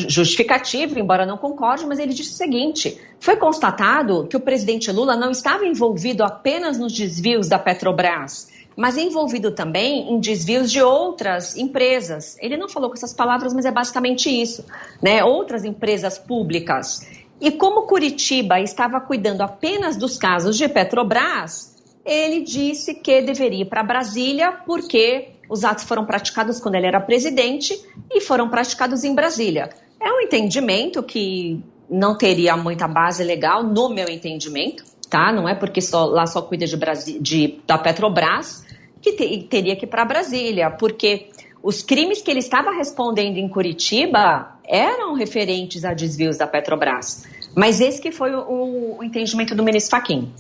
justificativo, 0.09 0.98
embora 0.98 1.24
não 1.24 1.38
concorde, 1.38 1.87
mas 1.87 1.98
ele 1.98 2.12
disse 2.12 2.31
o 2.31 2.37
seguinte: 2.37 3.00
foi 3.18 3.37
constatado 3.37 4.26
que 4.29 4.37
o 4.37 4.40
presidente 4.40 4.92
Lula 4.92 5.16
não 5.16 5.31
estava 5.31 5.66
envolvido 5.66 6.22
apenas 6.22 6.79
nos 6.79 6.92
desvios 6.92 7.48
da 7.48 7.59
Petrobras, 7.59 8.48
mas 8.76 8.98
envolvido 8.98 9.50
também 9.50 10.12
em 10.12 10.20
desvios 10.20 10.70
de 10.70 10.83
outras 10.83 11.57
empresas. 11.57 12.37
Ele 12.40 12.57
não 12.57 12.68
falou 12.68 12.90
com 12.90 12.96
essas 12.96 13.14
palavras, 13.14 13.55
mas 13.55 13.64
é 13.64 13.70
basicamente 13.70 14.29
isso, 14.29 14.64
né? 15.02 15.24
Outras 15.24 15.64
empresas 15.64 16.18
públicas. 16.18 17.07
E 17.40 17.50
como 17.50 17.83
Curitiba 17.83 18.61
estava 18.61 19.00
cuidando 19.00 19.42
apenas 19.42 19.96
dos 19.96 20.16
casos 20.16 20.57
de 20.57 20.68
Petrobras, 20.68 21.76
ele 22.07 22.42
disse 22.42 22.95
que 22.95 23.21
deveria 23.21 23.62
ir 23.62 23.64
para 23.66 23.83
Brasília 23.83 24.53
porque 24.64 25.33
os 25.49 25.64
atos 25.64 25.85
foram 25.85 26.07
praticados 26.07 26.61
quando 26.61 26.77
ele 26.77 26.87
era 26.87 27.01
presidente 27.01 27.75
e 28.11 28.21
foram 28.21 28.49
praticados 28.49 29.03
em 29.03 29.14
Brasília. 29.14 29.71
É 30.01 30.11
um 30.12 30.21
entendimento 30.21 31.03
que 31.03 31.61
não 31.90 32.16
teria 32.16 32.57
muita 32.57 32.87
base 32.87 33.25
legal, 33.25 33.62
no 33.62 33.88
meu 33.88 34.09
entendimento, 34.09 34.85
tá? 35.11 35.33
Não 35.33 35.49
é 35.49 35.55
porque 35.55 35.81
só, 35.81 36.05
lá 36.05 36.27
só 36.27 36.42
cuida 36.42 36.66
de, 36.66 37.19
de 37.21 37.61
da 37.66 37.79
Petrobras 37.79 38.64
que 39.01 39.12
te, 39.12 39.42
teria 39.45 39.77
que 39.77 39.85
ir 39.85 39.88
para 39.88 40.05
Brasília, 40.05 40.71
porque 40.71 41.29
os 41.62 41.83
crimes 41.83 42.23
que 42.23 42.31
ele 42.31 42.40
estava 42.40 42.73
respondendo 42.73 43.37
em 43.37 43.49
Curitiba 43.49 44.59
eram 44.64 45.14
referentes 45.14 45.85
a 45.85 45.95
desvios 45.95 46.37
da 46.37 46.47
Petrobras. 46.47 47.25
Mas 47.55 47.81
esse 47.81 48.01
que 48.01 48.12
foi 48.12 48.35
o, 48.35 48.99
o 48.99 49.05
entendimento 49.05 49.55
do 49.55 49.62
ministro 49.62 49.99
Fachin. 49.99 50.33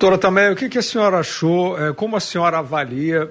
Doutora 0.00 0.16
Tamé, 0.16 0.50
o 0.50 0.56
que, 0.56 0.78
a 0.78 0.82
senhora 0.82 1.18
achou, 1.18 1.78
é, 1.78 1.92
como 1.92 2.16
a 2.16 2.20
senhora 2.20 2.56
avalia 2.56 3.30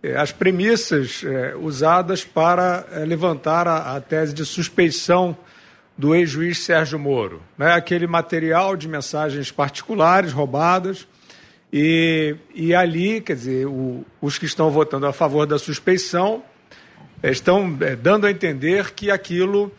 é, 0.00 0.16
as 0.16 0.30
premissas 0.30 1.24
é, 1.24 1.56
usadas 1.56 2.24
para 2.24 2.86
levantar 3.04 3.66
a, 3.66 3.96
a, 3.96 4.00
tese 4.00 4.32
de 4.32 4.44
suspeição 4.46 5.36
do 5.98 6.14
ex-juiz 6.14 6.60
Sérgio 6.60 6.96
Moro? 6.96 7.42
Né? 7.58 7.72
Aquele 7.72 8.06
material 8.06 8.76
de 8.76 8.86
mensagens 8.86 9.50
particulares 9.50 10.32
roubadas 10.32 11.08
e, 11.72 12.36
e 12.54 12.72
ali, 12.72 13.20
quer 13.20 13.34
dizer, 13.34 13.66
o, 13.66 14.06
os 14.22 14.38
que 14.38 14.46
estão 14.46 14.70
votando 14.70 15.08
a 15.08 15.12
favor 15.12 15.44
da 15.44 15.58
suspeição 15.58 16.40
estão 17.20 17.76
dando 18.00 18.28
a 18.28 18.30
entender 18.30 18.92
que 18.92 19.10
aquilo 19.10 19.72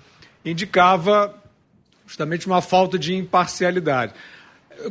indicava 0.44 1.34
justamente 2.06 2.48
uma 2.48 2.62
falta 2.62 3.00
de 3.00 3.16
imparcialidade. 3.16 4.14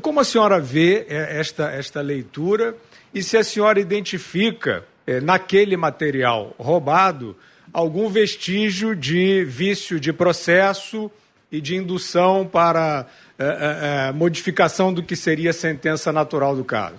Como 0.03 0.20
a 0.20 0.25
senhora 0.25 0.61
vê 0.61 1.07
é, 1.09 1.38
esta, 1.38 1.70
esta 1.70 2.01
leitura 2.01 2.77
e 3.14 3.22
se 3.22 3.37
a 3.37 3.44
senhora 3.44 3.81
identifica 3.81 4.85
é, 5.07 5.20
naquele 5.20 5.77
material 5.77 6.55
roubado 6.59 7.37
algum 7.72 8.09
vestígio 8.09 8.94
de 8.96 9.44
vício 9.44 10.01
de 10.01 10.12
processo 10.12 11.11
e 11.51 11.61
de 11.61 11.77
indução 11.77 12.46
para 12.46 13.07
é, 13.38 13.44
é, 13.44 14.09
é, 14.09 14.12
modificação 14.12 14.92
do 14.92 15.03
que 15.03 15.14
seria 15.14 15.51
a 15.51 15.55
sentença 15.55 16.12
natural 16.12 16.57
do 16.57 16.64
caso? 16.64 16.96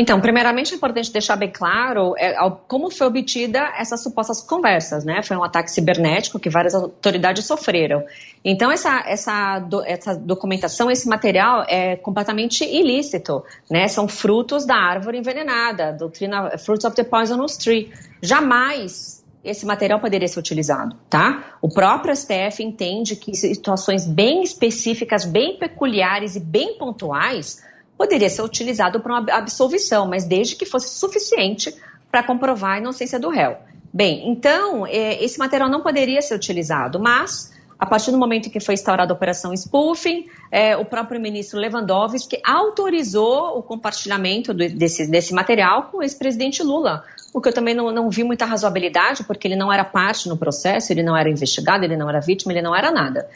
Então, 0.00 0.18
primeiramente 0.18 0.72
é 0.72 0.76
importante 0.78 1.12
deixar 1.12 1.36
bem 1.36 1.50
claro 1.50 2.14
é, 2.16 2.34
como 2.66 2.90
foi 2.90 3.06
obtida 3.06 3.70
essas 3.76 4.02
supostas 4.02 4.40
conversas, 4.40 5.04
né? 5.04 5.22
Foi 5.22 5.36
um 5.36 5.44
ataque 5.44 5.70
cibernético 5.70 6.40
que 6.40 6.48
várias 6.48 6.74
autoridades 6.74 7.44
sofreram. 7.44 8.02
Então, 8.42 8.72
essa, 8.72 9.04
essa, 9.06 9.58
do, 9.58 9.84
essa 9.84 10.16
documentação, 10.16 10.90
esse 10.90 11.06
material 11.06 11.66
é 11.68 11.96
completamente 11.96 12.64
ilícito, 12.64 13.44
né? 13.70 13.88
São 13.88 14.08
frutos 14.08 14.64
da 14.64 14.74
árvore 14.74 15.18
envenenada, 15.18 15.92
doutrina 15.92 16.56
Fruits 16.56 16.86
of 16.86 16.96
the 16.96 17.04
Poisonous 17.04 17.58
Tree. 17.58 17.92
Jamais 18.22 19.22
esse 19.44 19.66
material 19.66 20.00
poderia 20.00 20.28
ser 20.28 20.38
utilizado, 20.38 20.96
tá? 21.10 21.56
O 21.60 21.68
próprio 21.68 22.16
STF 22.16 22.62
entende 22.62 23.16
que 23.16 23.34
situações 23.34 24.06
bem 24.06 24.42
específicas, 24.42 25.26
bem 25.26 25.58
peculiares 25.58 26.36
e 26.36 26.40
bem 26.40 26.78
pontuais 26.78 27.68
poderia 28.00 28.30
ser 28.30 28.40
utilizado 28.40 28.98
para 28.98 29.12
uma 29.12 29.30
absolvição, 29.30 30.08
mas 30.08 30.24
desde 30.24 30.56
que 30.56 30.64
fosse 30.64 30.98
suficiente 30.98 31.76
para 32.10 32.22
comprovar 32.22 32.76
a 32.76 32.78
inocência 32.78 33.20
do 33.20 33.28
réu. 33.28 33.58
Bem, 33.92 34.26
então, 34.30 34.86
é, 34.86 35.22
esse 35.22 35.38
material 35.38 35.68
não 35.68 35.82
poderia 35.82 36.22
ser 36.22 36.34
utilizado, 36.34 36.98
mas 36.98 37.52
a 37.78 37.84
partir 37.84 38.10
do 38.10 38.16
momento 38.16 38.46
em 38.46 38.50
que 38.50 38.58
foi 38.58 38.72
instaurada 38.72 39.12
a 39.12 39.14
operação 39.14 39.52
spoofing, 39.52 40.24
é, 40.50 40.74
o 40.78 40.84
próprio 40.86 41.20
ministro 41.20 41.60
Lewandowski 41.60 42.40
autorizou 42.42 43.58
o 43.58 43.62
compartilhamento 43.62 44.54
desse, 44.54 45.06
desse 45.06 45.34
material 45.34 45.90
com 45.90 45.98
o 45.98 46.02
ex-presidente 46.02 46.62
Lula, 46.62 47.04
o 47.34 47.40
que 47.40 47.50
eu 47.50 47.52
também 47.52 47.74
não, 47.74 47.90
não, 47.90 48.08
vi 48.08 48.24
muita 48.24 48.46
razoabilidade, 48.46 49.24
porque 49.24 49.46
ele 49.46 49.56
não 49.56 49.70
era 49.70 49.84
parte 49.84 50.26
no 50.26 50.38
processo, 50.38 50.90
ele 50.90 51.02
não 51.02 51.14
era 51.14 51.28
investigado, 51.28 51.84
ele 51.84 51.98
não 51.98 52.08
era 52.08 52.20
vítima, 52.20 52.50
ele 52.50 52.62
não 52.62 52.74
era 52.74 52.90
nada. 52.90 53.28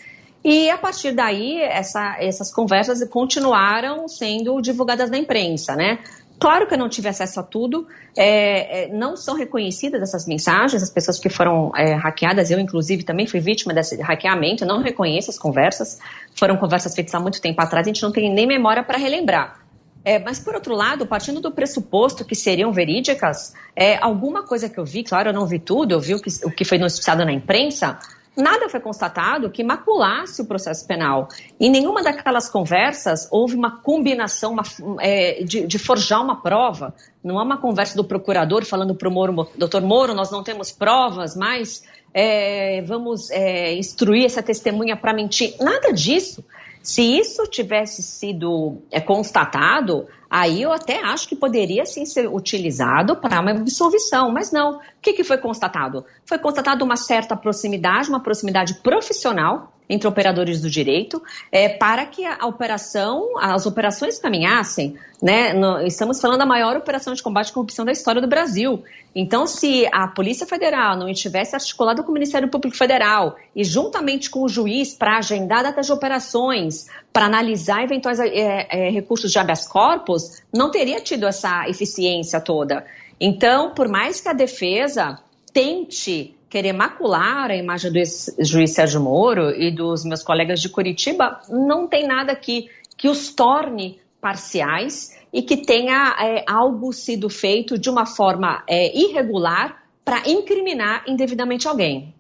E 0.45 0.69
a 0.69 0.77
partir 0.77 1.13
daí, 1.13 1.59
essa, 1.63 2.17
essas 2.21 2.53
conversas 2.53 3.03
continuaram 3.09 4.07
sendo 4.07 4.61
divulgadas 4.61 5.11
na 5.11 5.17
imprensa, 5.17 5.75
né? 5.75 6.01
Claro 6.39 6.67
que 6.67 6.75
eu 6.75 6.79
não 6.79 6.89
tive 6.89 7.09
acesso 7.09 7.41
a 7.41 7.43
tudo, 7.43 7.87
é, 8.15 8.83
é, 8.85 8.89
não 8.89 9.17
são 9.17 9.37
reconhecidas 9.37 10.03
essas 10.03 10.27
mensagens, 10.27 10.83
as 10.83 10.91
pessoas 10.91 11.19
que 11.19 11.31
foram 11.31 11.73
é, 11.75 11.95
hackeadas, 11.95 12.51
eu 12.51 12.59
inclusive 12.59 13.05
também 13.05 13.27
fui 13.27 13.41
vítima 13.41 13.73
desse 13.73 13.97
hackeamento, 14.03 14.67
não 14.67 14.83
reconheço 14.83 15.31
as 15.31 15.39
conversas, 15.39 15.99
foram 16.35 16.57
conversas 16.57 16.95
feitas 16.95 17.15
há 17.15 17.21
muito 17.21 17.41
tempo 17.41 17.63
atrás, 17.63 17.87
a 17.87 17.89
gente 17.89 18.03
não 18.03 18.13
tem 18.13 18.31
nem 18.31 18.47
memória 18.47 18.83
para 18.83 18.99
relembrar. 18.99 19.61
É, 20.05 20.19
mas, 20.19 20.39
por 20.39 20.55
outro 20.55 20.75
lado, 20.75 21.07
partindo 21.07 21.41
do 21.41 21.51
pressuposto 21.51 22.27
que 22.27 22.35
seriam 22.35 22.71
verídicas, 22.71 23.55
é, 23.75 23.97
alguma 23.97 24.43
coisa 24.43 24.69
que 24.69 24.79
eu 24.79 24.85
vi, 24.85 25.03
claro, 25.03 25.31
eu 25.31 25.33
não 25.33 25.47
vi 25.47 25.59
tudo, 25.59 25.93
eu 25.93 26.01
vi 26.01 26.15
o 26.15 26.21
que, 26.21 26.29
o 26.45 26.51
que 26.51 26.65
foi 26.65 26.77
noticiado 26.77 27.25
na 27.25 27.33
imprensa, 27.33 27.99
nada 28.37 28.69
foi 28.69 28.81
constatado 28.81 29.51
que 29.51 29.63
maculasse 29.63 30.43
o 30.43 30.47
processo 30.47 30.87
penal. 30.87 31.29
Em 31.59 31.71
nenhuma 31.71 32.03
daquelas 32.03 32.49
conversas 32.49 33.29
houve 33.31 33.55
uma 33.55 33.81
combinação 33.81 34.53
uma, 34.53 34.63
é, 35.01 35.43
de, 35.45 35.67
de, 35.67 35.79
forjar 35.79 36.23
uma 36.23 36.41
prova. 36.41 36.95
Não 37.23 37.39
é 37.39 37.43
uma 37.43 37.59
conversa 37.59 37.97
do 37.97 38.05
procurador 38.05 38.65
falando 38.65 38.95
para 38.95 39.09
o 39.09 39.13
Moro, 39.13 39.49
doutor 39.57 39.83
Moro, 39.83 40.15
nós 40.15 40.31
não 40.31 40.43
temos 40.43 40.73
provas, 40.73 41.37
mas 41.37 41.83
é, 42.13 42.83
vamos 42.83 43.31
é, 43.31 43.75
instruir 43.75 44.25
essa 44.25 44.43
testemunha 44.43 44.97
para 44.97 45.13
mentir. 45.13 45.55
Nada 45.61 45.93
disso. 45.93 46.45
Se 46.83 47.03
isso 47.03 47.47
tivesse 47.47 48.03
sido 48.03 48.83
é, 48.91 49.01
constatado, 49.01 50.07
aí 50.35 50.63
eu 50.63 50.73
até 50.73 51.01
acho 51.01 51.29
que 51.29 51.37
poderia 51.37 51.87
sim 51.87 52.05
ser 52.05 52.27
utilizado 52.27 53.15
para 53.15 53.41
uma 53.41 53.53
absolvição, 53.53 54.33
mas 54.33 54.51
não. 54.51 54.79
O 54.79 54.81
que, 55.01 55.13
que 55.13 55.23
foi 55.23 55.39
constatado? 55.39 56.05
Foi 56.27 56.39
constatado 56.39 56.85
uma 56.85 56.97
certa 56.97 57.37
proximidade, 57.37 58.09
uma 58.09 58.21
proximidade 58.21 58.75
profissional 58.83 59.73
entre 59.89 60.09
operadores 60.09 60.61
do 60.61 60.71
direito, 60.71 61.23
é, 61.53 61.69
para 61.69 62.07
que 62.07 62.25
a 62.25 62.47
operação, 62.47 63.39
as 63.39 63.67
operações 63.67 64.19
caminhassem, 64.19 64.97
né? 65.23 65.53
No, 65.53 65.81
estamos 65.83 66.21
falando 66.21 66.39
da 66.39 66.47
maior 66.47 66.77
operação 66.77 67.13
de 67.13 67.23
combate 67.23 67.51
à 67.51 67.55
corrupção 67.55 67.85
da 67.85 67.93
história 67.93 68.21
do 68.21 68.27
Brasil. 68.27 68.83
Então, 69.15 69.47
se 69.47 69.87
a 69.93 70.09
Polícia 70.09 70.47
Federal 70.47 70.97
não 70.97 71.09
estivesse 71.09 71.55
articulada 71.55 72.03
com 72.03 72.11
o 72.11 72.15
Ministério 72.15 72.49
Público 72.49 72.77
Federal 72.77 73.37
e 73.55 73.63
juntamente 73.63 74.31
com 74.31 74.43
o 74.43 74.49
juiz 74.49 74.95
para 74.95 75.19
agendar 75.19 75.63
datas 75.63 75.87
de 75.87 75.93
operações, 75.93 76.87
para 77.15 77.27
analisar 77.27 77.85
eventuais 77.85 78.19
é, 78.19 78.67
é, 78.69 78.91
recursos 78.91 79.31
de 79.31 79.39
habeas 79.39 79.69
corpus, 79.69 80.43
não 80.53 80.69
teria 80.69 81.01
tido 81.01 81.27
essa 81.27 81.69
eficiência 81.69 82.41
toda. 82.41 82.85
Então, 83.21 83.73
por 83.73 83.87
mais 83.89 84.21
que 84.21 84.29
a 84.29 84.33
defesa 84.33 85.21
tente 85.53 86.35
querer 86.51 86.73
macular 86.73 87.53
a 87.53 87.57
imagem 87.57 87.93
do 87.93 88.01
juiz 88.45 88.73
Sérgio 88.73 89.01
Moro 89.01 89.51
e 89.51 89.71
dos 89.71 90.05
meus 90.05 90.25
colegas 90.25 90.61
de 90.61 90.69
Curitiba, 90.69 91.41
não 91.49 91.87
tem 91.87 92.05
nada 92.05 92.33
aqui 92.33 92.69
que 92.97 93.09
os 93.09 93.33
torne 93.33 94.01
parciais 94.21 95.17
e 95.33 95.41
que 95.41 95.59
tenha 95.59 96.17
é, 96.21 96.45
algo 96.49 96.93
sido 96.93 97.31
feito 97.31 97.79
de 97.79 97.89
uma 97.89 98.07
forma 98.07 98.65
irregular 98.69 99.85
para 100.05 100.29
incriminar 100.29 101.05
indevidamente 101.07 101.69
alguém. 101.69 102.14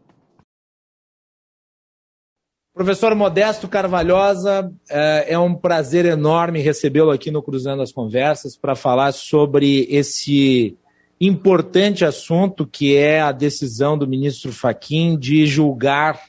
Professor 2.74 3.14
Modesto 3.14 3.68
Carvalhosa, 3.68 4.68
é, 4.90 5.34
é 5.34 5.38
um 5.38 5.54
prazer 5.54 6.04
enorme 6.04 6.60
recebê-lo 6.60 7.12
aqui 7.12 7.30
no 7.30 7.40
Cruzando 7.40 7.82
as 7.82 7.92
Conversas 7.92 8.56
para 8.56 8.74
falar 8.74 9.12
sobre 9.12 9.86
esse 9.88 10.76
importante 11.20 12.04
assunto 12.04 12.66
que 12.66 12.96
é 12.96 13.20
a 13.20 13.30
decisão 13.30 13.96
do 13.96 14.08
ministro 14.08 14.52
Faquim 14.52 15.16
de 15.16 15.46
julgar 15.46 16.20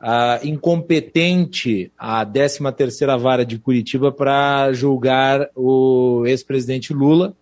uh, 0.00 0.44
incompetente 0.44 1.92
a 1.96 2.26
13ª 2.26 3.16
Vara 3.16 3.46
de 3.46 3.56
Curitiba 3.56 4.10
para 4.10 4.72
julgar 4.72 5.48
o 5.54 6.24
ex-presidente 6.26 6.92
Lula, 6.92 7.36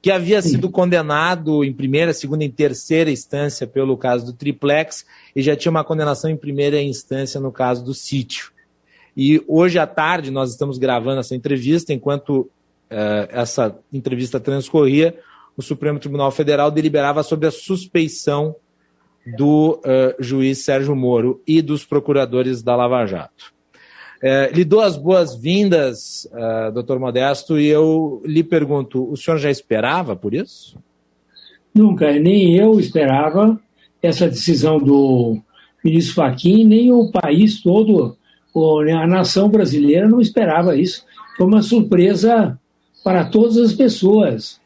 que 0.00 0.10
havia 0.10 0.40
Sim. 0.40 0.50
sido 0.50 0.70
condenado 0.70 1.64
em 1.64 1.72
primeira, 1.72 2.12
segunda 2.12 2.44
e 2.44 2.48
terceira 2.48 3.10
instância 3.10 3.66
pelo 3.66 3.96
caso 3.96 4.26
do 4.26 4.32
triplex 4.32 5.04
e 5.34 5.42
já 5.42 5.56
tinha 5.56 5.70
uma 5.70 5.84
condenação 5.84 6.30
em 6.30 6.36
primeira 6.36 6.80
instância 6.80 7.40
no 7.40 7.50
caso 7.50 7.84
do 7.84 7.92
sítio. 7.92 8.52
E 9.16 9.42
hoje 9.48 9.78
à 9.78 9.86
tarde 9.86 10.30
nós 10.30 10.50
estamos 10.50 10.78
gravando 10.78 11.20
essa 11.20 11.34
entrevista, 11.34 11.92
enquanto 11.92 12.42
uh, 12.42 12.50
essa 13.30 13.76
entrevista 13.92 14.38
transcorria, 14.38 15.18
o 15.56 15.62
Supremo 15.62 15.98
Tribunal 15.98 16.30
Federal 16.30 16.70
deliberava 16.70 17.24
sobre 17.24 17.48
a 17.48 17.50
suspeição 17.50 18.54
do 19.36 19.80
uh, 19.84 20.22
juiz 20.22 20.58
Sérgio 20.64 20.94
Moro 20.94 21.42
e 21.44 21.60
dos 21.60 21.84
procuradores 21.84 22.62
da 22.62 22.76
Lava 22.76 23.04
Jato. 23.06 23.52
Uh, 24.22 24.54
lhe 24.54 24.64
dou 24.64 24.80
as 24.80 24.96
boas-vindas, 24.96 26.28
uh, 26.32 26.72
doutor 26.72 26.98
Modesto, 26.98 27.58
e 27.58 27.66
eu 27.66 28.20
lhe 28.24 28.42
pergunto: 28.42 29.10
o 29.10 29.16
senhor 29.16 29.38
já 29.38 29.50
esperava 29.50 30.16
por 30.16 30.34
isso? 30.34 30.76
Nunca, 31.72 32.12
nem 32.18 32.56
eu 32.56 32.80
esperava 32.80 33.60
essa 34.02 34.28
decisão 34.28 34.78
do 34.78 35.40
ministro 35.84 36.14
Fachin, 36.14 36.64
nem 36.64 36.92
o 36.92 37.10
país 37.12 37.62
todo, 37.62 38.16
a 38.54 39.06
nação 39.06 39.48
brasileira 39.48 40.08
não 40.08 40.20
esperava 40.20 40.76
isso. 40.76 41.04
Foi 41.36 41.46
uma 41.46 41.62
surpresa 41.62 42.58
para 43.04 43.24
todas 43.24 43.56
as 43.56 43.72
pessoas 43.72 44.60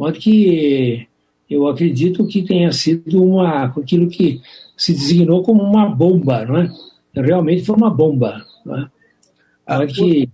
modo 0.00 0.18
que 0.18 1.06
eu 1.48 1.68
acredito 1.68 2.26
que 2.26 2.40
tenha 2.40 2.72
sido 2.72 3.22
uma, 3.22 3.64
aquilo 3.64 4.08
que 4.08 4.40
se 4.74 4.94
designou 4.94 5.42
como 5.42 5.62
uma 5.62 5.86
bomba, 5.86 6.46
não 6.46 6.56
é? 6.56 6.70
Realmente 7.14 7.64
foi 7.64 7.76
uma 7.76 7.90
bomba, 7.90 8.46
é? 8.68 8.86
Ah, 9.66 9.86
que 9.86 10.28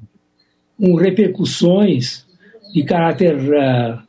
com 0.78 0.94
repercussões 0.94 2.26
de 2.72 2.82
caráter, 2.82 3.36
ah, 3.54 4.02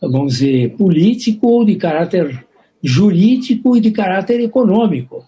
vamos 0.00 0.34
dizer, 0.34 0.76
político, 0.76 1.64
de 1.64 1.76
caráter 1.76 2.46
jurídico 2.82 3.76
e 3.76 3.80
de 3.80 3.90
caráter 3.90 4.40
econômico, 4.40 5.24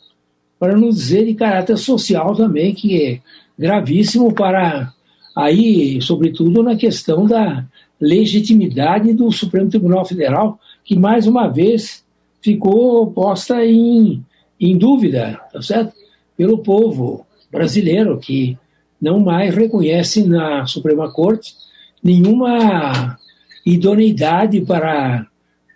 para 0.58 0.76
não 0.76 0.88
dizer 0.88 1.26
de 1.26 1.34
caráter 1.34 1.76
social 1.76 2.34
também, 2.34 2.74
que 2.74 3.02
é 3.02 3.20
gravíssimo 3.58 4.32
para 4.32 4.92
aí, 5.36 6.00
sobretudo 6.00 6.62
na 6.62 6.76
questão 6.76 7.26
da 7.26 7.64
legitimidade 8.00 9.12
do 9.12 9.30
Supremo 9.30 9.70
Tribunal 9.70 10.04
Federal, 10.04 10.58
que 10.84 10.96
mais 10.96 11.26
uma 11.26 11.48
vez 11.48 12.04
ficou 12.40 13.06
posta 13.12 13.64
em, 13.64 14.24
em 14.58 14.76
dúvida, 14.76 15.40
tá 15.52 15.62
certo? 15.62 15.94
Pelo 16.36 16.58
povo 16.58 17.26
brasileiro, 17.52 18.18
que 18.18 18.58
não 19.00 19.20
mais 19.20 19.54
reconhece 19.54 20.26
na 20.26 20.66
Suprema 20.66 21.12
Corte 21.12 21.54
nenhuma 22.02 23.18
idoneidade 23.64 24.62
para 24.62 25.26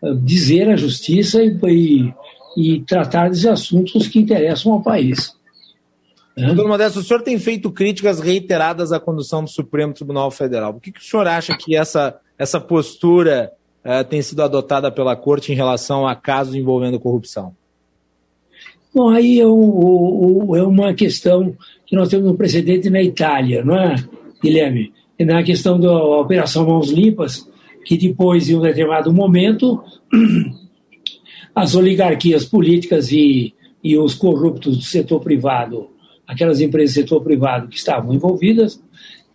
eh, 0.02 0.14
dizer 0.22 0.68
a 0.68 0.76
justiça 0.76 1.42
e, 1.42 1.56
e, 1.68 2.14
e 2.56 2.80
tratar 2.80 3.28
dos 3.28 3.44
assuntos 3.46 4.08
que 4.08 4.18
interessam 4.18 4.72
ao 4.72 4.82
país. 4.82 5.36
Doutor 6.36 6.68
Modesto, 6.68 7.00
o 7.00 7.02
senhor 7.02 7.22
tem 7.22 7.38
feito 7.38 7.70
críticas 7.70 8.20
reiteradas 8.20 8.92
à 8.92 9.00
condução 9.00 9.42
do 9.42 9.48
Supremo 9.48 9.94
Tribunal 9.94 10.30
Federal. 10.30 10.74
Por 10.74 10.82
que, 10.82 10.92
que 10.92 11.00
o 11.00 11.02
senhor 11.02 11.26
acha 11.26 11.56
que 11.56 11.74
essa, 11.74 12.18
essa 12.38 12.60
postura 12.60 13.50
uh, 13.82 14.04
tem 14.04 14.20
sido 14.20 14.42
adotada 14.42 14.92
pela 14.92 15.16
Corte 15.16 15.50
em 15.50 15.54
relação 15.54 16.06
a 16.06 16.14
casos 16.14 16.54
envolvendo 16.54 17.00
corrupção? 17.00 17.56
Bom, 18.96 19.11
aí 19.11 19.40
é, 19.40 19.46
um, 19.46 20.56
é 20.56 20.62
uma 20.62 20.94
questão 20.94 21.54
que 21.85 21.94
nós 21.94 22.09
temos 22.09 22.30
um 22.30 22.35
precedente 22.35 22.88
na 22.88 23.02
Itália, 23.02 23.62
não 23.62 23.76
é, 23.76 23.94
Guilherme? 24.42 24.90
Na 25.20 25.42
questão 25.42 25.78
da 25.78 25.92
Operação 26.02 26.64
Mãos 26.66 26.90
Limpas, 26.90 27.46
que 27.85 27.98
depois, 27.98 28.48
em 28.48 28.54
um 28.54 28.62
determinado 28.62 29.12
momento, 29.12 29.85
as 31.54 31.74
oligarquias 31.74 32.46
políticas 32.46 33.12
e, 33.12 33.52
e 33.85 33.98
os 33.98 34.14
corruptos 34.14 34.78
do 34.78 34.82
setor 34.82 35.20
privado, 35.20 35.90
aquelas 36.26 36.62
empresas 36.62 36.94
do 36.94 37.00
setor 37.00 37.20
privado 37.20 37.68
que 37.68 37.76
estavam 37.76 38.14
envolvidas, 38.14 38.82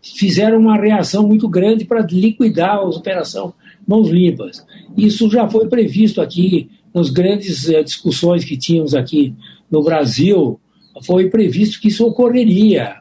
fizeram 0.02 0.58
uma 0.58 0.76
reação 0.76 1.28
muito 1.28 1.47
grande 1.47 1.86
para 1.86 2.02
liquidar 2.02 2.78
a 2.78 2.82
operação 2.82 3.54
mãos 3.88 4.10
limpas. 4.10 4.65
Isso 4.97 5.30
já 5.30 5.47
foi 5.47 5.67
previsto 5.67 6.19
aqui 6.19 6.67
nas 6.93 7.10
grandes 7.10 7.69
eh, 7.69 7.84
discussões 7.84 8.43
que 8.43 8.58
tínhamos 8.58 8.93
aqui 8.93 9.34
no 9.69 9.84
Brasil, 9.84 10.60
foi 11.06 11.30
previsto 11.30 11.80
que 11.80 11.88
isso 11.88 12.06
ocorreria, 12.06 12.97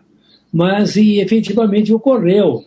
mas 0.52 0.96
e, 0.96 1.18
efetivamente 1.20 1.92
ocorreu, 1.92 2.64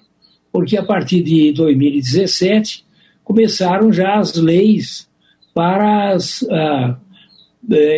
porque 0.52 0.78
a 0.78 0.84
partir 0.84 1.24
de 1.24 1.52
2017 1.54 2.86
começaram 3.24 3.92
já 3.92 4.16
as 4.16 4.36
leis 4.36 5.10
para 5.54 6.12
as, 6.12 6.42
uh, 6.42 6.98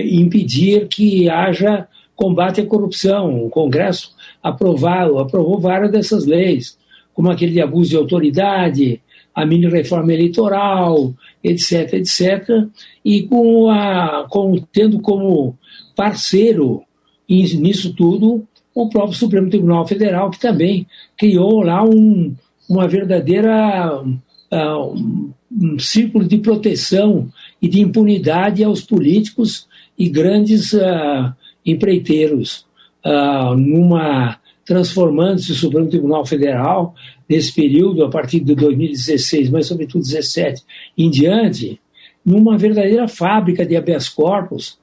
impedir 0.04 0.88
que 0.88 1.30
haja 1.30 1.88
combate 2.16 2.62
à 2.62 2.66
corrupção. 2.66 3.46
O 3.46 3.50
Congresso 3.50 4.14
aprovou, 4.42 5.20
aprovou 5.20 5.60
várias 5.60 5.92
dessas 5.92 6.26
leis, 6.26 6.78
como 7.14 7.30
aquele 7.32 7.54
de 7.54 7.62
abuso 7.62 7.90
de 7.90 7.98
autoridade, 7.98 9.02
a 9.36 9.46
mini 9.46 9.68
reforma 9.68 10.14
eleitoral, 10.14 11.14
etc, 11.44 11.94
etc, 11.94 12.68
e 13.04 13.24
com 13.24 13.70
a, 13.70 14.26
com, 14.30 14.56
tendo 14.72 15.00
como 15.02 15.58
parceiro 15.96 16.84
nisso 17.28 17.94
tudo 17.94 18.48
o 18.74 18.90
próprio 18.90 19.18
Supremo 19.18 19.50
Tribunal 19.50 19.88
Federal, 19.88 20.30
que 20.30 20.40
também 20.40 20.86
criou 21.18 21.62
lá 21.62 21.84
um, 21.84 22.36
uma 22.68 22.88
verdadeira 22.88 24.02
uh, 24.04 24.94
um, 24.94 25.32
um 25.52 25.80
círculo 25.80 26.26
de 26.26 26.38
proteção 26.40 27.30
e 27.62 27.70
de 27.70 27.80
impunidade 27.80 28.64
aos 28.64 28.82
políticos 28.82 29.68
e 29.98 30.10
grandes 30.10 30.74
uh, 30.74 31.34
empreiteiros, 31.66 32.66
uh, 33.06 33.56
numa 33.56 34.38
transformando-se 34.66 35.52
o 35.52 35.56
Supremo 35.56 35.88
Tribunal 35.88 36.26
Federal 36.26 36.96
nesse 37.28 37.54
período, 37.54 38.04
a 38.04 38.10
partir 38.10 38.40
de 38.40 38.56
2016, 38.56 39.50
mas 39.50 39.68
sobretudo 39.68 40.04
17 40.04 40.64
em 40.98 41.10
diante, 41.10 41.80
numa 42.26 42.58
verdadeira 42.58 43.08
fábrica 43.08 43.66
de 43.66 43.76
habeas 43.76 44.10
corpus, 44.10 44.78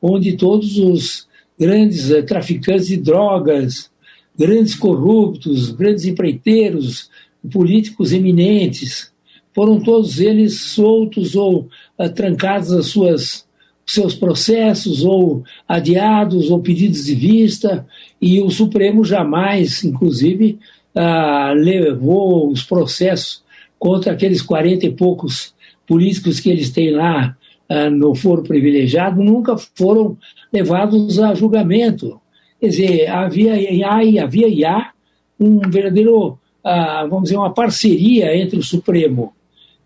onde 0.00 0.36
todos 0.36 0.78
os 0.78 1.26
grandes 1.58 2.10
uh, 2.10 2.22
traficantes 2.22 2.88
de 2.88 2.96
drogas, 2.96 3.90
grandes 4.38 4.74
corruptos, 4.74 5.70
grandes 5.70 6.04
empreiteiros, 6.04 7.10
políticos 7.50 8.12
eminentes, 8.12 9.12
foram 9.54 9.80
todos 9.80 10.20
eles 10.20 10.60
soltos 10.60 11.34
ou 11.34 11.68
uh, 11.98 12.08
trancados 12.14 12.72
as 12.72 12.86
suas 12.86 13.46
seus 13.86 14.16
processos 14.16 15.04
ou 15.04 15.44
adiados 15.68 16.50
ou 16.50 16.60
pedidos 16.60 17.04
de 17.04 17.14
vista 17.14 17.86
e 18.20 18.40
o 18.40 18.50
Supremo 18.50 19.04
jamais, 19.04 19.84
inclusive, 19.84 20.58
uh, 20.96 21.54
levou 21.54 22.50
os 22.50 22.62
processos 22.62 23.44
contra 23.78 24.12
aqueles 24.12 24.40
quarenta 24.40 24.86
e 24.86 24.90
poucos 24.90 25.54
políticos 25.86 26.40
que 26.40 26.50
eles 26.50 26.70
têm 26.70 26.90
lá 26.90 27.36
uh, 27.70 27.90
no 27.90 28.14
foro 28.14 28.42
privilegiado, 28.42 29.22
nunca 29.22 29.56
foram 29.74 30.16
levados 30.52 31.20
a 31.20 31.34
julgamento. 31.34 32.20
Quer 32.58 32.68
dizer, 32.68 33.06
havia, 33.08 33.52
havia 34.22 34.48
e 34.48 34.64
há 34.64 34.90
um 35.38 35.60
verdadeiro, 35.68 36.38
uh, 36.64 37.08
vamos 37.08 37.24
dizer, 37.24 37.36
uma 37.36 37.52
parceria 37.52 38.34
entre 38.34 38.58
o 38.58 38.62
Supremo 38.62 39.34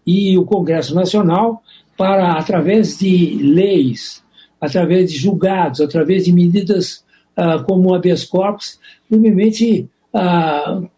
e 0.06 0.38
o 0.38 0.44
Congresso 0.44 0.94
Nacional 0.94 1.62
para, 1.96 2.32
através 2.32 2.98
de 2.98 3.36
leis, 3.42 4.22
através 4.60 5.10
de 5.10 5.18
julgados, 5.18 5.80
através 5.80 6.24
de 6.24 6.32
medidas 6.32 7.04
uh, 7.36 7.62
como 7.64 7.90
o 7.90 7.94
habeas 7.94 8.24
corpus, 8.24 8.78
simplesmente 9.10 9.88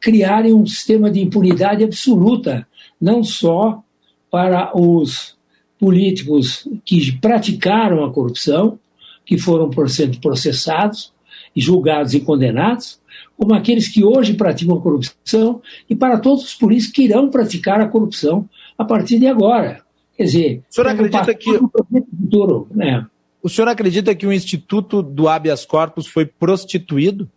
criarem 0.01 0.55
um 0.55 0.67
sistema 0.67 1.11
de 1.11 1.21
impunidade 1.21 1.85
absoluta, 1.85 2.67
não 3.01 3.23
só 3.23 3.83
para 4.31 4.73
os 4.75 5.37
políticos 5.79 6.67
que 6.85 7.13
praticaram 7.19 8.05
a 8.05 8.13
corrupção, 8.13 8.79
que 9.25 9.37
foram 9.37 9.71
sendo 9.89 10.19
processados 10.21 11.13
e 11.55 11.61
julgados 11.61 12.15
e 12.15 12.21
condenados, 12.21 13.01
como 13.37 13.55
aqueles 13.55 13.89
que 13.89 14.05
hoje 14.05 14.35
praticam 14.35 14.77
a 14.77 14.81
corrupção 14.81 15.61
e 15.91 15.95
para 15.95 16.19
todos 16.19 16.45
os 16.45 16.55
políticos 16.55 16.95
que 16.95 17.03
irão 17.03 17.29
praticar 17.29 17.81
a 17.81 17.89
corrupção 17.89 18.49
a 18.79 18.85
partir 18.85 19.19
de 19.19 19.27
agora. 19.27 19.83
Quer 20.17 20.25
dizer, 20.25 20.63
o 20.71 20.75
senhor 20.75 20.89
acredita 20.89 21.35
que 21.35 21.51
futuro, 21.53 22.69
né? 22.71 23.07
O 23.43 23.49
senhor 23.49 23.69
acredita 23.69 24.15
que 24.15 24.27
o 24.27 24.33
Instituto 24.33 25.03
do 25.03 25.29
Habeas 25.29 25.67
Corpus 25.67 26.07
foi 26.07 26.25
prostituído? 26.25 27.29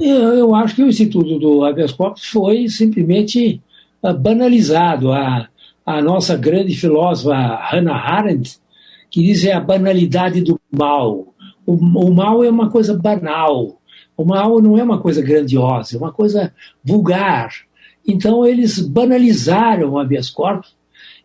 Eu, 0.00 0.34
eu 0.34 0.54
acho 0.54 0.76
que 0.76 0.82
o 0.82 0.88
Instituto 0.88 1.38
do 1.38 1.64
Habeas 1.64 1.92
Corpus 1.92 2.24
foi 2.26 2.68
simplesmente 2.68 3.60
uh, 4.02 4.14
banalizado. 4.14 5.12
A, 5.12 5.48
a 5.84 6.00
nossa 6.00 6.36
grande 6.36 6.74
filósofa 6.74 7.34
Hannah 7.70 7.96
Arendt, 7.96 8.58
que 9.10 9.22
diz 9.22 9.44
é 9.44 9.52
a 9.52 9.60
banalidade 9.60 10.40
do 10.40 10.58
mal. 10.70 11.34
O, 11.66 11.74
o 11.74 12.14
mal 12.14 12.42
é 12.44 12.50
uma 12.50 12.70
coisa 12.70 12.96
banal. 12.96 13.80
O 14.16 14.24
mal 14.24 14.60
não 14.60 14.78
é 14.78 14.82
uma 14.82 15.00
coisa 15.00 15.22
grandiosa, 15.22 15.96
é 15.96 15.98
uma 15.98 16.12
coisa 16.12 16.52
vulgar. 16.84 17.50
Então 18.06 18.46
eles 18.46 18.78
banalizaram 18.78 19.90
o 19.90 19.98
habeas 19.98 20.30
corpus 20.30 20.74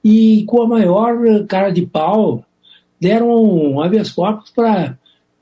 e 0.04 0.44
com 0.48 0.62
a 0.62 0.68
maior 0.68 1.46
cara 1.48 1.70
de 1.70 1.86
pau 1.86 2.44
deram 3.00 3.82
habeas 3.82 4.12
corpus 4.12 4.50
para 4.50 4.98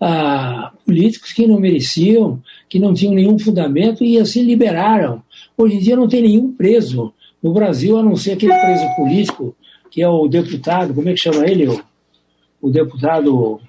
ah, 0.06 0.74
políticos 0.86 1.32
que 1.32 1.48
não 1.48 1.62
mereciam, 1.62 2.42
que 2.68 2.78
não 2.78 2.94
tinham 2.94 3.14
nenhum 3.14 3.40
fundamento 3.40 4.04
e 4.04 4.20
assim 4.20 4.44
liberaram. 4.44 5.24
Hoje 5.58 5.78
em 5.78 5.80
dia 5.80 5.96
não 5.96 6.10
tem 6.10 6.24
nenhum 6.24 6.52
preso 6.52 7.14
no 7.42 7.54
Brasil, 7.54 7.98
a 7.98 8.04
não 8.04 8.18
ser 8.18 8.34
aquele 8.34 8.54
preso 8.54 8.96
político, 8.98 9.56
que 9.90 10.02
é 10.02 10.10
o 10.10 10.28
deputado, 10.28 10.94
como 10.94 11.08
é 11.08 11.14
que 11.14 11.20
chama 11.22 11.48
ele? 11.48 11.70
O, 11.70 11.82
o 12.62 12.70
deputado 12.70 13.62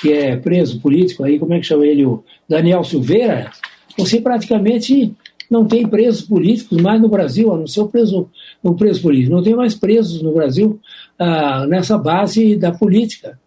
que 0.00 0.12
é 0.12 0.36
preso 0.36 0.80
político 0.80 1.24
aí, 1.24 1.40
como 1.40 1.54
é 1.54 1.58
que 1.58 1.66
chama 1.66 1.86
ele? 1.86 2.06
O 2.06 2.22
Daniel 2.48 2.84
Silveira. 2.84 3.50
Você 3.98 4.20
praticamente 4.20 5.12
não 5.50 5.66
tem 5.66 5.88
presos 5.88 6.22
políticos 6.22 6.80
mais 6.80 7.00
no 7.00 7.08
Brasil, 7.08 7.52
a 7.52 7.58
não 7.58 7.66
ser 7.66 7.80
o 7.80 7.88
preso, 7.88 8.30
o 8.62 8.74
preso 8.74 9.02
político. 9.02 9.34
Não 9.34 9.42
tem 9.42 9.56
mais 9.56 9.74
presos 9.74 10.22
no 10.22 10.32
Brasil 10.32 10.78
ah, 11.18 11.66
nessa 11.66 11.98
base 11.98 12.54
da 12.54 12.70
política. 12.70 13.41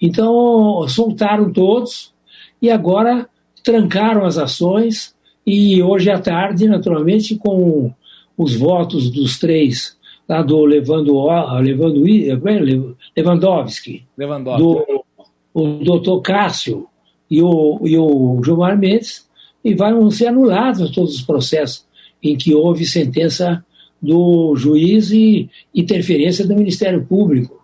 Então, 0.00 0.86
soltaram 0.88 1.52
todos 1.52 2.12
e 2.60 2.70
agora 2.70 3.28
trancaram 3.62 4.24
as 4.24 4.38
ações 4.38 5.14
e 5.46 5.82
hoje 5.82 6.10
à 6.10 6.18
tarde, 6.18 6.68
naturalmente, 6.68 7.36
com 7.36 7.92
os 8.36 8.54
votos 8.54 9.10
dos 9.10 9.38
três, 9.38 9.96
lá 10.28 10.42
do 10.42 10.64
Levando, 10.64 11.26
Levando, 11.60 12.02
Lewandowski, 13.16 14.04
Lewandowski. 14.16 14.62
do 14.62 15.04
o 15.52 15.84
doutor 15.84 16.20
Cássio 16.20 16.86
e 17.30 17.42
o, 17.42 17.80
e 17.84 17.98
o 17.98 18.40
Gilmar 18.44 18.78
Mendes, 18.78 19.28
e 19.64 19.74
vão 19.74 20.10
ser 20.10 20.28
anulados 20.28 20.90
todos 20.90 21.16
os 21.16 21.22
processos 21.22 21.84
em 22.22 22.36
que 22.36 22.54
houve 22.54 22.84
sentença 22.84 23.64
do 24.00 24.54
juiz 24.56 25.10
e 25.10 25.50
interferência 25.74 26.46
do 26.46 26.56
Ministério 26.56 27.04
Público. 27.04 27.59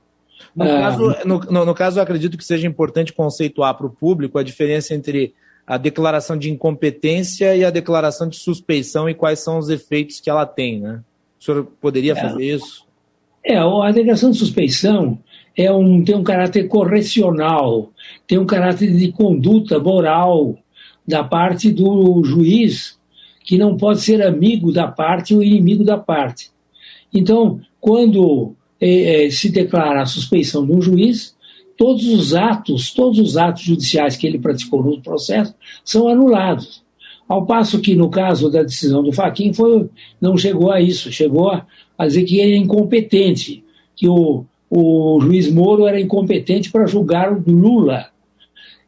No, 0.57 0.65
ah, 0.65 0.81
caso, 0.81 1.17
no, 1.27 1.39
no, 1.39 1.65
no 1.67 1.75
caso, 1.75 1.99
eu 1.99 2.03
acredito 2.03 2.39
que 2.39 2.45
seja 2.45 2.67
importante 2.67 3.13
conceituar 3.13 3.77
para 3.77 3.87
o 3.87 3.91
público 3.91 4.39
a 4.39 4.43
diferença 4.43 4.95
entre 4.95 5.35
a 5.67 5.77
declaração 5.77 6.37
de 6.37 6.51
incompetência 6.51 7.55
e 7.55 7.65
a 7.65 7.71
declaração 7.71 8.27
de 8.27 8.37
suspeição 8.37 9.09
e 9.09 9.15
quais 9.15 9.41
são 9.41 9.59
os 9.59 9.69
efeitos 9.69 10.19
que 10.19 10.31
ela 10.31 10.47
tem, 10.47 10.81
né? 10.81 11.03
O 11.39 11.45
senhor 11.45 11.65
poderia 11.81 12.13
é, 12.13 12.17
fazer 12.17 12.43
isso? 12.43 12.87
É, 13.45 13.59
a 13.59 13.91
declaração 13.91 14.31
de 14.31 14.39
suspeição 14.39 15.19
é 15.55 15.71
um, 15.71 16.03
tem 16.03 16.15
um 16.15 16.25
caráter 16.25 16.69
correcional, 16.69 17.91
tem 18.27 18.39
um 18.39 18.47
caráter 18.47 18.97
de 18.97 19.13
conduta 19.13 19.79
moral, 19.79 20.57
da 21.07 21.23
parte 21.23 21.71
do 21.71 22.25
juiz, 22.25 22.99
que 23.45 23.57
não 23.57 23.77
pode 23.77 24.01
ser 24.01 24.23
amigo 24.23 24.73
da 24.73 24.89
parte 24.89 25.35
ou 25.35 25.43
inimigo 25.43 25.85
da 25.85 25.97
parte. 25.97 26.51
Então, 27.15 27.61
quando 27.81 28.57
é, 28.81 29.29
se 29.31 29.51
declara 29.51 30.03
a 30.03 30.07
suspeição 30.07 30.67
de 30.67 30.73
um 30.73 30.81
juiz, 30.81 31.35
todos 31.77 32.07
os 32.09 32.35
atos, 32.35 32.93
todos 32.93 33.19
os 33.19 33.37
atos 33.37 33.63
judiciais 33.63 34.17
que 34.17 34.27
ele 34.27 34.39
praticou 34.39 34.83
no 34.83 35.01
processo 35.01 35.55
são 35.85 36.09
anulados. 36.09 36.85
Ao 37.29 37.45
passo 37.45 37.81
que, 37.81 37.95
no 37.95 38.09
caso 38.09 38.51
da 38.51 38.63
decisão 38.63 39.03
do 39.03 39.13
Faquin, 39.13 39.53
foi, 39.53 39.89
não 40.21 40.37
chegou 40.37 40.71
a 40.71 40.81
isso, 40.81 41.11
chegou 41.11 41.51
a, 41.51 41.67
a 41.99 42.07
dizer 42.07 42.25
que 42.25 42.39
ele 42.39 42.53
é 42.53 42.57
incompetente, 42.57 43.65
que 43.97 44.09
o, 44.09 44.45
o 44.71 45.21
juiz 45.21 45.51
Moro 45.51 45.87
era 45.87 46.01
incompetente 46.01 46.71
para 46.71 46.87
julgar 46.87 47.33
o 47.33 47.43
Lula. 47.51 48.07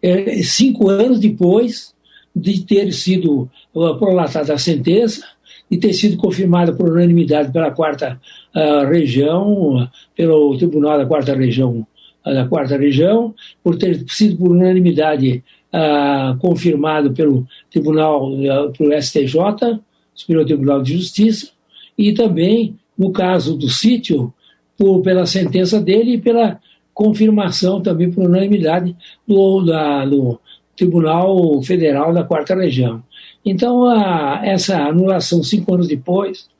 É, 0.01 0.40
cinco 0.42 0.88
anos 0.88 1.19
depois, 1.19 1.92
de 2.35 2.60
ter 2.65 2.92
sido 2.92 3.50
uh, 3.75 3.96
prolatada 3.98 4.54
a 4.54 4.58
sentença, 4.58 5.27
e 5.71 5.77
ter 5.77 5.92
sido 5.92 6.16
confirmada 6.16 6.73
por 6.73 6.90
unanimidade 6.90 7.52
pela 7.52 7.71
quarta 7.71 8.21
uh, 8.54 8.87
região, 8.88 9.88
pelo 10.16 10.56
Tribunal 10.56 10.98
da 10.98 11.06
quarta 11.06 11.35
região, 11.35 11.87
uh, 12.25 12.35
da 12.35 12.46
quarta 12.46 12.77
região, 12.77 13.35
por 13.62 13.77
ter 13.77 14.04
sido 14.08 14.37
por 14.37 14.50
unanimidade 14.50 15.42
uh, 15.73 16.38
confirmado 16.38 17.12
pelo 17.12 17.46
Tribunal, 17.71 18.31
pelo 18.77 19.02
STJ, 19.02 19.81
Superior 20.14 20.46
Tribunal 20.46 20.83
de 20.83 20.94
Justiça, 20.94 21.50
e 21.96 22.12
também 22.12 22.77
no 22.96 23.12
caso 23.12 23.56
do 23.56 23.69
sítio, 23.69 24.33
por, 24.77 25.02
pela 25.02 25.27
sentença 25.27 25.81
dele 25.81 26.14
e 26.14 26.19
pela 26.19 26.58
confirmação 26.92 27.81
também 27.81 28.10
por 28.10 28.25
unanimidade 28.25 28.96
do, 29.27 29.64
da, 29.64 30.04
do 30.04 30.40
Tribunal 30.77 31.62
Federal 31.62 32.12
da 32.12 32.25
Quarta 32.25 32.56
Região. 32.56 33.02
Então, 33.51 33.87
a, 33.87 34.42
essa 34.44 34.77
anulação 34.77 35.42
cinco 35.42 35.73
anos 35.73 35.88
depois 35.88 36.51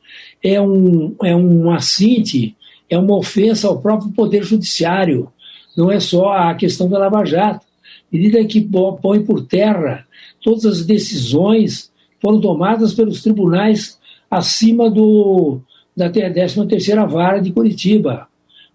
é 0.43 0.59
um, 0.59 1.15
é 1.23 1.37
um 1.37 1.71
assinte, 1.71 2.57
é 2.89 2.99
uma 2.99 3.15
ofensa 3.15 3.69
ao 3.69 3.79
próprio 3.79 4.11
Poder 4.13 4.43
Judiciário, 4.43 5.31
não 5.77 5.93
é 5.93 6.01
só 6.01 6.33
a 6.33 6.55
questão 6.55 6.89
da 6.89 6.99
Lava 6.99 7.27
Jato. 7.27 7.67
Medida 8.11 8.43
que 8.47 8.67
põe 9.03 9.23
por 9.23 9.45
terra 9.45 10.07
todas 10.43 10.65
as 10.65 10.87
decisões 10.87 11.93
foram 12.23 12.41
tomadas 12.41 12.95
pelos 12.95 13.23
tribunais 13.23 13.99
acima 14.31 14.91
do, 14.91 15.61
da 15.95 16.11
13ª 16.11 17.07
Vara 17.07 17.39
de 17.39 17.53
Curitiba, 17.53 18.29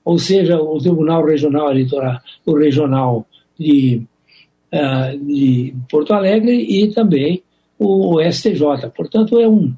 ou 0.05 0.20
seja, 0.20 0.61
o 0.61 0.78
Tribunal 0.78 1.26
Regional 1.26 1.72
Eleitoral, 1.72 2.20
o 2.45 2.55
Regional 2.55 3.26
de, 3.57 4.03
uh, 4.72 5.26
de 5.26 5.74
Porto 5.89 6.14
Alegre 6.14 6.53
e 6.53 6.93
também 6.93 7.41
o, 7.84 8.21
STJ. 8.21 8.89
Portanto, 8.95 9.39
é, 9.39 9.47
um, 9.47 9.73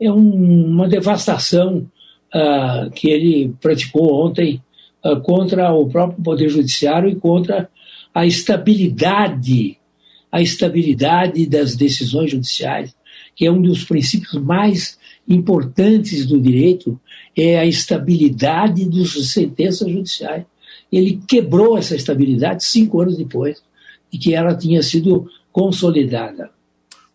é 0.00 0.10
um, 0.10 0.66
uma 0.66 0.88
devastação 0.88 1.88
uh, 2.34 2.90
que 2.90 3.08
ele 3.08 3.54
praticou 3.60 4.26
ontem 4.26 4.62
uh, 5.04 5.20
contra 5.20 5.72
o 5.72 5.88
próprio 5.88 6.22
Poder 6.22 6.48
Judiciário 6.48 7.08
e 7.10 7.16
contra 7.16 7.68
a 8.14 8.26
estabilidade, 8.26 9.78
a 10.30 10.40
estabilidade 10.40 11.46
das 11.46 11.76
decisões 11.76 12.30
judiciais, 12.30 12.94
que 13.36 13.46
é 13.46 13.50
um 13.50 13.62
dos 13.62 13.84
princípios 13.84 14.34
mais 14.34 14.98
importantes 15.28 16.26
do 16.26 16.40
direito, 16.40 17.00
é 17.36 17.58
a 17.58 17.64
estabilidade 17.64 18.88
das 18.88 19.10
sentenças 19.28 19.88
judiciais. 19.88 20.44
Ele 20.90 21.20
quebrou 21.28 21.78
essa 21.78 21.94
estabilidade 21.94 22.64
cinco 22.64 23.00
anos 23.00 23.16
depois 23.16 23.62
de 24.12 24.18
que 24.18 24.34
ela 24.34 24.56
tinha 24.56 24.82
sido 24.82 25.30
consolidada. 25.52 26.50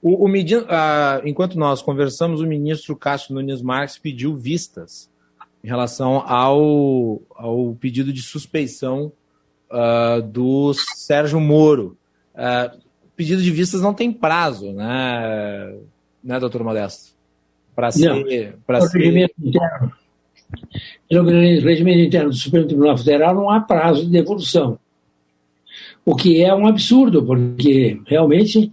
O, 0.07 0.27
o 0.27 0.31
ah, 0.69 1.19
enquanto 1.25 1.57
nós 1.57 1.81
conversamos, 1.81 2.39
o 2.39 2.45
ministro 2.45 2.95
Cássio 2.95 3.33
Nunes 3.33 3.63
Marques 3.63 3.97
pediu 3.97 4.35
vistas 4.35 5.09
em 5.63 5.67
relação 5.67 6.23
ao, 6.27 7.23
ao 7.35 7.75
pedido 7.79 8.13
de 8.13 8.21
suspeição 8.21 9.11
uh, 9.71 10.21
do 10.21 10.75
Sérgio 10.75 11.39
Moro. 11.39 11.97
Uh, 12.35 12.79
pedido 13.15 13.41
de 13.41 13.49
vistas 13.49 13.81
não 13.81 13.95
tem 13.95 14.13
prazo, 14.13 14.73
né, 14.73 15.75
né 16.23 16.39
doutor 16.39 16.63
Modesto? 16.63 17.15
Para 17.75 17.89
ser. 17.89 18.13
No, 18.13 18.29
ser... 18.29 18.59
Regimento 18.93 19.33
interno, 19.43 19.91
no 21.09 21.23
regimento 21.61 21.99
interno 21.99 22.29
do 22.29 22.35
Supremo 22.35 22.67
Tribunal 22.67 22.97
Federal 22.99 23.33
não 23.33 23.49
há 23.49 23.59
prazo 23.59 24.05
de 24.05 24.11
devolução. 24.11 24.77
O 26.05 26.15
que 26.15 26.43
é 26.43 26.53
um 26.53 26.67
absurdo, 26.67 27.25
porque 27.25 27.99
realmente 28.05 28.71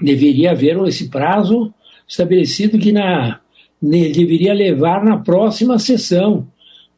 deveria 0.00 0.52
haver 0.52 0.76
esse 0.86 1.08
prazo 1.08 1.72
estabelecido 2.06 2.78
que 2.78 2.92
na, 2.92 3.40
deveria 3.80 4.54
levar 4.54 5.04
na 5.04 5.18
próxima 5.18 5.78
sessão 5.78 6.46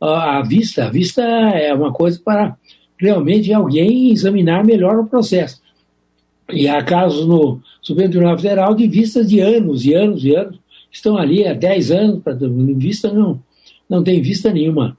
a 0.00 0.42
vista. 0.42 0.86
A 0.86 0.90
vista 0.90 1.22
é 1.22 1.72
uma 1.74 1.92
coisa 1.92 2.20
para 2.24 2.56
realmente 2.98 3.52
alguém 3.52 4.10
examinar 4.10 4.64
melhor 4.64 4.98
o 4.98 5.06
processo. 5.06 5.60
E 6.52 6.68
há 6.68 6.82
casos 6.82 7.26
no 7.26 7.60
Supremo 7.80 8.10
Tribunal 8.10 8.38
Federal 8.38 8.74
de 8.74 8.86
vistas 8.86 9.28
de 9.28 9.40
anos 9.40 9.84
e 9.84 9.94
anos 9.94 10.24
e 10.24 10.34
anos. 10.34 10.58
Estão 10.90 11.16
ali 11.16 11.46
há 11.46 11.54
10 11.54 11.90
anos, 11.92 12.22
para 12.22 12.36
vista 12.76 13.12
não, 13.12 13.40
não 13.88 14.02
tem 14.02 14.20
vista 14.20 14.52
nenhuma. 14.52 14.98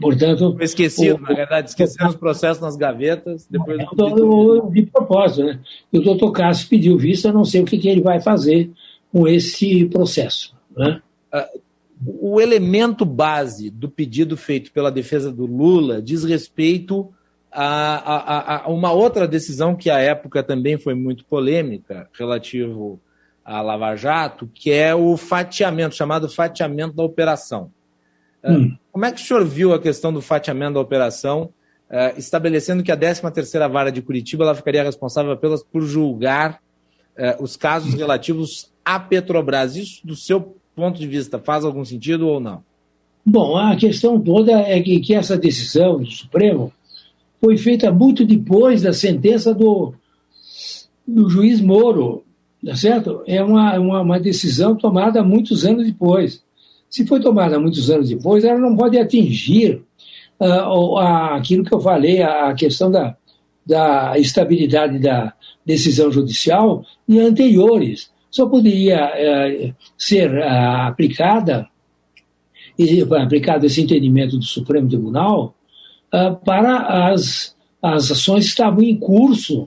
Portanto. 0.00 0.54
Foi 0.56 0.64
esquecido, 0.64 1.16
o, 1.16 1.20
na 1.20 1.34
verdade, 1.34 1.68
esqueceram 1.68 2.10
os 2.10 2.16
processos 2.16 2.62
nas 2.62 2.76
gavetas. 2.76 3.46
Depois 3.50 3.78
do... 3.94 4.70
de 4.70 4.82
propósito, 4.86 5.44
né? 5.44 5.60
E 5.92 5.98
o 5.98 6.02
doutor 6.02 6.32
Cássio 6.32 6.68
pediu 6.68 6.96
vista, 6.96 7.32
não 7.32 7.44
sei 7.44 7.60
o 7.60 7.64
que, 7.64 7.78
que 7.78 7.88
ele 7.88 8.00
vai 8.00 8.20
fazer 8.20 8.70
com 9.12 9.28
esse 9.28 9.84
processo. 9.86 10.54
Né? 10.74 11.00
Uh, 11.32 11.60
o 12.20 12.40
elemento 12.40 13.04
base 13.04 13.70
do 13.70 13.88
pedido 13.88 14.36
feito 14.36 14.72
pela 14.72 14.90
defesa 14.90 15.30
do 15.30 15.46
Lula 15.46 16.00
diz 16.00 16.24
respeito 16.24 17.12
a, 17.50 17.96
a, 17.96 18.64
a, 18.64 18.68
uma 18.70 18.92
outra 18.92 19.28
decisão 19.28 19.76
que 19.76 19.90
à 19.90 19.98
época 19.98 20.42
também 20.42 20.78
foi 20.78 20.94
muito 20.94 21.24
polêmica, 21.26 22.08
relativo 22.18 22.98
à 23.44 23.60
Lava 23.60 23.94
Jato, 23.94 24.50
que 24.52 24.72
é 24.72 24.94
o 24.94 25.16
fatiamento, 25.18 25.94
chamado 25.94 26.28
fatiamento 26.28 26.96
da 26.96 27.02
operação. 27.02 27.70
Hum. 28.44 28.76
Como 28.90 29.04
é 29.04 29.12
que 29.12 29.20
o 29.20 29.24
senhor 29.24 29.44
viu 29.44 29.72
a 29.72 29.80
questão 29.80 30.12
do 30.12 30.20
fatiamento 30.20 30.74
da 30.74 30.80
operação, 30.80 31.50
uh, 31.90 32.18
estabelecendo 32.18 32.82
que 32.82 32.90
a 32.90 32.96
13ª 32.96 33.70
Vara 33.70 33.92
de 33.92 34.02
Curitiba 34.02 34.44
ela 34.44 34.54
ficaria 34.54 34.82
responsável 34.82 35.32
apenas 35.32 35.62
por 35.62 35.82
julgar 35.82 36.60
uh, 37.16 37.42
os 37.42 37.56
casos 37.56 37.94
relativos 37.94 38.70
à 38.84 38.98
Petrobras? 38.98 39.76
Isso, 39.76 40.06
do 40.06 40.16
seu 40.16 40.56
ponto 40.74 40.98
de 40.98 41.06
vista, 41.06 41.38
faz 41.38 41.64
algum 41.64 41.84
sentido 41.84 42.28
ou 42.28 42.40
não? 42.40 42.62
Bom, 43.24 43.56
a 43.56 43.76
questão 43.76 44.20
toda 44.20 44.52
é 44.52 44.80
que, 44.82 44.98
que 44.98 45.14
essa 45.14 45.36
decisão 45.38 45.98
do 46.00 46.10
Supremo 46.10 46.72
foi 47.40 47.56
feita 47.56 47.90
muito 47.92 48.24
depois 48.24 48.82
da 48.82 48.92
sentença 48.92 49.54
do, 49.54 49.94
do 51.06 51.28
juiz 51.30 51.60
Moro, 51.60 52.24
tá 52.64 52.74
certo? 52.74 53.22
É 53.26 53.42
uma, 53.42 53.78
uma, 53.78 54.00
uma 54.00 54.20
decisão 54.20 54.74
tomada 54.76 55.22
muitos 55.22 55.64
anos 55.64 55.86
depois 55.86 56.42
se 56.92 57.06
foi 57.06 57.20
tomada 57.20 57.58
muitos 57.58 57.90
anos 57.90 58.10
depois, 58.10 58.44
ela 58.44 58.58
não 58.58 58.76
pode 58.76 58.98
atingir 58.98 59.82
uh, 60.38 60.98
aquilo 60.98 61.64
que 61.64 61.74
eu 61.74 61.80
falei, 61.80 62.22
a 62.22 62.52
questão 62.52 62.90
da, 62.90 63.16
da 63.64 64.18
estabilidade 64.18 64.98
da 64.98 65.32
decisão 65.64 66.12
judicial 66.12 66.84
e 67.08 67.18
anteriores. 67.18 68.10
Só 68.30 68.46
poderia 68.46 69.06
uh, 69.06 69.74
ser 69.96 70.34
uh, 70.34 70.86
aplicada, 70.86 71.66
aplicado 73.22 73.64
esse 73.64 73.80
entendimento 73.80 74.36
do 74.36 74.44
Supremo 74.44 74.86
Tribunal, 74.86 75.54
uh, 76.12 76.36
para 76.44 77.10
as, 77.10 77.56
as 77.80 78.10
ações 78.10 78.44
que 78.44 78.50
estavam 78.50 78.82
em 78.82 78.98
curso 78.98 79.66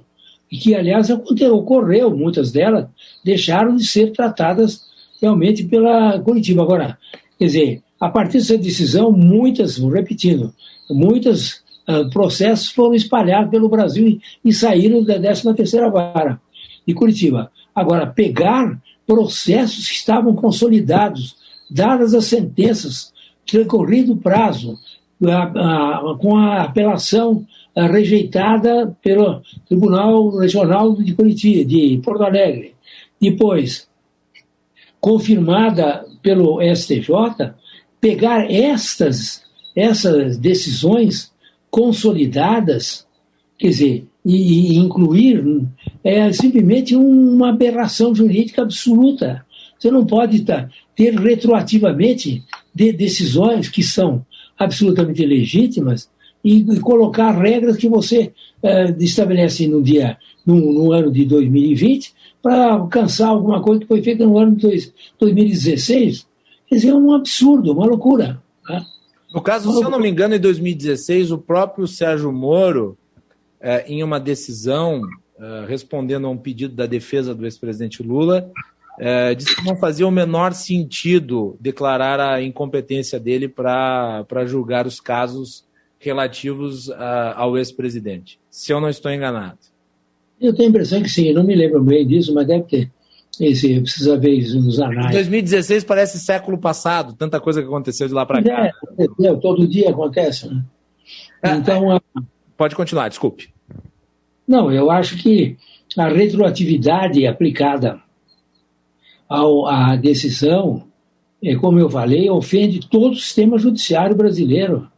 e 0.52 0.58
que, 0.58 0.76
aliás, 0.76 1.10
ocorreu, 1.10 2.16
muitas 2.16 2.52
delas 2.52 2.86
deixaram 3.24 3.76
de 3.76 3.84
ser 3.84 4.12
tratadas 4.12 4.94
realmente 5.22 5.64
pela 5.64 6.20
Curitiba. 6.20 6.64
Agora, 6.64 6.98
quer 7.38 7.46
dizer, 7.46 7.84
a 8.00 8.10
partir 8.10 8.38
dessa 8.38 8.58
decisão, 8.58 9.12
muitas, 9.12 9.78
repetindo, 9.78 10.54
muitos 10.90 11.64
uh, 11.88 12.10
processos 12.12 12.72
foram 12.72 12.94
espalhados 12.94 13.50
pelo 13.50 13.70
Brasil 13.70 14.08
e, 14.08 14.22
e 14.44 14.54
saíram 14.54 15.04
da 15.04 15.20
13ª 15.20 15.92
vara 15.92 16.40
de 16.88 16.94
Curitiba. 16.94 17.52
Agora, 17.74 18.08
pegar 18.08 18.80
processos 19.06 19.88
que 19.88 19.96
estavam 19.96 20.36
consolidados, 20.36 21.36
dadas 21.70 22.14
as 22.14 22.26
sentenças, 22.26 23.14
transcorrido 23.46 24.14
o 24.14 24.18
prazo, 24.18 24.78
com 26.20 26.36
a 26.38 26.64
apelação 26.64 27.46
rejeitada 27.76 28.96
pelo 29.02 29.42
Tribunal 29.68 30.30
Regional 30.38 30.96
de 30.96 31.14
Curitiba, 31.14 31.66
de 31.66 32.00
Porto 32.04 32.24
Alegre. 32.24 32.76
Depois, 33.20 33.88
confirmada 35.06 36.04
pelo 36.24 36.60
STJ, 36.60 37.54
pegar 38.02 38.52
estas, 38.52 39.44
essas 39.76 40.36
decisões 40.36 41.32
consolidadas, 41.70 43.06
quer 43.56 43.68
dizer, 43.68 44.08
e, 44.26 44.74
e 44.74 44.78
incluir, 44.78 45.62
é 46.04 46.34
simplesmente 46.34 46.96
uma 46.96 47.50
aberração 47.50 48.16
jurídica 48.16 48.64
absoluta. 48.64 49.46
Você 49.78 49.92
não 49.92 50.04
pode 50.04 50.44
tá, 50.44 50.72
ter 50.96 51.14
retroativamente 51.14 52.44
de 52.74 52.92
decisões 52.92 53.70
que 53.70 53.84
são 53.84 54.26
absolutamente 54.58 55.24
legítimas 55.24 56.10
e, 56.44 56.62
e 56.62 56.80
colocar 56.80 57.30
regras 57.30 57.78
que 57.78 57.88
você 57.88 58.34
é, 58.64 58.90
estabelece 59.00 59.68
no 59.68 59.84
dia 59.84 60.18
no, 60.44 60.56
no, 60.74 60.92
ano 60.92 61.12
de 61.12 61.26
2020 61.26 62.12
para 62.46 62.74
alcançar 62.74 63.30
alguma 63.30 63.60
coisa 63.60 63.82
que 63.82 63.88
foi 63.88 64.04
feita 64.04 64.24
no 64.24 64.38
ano 64.38 64.56
de 64.56 64.94
2016. 65.20 66.28
Quer 66.68 66.76
dizer, 66.76 66.90
é 66.90 66.94
um 66.94 67.12
absurdo, 67.12 67.72
uma 67.72 67.88
loucura. 67.88 68.40
Né? 68.70 68.86
No 69.34 69.42
caso, 69.42 69.74
se 69.74 69.84
eu 69.84 69.90
não 69.90 69.98
me 69.98 70.08
engano, 70.08 70.36
em 70.36 70.40
2016, 70.40 71.32
o 71.32 71.40
próprio 71.40 71.88
Sérgio 71.88 72.32
Moro, 72.32 72.96
é, 73.60 73.84
em 73.92 74.04
uma 74.04 74.20
decisão, 74.20 75.02
é, 75.40 75.66
respondendo 75.68 76.28
a 76.28 76.30
um 76.30 76.38
pedido 76.38 76.76
da 76.76 76.86
defesa 76.86 77.34
do 77.34 77.46
ex-presidente 77.46 78.04
Lula, 78.04 78.52
é, 79.00 79.34
disse 79.34 79.56
que 79.56 79.66
não 79.66 79.76
fazia 79.76 80.08
o 80.08 80.12
menor 80.12 80.54
sentido 80.54 81.58
declarar 81.60 82.20
a 82.20 82.44
incompetência 82.44 83.20
dele 83.20 83.48
para 83.48 84.46
julgar 84.46 84.86
os 84.86 85.00
casos 85.00 85.66
relativos 85.98 86.92
a, 86.92 87.42
ao 87.42 87.58
ex-presidente, 87.58 88.40
se 88.52 88.72
eu 88.72 88.80
não 88.80 88.90
estou 88.90 89.12
enganado. 89.12 89.58
Eu 90.40 90.54
tenho 90.54 90.68
a 90.68 90.70
impressão 90.70 91.02
que 91.02 91.10
sim, 91.10 91.32
não 91.34 91.44
me 91.44 91.56
lembro 91.56 91.84
bem 91.84 92.06
disso, 92.06 92.34
mas 92.34 92.48
deve 92.48 92.64
ter. 92.64 92.92
Esse, 93.40 93.82
precisa 93.82 94.18
ver 94.18 94.32
isso 94.32 94.62
nos 94.62 94.80
anais. 94.80 95.12
2016 95.12 95.84
parece 95.84 96.20
século 96.20 96.58
passado, 96.58 97.14
tanta 97.14 97.40
coisa 97.40 97.62
que 97.62 97.68
aconteceu 97.68 98.08
de 98.08 98.14
lá 98.14 98.26
para 98.26 98.42
cá. 98.42 98.72
É, 98.98 99.28
é, 99.28 99.36
todo 99.36 99.68
dia 99.68 99.90
acontece. 99.90 100.48
Né? 100.48 100.64
É, 101.44 101.52
então, 101.52 101.92
a... 101.92 102.02
Pode 102.56 102.76
continuar, 102.76 103.10
desculpe. 103.10 103.50
Não, 104.48 104.72
eu 104.72 104.90
acho 104.90 105.18
que 105.18 105.58
a 105.98 106.08
retroatividade 106.08 107.26
aplicada 107.28 108.00
ao, 109.28 109.66
à 109.66 109.96
decisão, 109.96 110.84
é, 111.44 111.56
como 111.56 111.80
eu 111.80 111.90
falei, 111.90 112.30
ofende 112.30 112.88
todo 112.88 113.14
o 113.14 113.20
sistema 113.20 113.58
judiciário 113.58 114.16
brasileiro. 114.16 114.90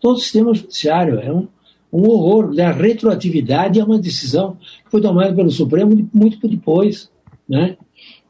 Todo 0.00 0.16
o 0.16 0.20
sistema 0.20 0.52
judiciário. 0.52 1.18
É 1.20 1.32
um, 1.32 1.48
um 1.92 2.08
horror. 2.08 2.54
A 2.60 2.70
retroatividade 2.70 3.80
é 3.80 3.84
uma 3.84 3.98
decisão 3.98 4.56
que 4.84 4.90
foi 4.90 5.00
tomada 5.00 5.34
pelo 5.34 5.50
Supremo 5.50 6.08
muito 6.12 6.46
depois. 6.48 7.10
Né? 7.48 7.76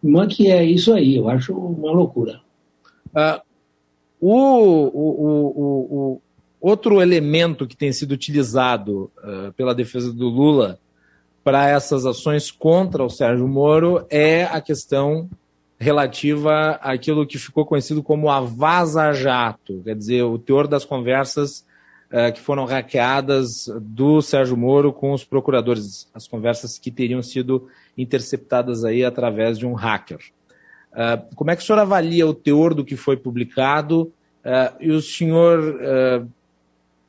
Mas 0.03 0.37
que 0.37 0.51
é 0.51 0.65
isso 0.65 0.93
aí, 0.93 1.17
eu 1.17 1.29
acho 1.29 1.53
uma 1.53 1.91
loucura. 1.91 2.41
Uh, 3.09 3.41
o, 4.21 4.33
o, 4.33 5.51
o, 5.57 6.13
o, 6.15 6.23
outro 6.61 7.01
elemento 7.01 7.67
que 7.67 7.77
tem 7.77 7.93
sido 7.93 8.13
utilizado 8.13 9.11
uh, 9.19 9.53
pela 9.55 9.75
defesa 9.75 10.13
do 10.13 10.29
Lula 10.29 10.79
para 11.43 11.69
essas 11.69 12.05
ações 12.05 12.51
contra 12.51 13.03
o 13.03 13.09
Sérgio 13.09 13.49
Moro 13.49 14.07
é 14.11 14.45
a 14.45 14.61
questão 14.61 15.29
relativa 15.79 16.73
àquilo 16.83 17.27
que 17.27 17.39
ficou 17.39 17.65
conhecido 17.65 18.03
como 18.03 18.29
a 18.29 18.41
vaza-jato, 18.41 19.81
quer 19.85 19.95
dizer, 19.95 20.23
o 20.25 20.39
teor 20.39 20.67
das 20.67 20.85
conversas 20.85 21.65
uh, 22.13 22.33
que 22.33 22.41
foram 22.41 22.65
hackeadas 22.65 23.71
do 23.81 24.21
Sérgio 24.21 24.57
Moro 24.57 24.93
com 24.93 25.13
os 25.13 25.25
procuradores, 25.25 26.09
as 26.15 26.27
conversas 26.27 26.79
que 26.79 26.91
teriam 26.91 27.23
sido 27.23 27.69
interceptadas 27.97 28.85
aí 28.85 29.05
através 29.05 29.59
de 29.59 29.67
um 29.67 29.75
hacker. 29.75 30.19
Uh, 30.93 31.35
como 31.35 31.51
é 31.51 31.57
que 31.57 31.63
o 31.63 31.67
senhor 31.67 31.79
avalia 31.79 32.27
o 32.27 32.35
teor 32.35 32.75
do 32.75 32.85
que 32.85 32.97
foi 32.97 33.17
publicado 33.17 34.13
uh, 34.45 34.75
e 34.81 34.91
o 34.91 35.01
senhor, 35.01 36.29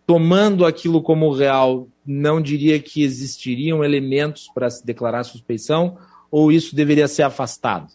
tomando 0.05 0.65
aquilo 0.65 1.01
como 1.01 1.31
real, 1.31 1.87
não 2.05 2.41
diria 2.41 2.79
que 2.79 3.03
existiriam 3.03 3.83
elementos 3.83 4.49
para 4.53 4.69
se 4.69 4.85
declarar 4.85 5.23
suspeição 5.23 5.97
ou 6.31 6.51
isso 6.51 6.75
deveria 6.75 7.07
ser 7.07 7.23
afastado? 7.23 7.87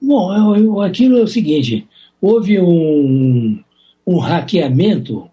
Bom, 0.00 0.80
aquilo 0.82 1.18
é 1.18 1.22
o 1.22 1.28
seguinte: 1.28 1.86
houve 2.20 2.60
um, 2.60 3.62
um 4.06 4.18
hackeamento 4.18 5.30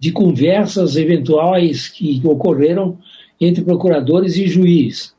de 0.00 0.10
conversas 0.10 0.96
eventuais 0.96 1.86
que 1.88 2.20
ocorreram 2.24 2.98
entre 3.38 3.62
procuradores 3.62 4.36
e 4.36 4.48
juiz. 4.48 5.14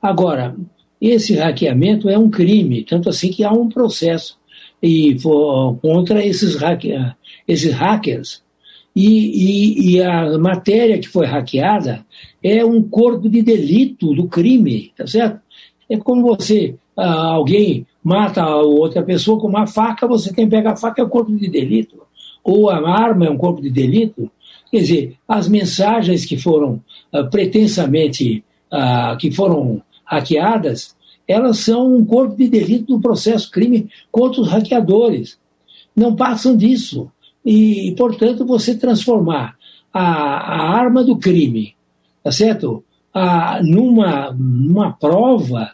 Agora, 0.00 0.56
esse 1.00 1.34
hackeamento 1.34 2.08
é 2.08 2.16
um 2.16 2.30
crime, 2.30 2.84
tanto 2.84 3.08
assim 3.08 3.30
que 3.30 3.42
há 3.42 3.50
um 3.50 3.68
processo 3.68 4.38
e, 4.80 5.16
contra 5.80 6.24
esses, 6.24 6.54
hacker, 6.54 7.16
esses 7.46 7.72
hackers 7.72 8.42
e, 8.94 9.06
e, 9.06 9.96
e, 9.96 10.02
a 10.02 10.38
matéria 10.38 10.98
que 10.98 11.08
foi 11.08 11.26
hackeada 11.26 12.04
é 12.42 12.64
um 12.64 12.82
corpo 12.82 13.28
de 13.28 13.42
delito 13.42 14.14
do 14.14 14.28
crime, 14.28 14.92
tá 14.96 15.06
certo? 15.06 15.40
É 15.88 15.96
como 15.96 16.22
você, 16.22 16.76
ah, 16.96 17.32
alguém 17.32 17.86
mata 18.04 18.46
outra 18.56 19.02
pessoa 19.02 19.40
com 19.40 19.48
uma 19.48 19.66
faca, 19.66 20.06
você 20.06 20.32
tem 20.32 20.44
que 20.44 20.54
pegar 20.54 20.72
a 20.72 20.76
faca, 20.76 21.00
é 21.00 21.04
um 21.04 21.08
corpo 21.08 21.34
de 21.34 21.48
delito. 21.48 22.02
Ou 22.44 22.70
a 22.70 22.76
arma 22.88 23.26
é 23.26 23.30
um 23.30 23.36
corpo 23.36 23.60
de 23.60 23.70
delito. 23.70 24.30
Quer 24.70 24.78
dizer, 24.78 25.16
as 25.28 25.48
mensagens 25.48 26.24
que 26.24 26.36
foram 26.36 26.80
ah, 27.12 27.24
pretensamente, 27.24 28.44
ah, 28.70 29.16
que 29.18 29.30
foram 29.30 29.82
hackeadas, 30.04 30.96
elas 31.26 31.58
são 31.58 31.96
um 31.96 32.04
corpo 32.04 32.36
de 32.36 32.48
delito 32.48 32.94
do 32.94 33.00
processo 33.00 33.50
crime 33.50 33.88
contra 34.10 34.40
os 34.40 34.48
hackeadores. 34.48 35.38
Não 35.94 36.16
passam 36.16 36.56
disso 36.56 37.10
e, 37.44 37.94
portanto, 37.96 38.46
você 38.46 38.76
transformar 38.76 39.56
a, 39.92 40.02
a 40.02 40.78
arma 40.78 41.04
do 41.04 41.18
crime, 41.18 41.74
tá 42.22 42.32
certo? 42.32 42.84
A, 43.12 43.60
numa, 43.62 44.32
numa 44.32 44.92
prova 44.92 45.72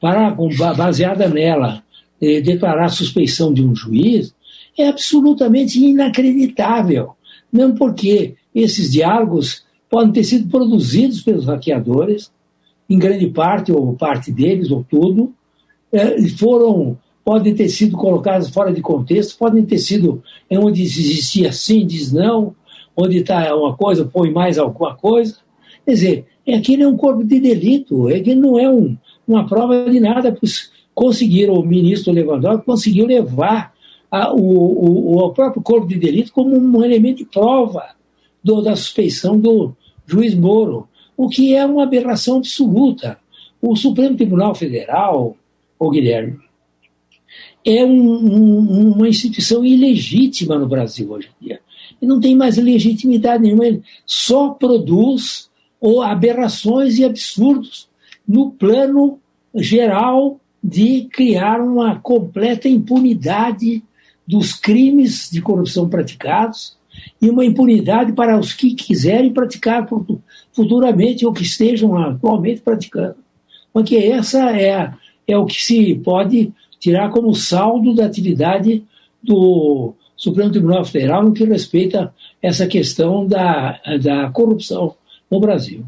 para, 0.00 0.34
baseada 0.76 1.28
nela, 1.28 1.82
eh, 2.20 2.40
declarar 2.40 2.88
suspeição 2.88 3.52
de 3.52 3.64
um 3.64 3.74
juiz, 3.74 4.34
é 4.78 4.88
absolutamente 4.88 5.78
inacreditável. 5.84 7.10
Não 7.52 7.74
porque 7.74 8.36
esses 8.54 8.92
diálogos 8.92 9.64
podem 9.90 10.12
ter 10.12 10.24
sido 10.24 10.48
produzidos 10.48 11.20
pelos 11.22 11.46
hackeadores, 11.46 12.30
em 12.88 12.98
grande 12.98 13.28
parte, 13.28 13.72
ou 13.72 13.94
parte 13.94 14.30
deles, 14.30 14.70
ou 14.70 14.84
tudo, 14.88 15.34
eh, 15.92 16.28
foram 16.38 16.96
podem 17.24 17.54
ter 17.54 17.68
sido 17.68 17.94
colocadas 17.94 18.48
fora 18.48 18.72
de 18.72 18.80
contexto, 18.80 19.36
podem 19.36 19.62
ter 19.62 19.76
sido 19.76 20.22
onde 20.50 20.82
existia 20.82 21.52
sim, 21.52 21.86
diz 21.86 22.10
não, 22.10 22.54
onde 22.96 23.18
está 23.18 23.54
uma 23.54 23.76
coisa, 23.76 24.06
põe 24.06 24.30
mais 24.30 24.58
alguma 24.58 24.96
coisa. 24.96 25.36
Quer 25.84 25.92
dizer, 25.92 26.26
aquilo 26.50 26.84
é 26.84 26.88
um 26.88 26.96
corpo 26.96 27.22
de 27.22 27.38
delito, 27.38 28.08
é 28.08 28.18
que 28.20 28.34
não 28.34 28.58
é 28.58 28.70
um, 28.70 28.96
uma 29.26 29.46
prova 29.46 29.90
de 29.90 30.00
nada, 30.00 30.32
pois 30.32 30.70
conseguiram, 30.94 31.52
o 31.52 31.62
ministro 31.62 32.14
Lewandowski 32.14 32.64
conseguiu 32.64 33.06
levar 33.06 33.74
a, 34.10 34.32
o, 34.32 34.40
o, 34.40 35.18
o, 35.18 35.32
próprio 35.32 35.62
corpo 35.62 35.86
de 35.86 35.98
delito 35.98 36.32
como 36.32 36.56
um 36.56 36.84
elemento 36.84 37.18
de 37.18 37.24
prova 37.26 37.90
do, 38.42 38.62
da 38.62 38.74
suspeição 38.74 39.38
do 39.38 39.74
juiz 40.06 40.34
Moro, 40.34 40.88
o 41.16 41.28
que 41.28 41.54
é 41.54 41.64
uma 41.64 41.82
aberração 41.82 42.38
absoluta. 42.38 43.18
O 43.60 43.76
Supremo 43.76 44.16
Tribunal 44.16 44.54
Federal, 44.54 45.36
o 45.78 45.90
Guilherme, 45.90 46.38
é 47.64 47.84
um, 47.84 47.90
um, 47.90 48.92
uma 48.92 49.08
instituição 49.08 49.64
ilegítima 49.64 50.56
no 50.56 50.68
Brasil 50.68 51.10
hoje 51.10 51.28
em 51.40 51.46
dia. 51.46 51.60
E 52.00 52.06
não 52.06 52.20
tem 52.20 52.36
mais 52.36 52.56
legitimidade 52.56 53.42
nenhuma, 53.42 53.66
ele 53.66 53.82
só 54.06 54.50
produz 54.50 55.50
ou 55.80 56.02
aberrações 56.02 56.98
e 56.98 57.04
absurdos 57.04 57.88
no 58.26 58.50
plano 58.52 59.18
geral 59.54 60.40
de 60.62 61.08
criar 61.12 61.60
uma 61.60 61.98
completa 62.00 62.68
impunidade 62.68 63.82
dos 64.28 64.52
crimes 64.52 65.30
de 65.32 65.40
corrupção 65.40 65.88
praticados 65.88 66.76
e 67.20 67.30
uma 67.30 67.46
impunidade 67.46 68.12
para 68.12 68.38
os 68.38 68.52
que 68.52 68.74
quiserem 68.74 69.32
praticar 69.32 69.88
futuramente 70.52 71.24
ou 71.24 71.32
que 71.32 71.42
estejam 71.42 71.96
atualmente 71.96 72.60
praticando. 72.60 73.16
Porque 73.72 73.96
essa 73.96 74.50
é, 74.54 74.92
é 75.26 75.38
o 75.38 75.46
que 75.46 75.62
se 75.62 75.94
pode 75.94 76.52
tirar 76.78 77.10
como 77.10 77.34
saldo 77.34 77.94
da 77.94 78.04
atividade 78.04 78.84
do 79.22 79.94
Supremo 80.14 80.50
Tribunal 80.50 80.84
Federal 80.84 81.24
no 81.24 81.32
que 81.32 81.44
respeita 81.44 82.12
essa 82.42 82.66
questão 82.66 83.26
da, 83.26 83.80
da 84.02 84.30
corrupção 84.30 84.94
no 85.30 85.40
Brasil. 85.40 85.86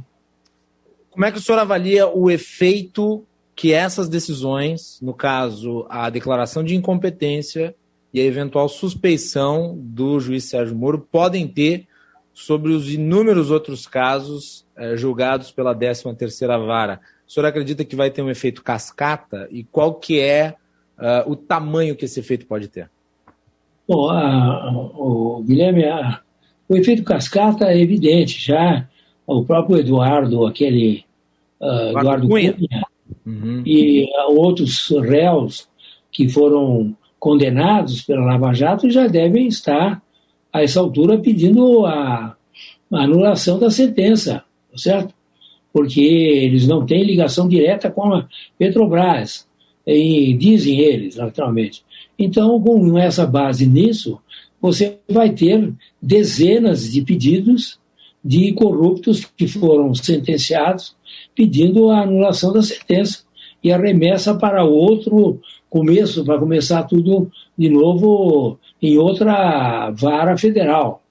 Como 1.11 1.26
é 1.26 1.30
que 1.30 1.38
o 1.38 1.43
senhor 1.43 1.59
avalia 1.59 2.09
o 2.09 2.30
efeito 2.30 3.22
que 3.55 3.74
essas 3.74 4.09
decisões, 4.09 4.99
no 5.03 5.12
caso, 5.12 5.84
a 5.91 6.09
declaração 6.09 6.64
de 6.64 6.74
incompetência 6.74 7.74
e 8.13 8.21
a 8.21 8.25
eventual 8.25 8.69
suspeição 8.69 9.77
do 9.79 10.19
juiz 10.21 10.45
Sérgio 10.45 10.77
Moro, 10.77 11.07
podem 11.11 11.47
ter 11.47 11.87
sobre 12.33 12.73
os 12.73 12.93
inúmeros 12.93 13.51
outros 13.51 13.87
casos 13.87 14.67
eh, 14.77 14.97
julgados 14.97 15.51
pela 15.51 15.75
13ª 15.75 16.67
Vara? 16.67 17.01
O 17.31 17.33
senhor 17.33 17.47
acredita 17.47 17.85
que 17.85 17.95
vai 17.95 18.11
ter 18.11 18.23
um 18.23 18.31
efeito 18.31 18.63
cascata? 18.63 19.47
E 19.53 19.63
qual 19.63 19.95
que 19.95 20.19
é 20.19 20.57
uh, 20.99 21.31
o 21.31 21.37
tamanho 21.37 21.95
que 21.95 22.05
esse 22.05 22.19
efeito 22.19 22.45
pode 22.45 22.67
ter? 22.67 22.91
Bom, 23.87 24.11
a, 24.11 24.69
o 24.73 25.41
Guilherme, 25.47 25.85
a, 25.85 26.21
o 26.69 26.77
efeito 26.77 27.05
cascata 27.05 27.67
é 27.67 27.81
evidente. 27.81 28.45
Já 28.45 28.89
o 29.25 29.45
próprio 29.45 29.79
Eduardo, 29.79 30.45
aquele 30.45 31.05
uh, 31.61 31.97
Eduardo 31.99 32.27
Cunha, 32.27 32.53
Cunha 32.53 32.87
uhum. 33.25 33.63
e 33.65 34.05
uh, 34.05 34.33
outros 34.33 34.89
réus 34.89 35.69
que 36.11 36.29
foram 36.29 36.97
condenados 37.21 38.01
pela 38.01 38.25
Lava 38.25 38.53
Jato 38.55 38.91
já 38.91 39.07
devem 39.07 39.47
estar, 39.47 40.03
a 40.53 40.62
essa 40.62 40.81
altura, 40.81 41.18
pedindo 41.18 41.87
a, 41.87 42.35
a 42.93 43.05
anulação 43.05 43.59
da 43.59 43.71
sentença, 43.71 44.43
tá 44.73 44.79
certo? 44.79 45.14
Porque 45.73 46.01
eles 46.01 46.66
não 46.66 46.85
têm 46.85 47.05
ligação 47.05 47.47
direta 47.47 47.91
com 47.91 48.12
a 48.12 48.27
Petrobras 48.59 49.47
e 49.87 50.35
dizem 50.35 50.81
eles, 50.81 51.16
naturalmente. 51.16 51.85
Então, 52.18 52.61
com 52.61 52.99
essa 52.99 53.25
base 53.25 53.66
nisso, 53.66 54.18
você 54.61 54.99
vai 55.09 55.31
ter 55.31 55.73
dezenas 56.03 56.91
de 56.91 57.03
pedidos 57.03 57.79
de 58.25 58.53
corruptos 58.53 59.25
que 59.25 59.47
foram 59.47 59.95
sentenciados 59.95 60.97
pedindo 61.35 61.91
a 61.91 62.03
anulação 62.03 62.53
da 62.53 62.62
sentença. 62.62 63.25
e 63.62 63.71
arremessa 63.71 64.35
para 64.35 64.64
outro 64.64 65.39
começo, 65.71 66.25
para 66.25 66.39
começar 66.39 66.83
tudo 66.83 67.31
de 67.57 67.71
novo 67.71 68.59
em 68.83 68.99
outra 68.99 69.91
vara 69.93 70.37
federal. 70.37 71.03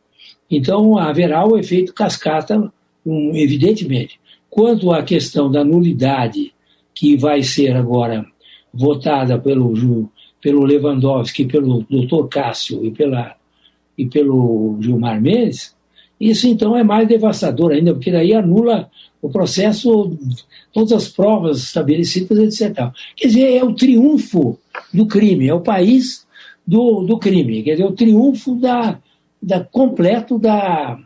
Então, 0.52 0.98
haverá 0.98 1.48
o 1.48 1.58
efeito 1.58 1.94
cascata, 1.94 2.72
um, 3.06 3.36
evidentemente. 3.36 4.20
Quanto 4.50 4.92
à 4.92 5.02
questão 5.02 5.50
da 5.50 5.64
nulidade, 5.64 6.54
que 6.94 7.16
vai 7.16 7.42
ser 7.42 7.76
agora 7.76 8.26
votada 8.74 9.40
pelo, 9.40 10.10
pelo 10.42 10.66
Lewandowski, 10.66 11.46
pelo 11.46 11.86
doutor 11.90 12.28
Cássio 12.28 12.84
e, 12.86 12.92
pela, 12.92 13.36
e 13.98 14.06
pelo 14.06 14.78
Gilmar 14.82 15.22
Mendes, 15.22 15.76
isso 16.20 16.48
então 16.48 16.76
é 16.76 16.84
mais 16.84 17.08
devastador 17.08 17.72
ainda, 17.72 17.94
porque 17.94 18.12
daí 18.12 18.34
anula 18.34 18.90
o 19.22 19.30
processo, 19.30 20.18
todas 20.74 20.92
as 20.92 21.08
provas 21.08 21.60
estabelecidas, 21.60 22.38
etc. 22.38 22.92
Quer 23.16 23.28
dizer, 23.28 23.58
é 23.58 23.64
o 23.64 23.74
triunfo 23.74 24.58
do 24.94 25.06
crime, 25.06 25.48
é 25.48 25.54
o 25.54 25.62
país 25.62 26.26
do, 26.66 27.04
do 27.04 27.18
crime, 27.18 27.64
quer 27.64 27.72
dizer, 27.72 27.86
o 27.86 27.94
triunfo 27.94 28.56
da, 28.56 29.00
da 29.42 29.64
completo 29.64 30.38
da, 30.38 31.00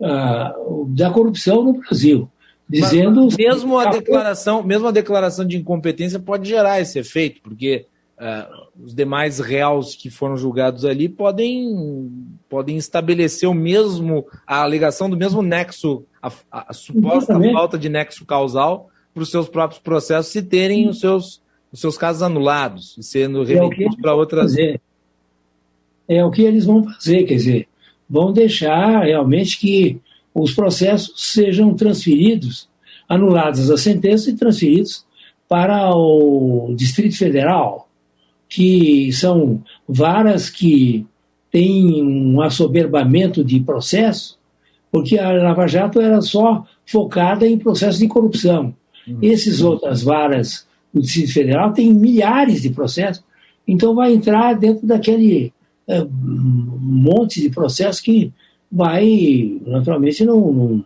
uh, 0.00 0.86
da 0.88 1.10
corrupção 1.10 1.62
no 1.62 1.74
Brasil. 1.74 2.28
Dizendo 2.68 3.24
Mas, 3.24 3.36
mesmo 3.36 3.78
a 3.78 3.86
declaração, 3.86 4.62
mesmo 4.62 4.88
a 4.88 4.92
declaração 4.92 5.46
de 5.46 5.58
incompetência 5.58 6.18
pode 6.18 6.48
gerar 6.48 6.80
esse 6.80 6.98
efeito, 6.98 7.42
porque 7.42 7.84
uh, 8.18 8.61
os 8.80 8.94
demais 8.94 9.38
réus 9.38 9.94
que 9.94 10.10
foram 10.10 10.36
julgados 10.36 10.84
ali 10.84 11.08
podem, 11.08 12.10
podem 12.48 12.76
estabelecer 12.76 13.48
o 13.48 13.54
mesmo, 13.54 14.26
a 14.46 14.62
alegação 14.62 15.10
do 15.10 15.16
mesmo 15.16 15.42
nexo, 15.42 16.04
a, 16.22 16.32
a, 16.50 16.72
suposta 16.72 17.38
falta 17.52 17.78
de 17.78 17.88
nexo 17.88 18.24
causal 18.24 18.88
para 19.12 19.22
os 19.22 19.30
seus 19.30 19.48
próprios 19.48 19.80
processos 19.80 20.32
se 20.32 20.42
terem 20.42 20.88
os 20.88 21.00
seus, 21.00 21.42
os 21.70 21.80
seus 21.80 21.98
casos 21.98 22.22
anulados 22.22 22.96
e 22.96 23.02
sendo 23.02 23.42
é 23.42 23.46
remetidos 23.46 23.98
é 23.98 24.00
para 24.00 24.14
outras. 24.14 24.52
Fazer. 24.52 24.80
É 26.08 26.24
o 26.24 26.30
que 26.30 26.42
eles 26.42 26.64
vão 26.64 26.84
fazer, 26.84 27.24
quer 27.24 27.34
dizer, 27.34 27.68
vão 28.08 28.32
deixar 28.32 29.04
realmente 29.04 29.58
que 29.58 30.00
os 30.34 30.52
processos 30.52 31.32
sejam 31.32 31.74
transferidos, 31.74 32.68
anuladas 33.08 33.70
as 33.70 33.80
sentenças 33.82 34.28
e 34.28 34.36
transferidos 34.36 35.04
para 35.48 35.94
o 35.94 36.74
Distrito 36.74 37.16
Federal, 37.18 37.88
que 38.54 39.10
são 39.14 39.62
varas 39.88 40.50
que 40.50 41.06
têm 41.50 42.02
um 42.02 42.38
assoberbamento 42.42 43.42
de 43.42 43.58
processo, 43.60 44.38
porque 44.90 45.18
a 45.18 45.32
Lava 45.32 45.66
Jato 45.66 45.98
era 46.02 46.20
só 46.20 46.66
focada 46.84 47.48
em 47.48 47.56
processos 47.56 47.98
de 47.98 48.08
corrupção. 48.08 48.74
Uhum. 49.08 49.20
Essas 49.22 49.62
outras 49.62 50.02
varas 50.02 50.66
do 50.92 51.00
Distrito 51.00 51.32
Federal 51.32 51.72
têm 51.72 51.94
milhares 51.94 52.60
de 52.60 52.68
processos, 52.68 53.24
então 53.66 53.94
vai 53.94 54.12
entrar 54.12 54.52
dentro 54.52 54.86
daquele 54.86 55.50
é, 55.88 56.04
monte 56.04 57.40
de 57.40 57.48
processos 57.48 58.02
que 58.02 58.30
vai, 58.70 59.58
naturalmente, 59.64 60.26
não, 60.26 60.52
não, 60.52 60.84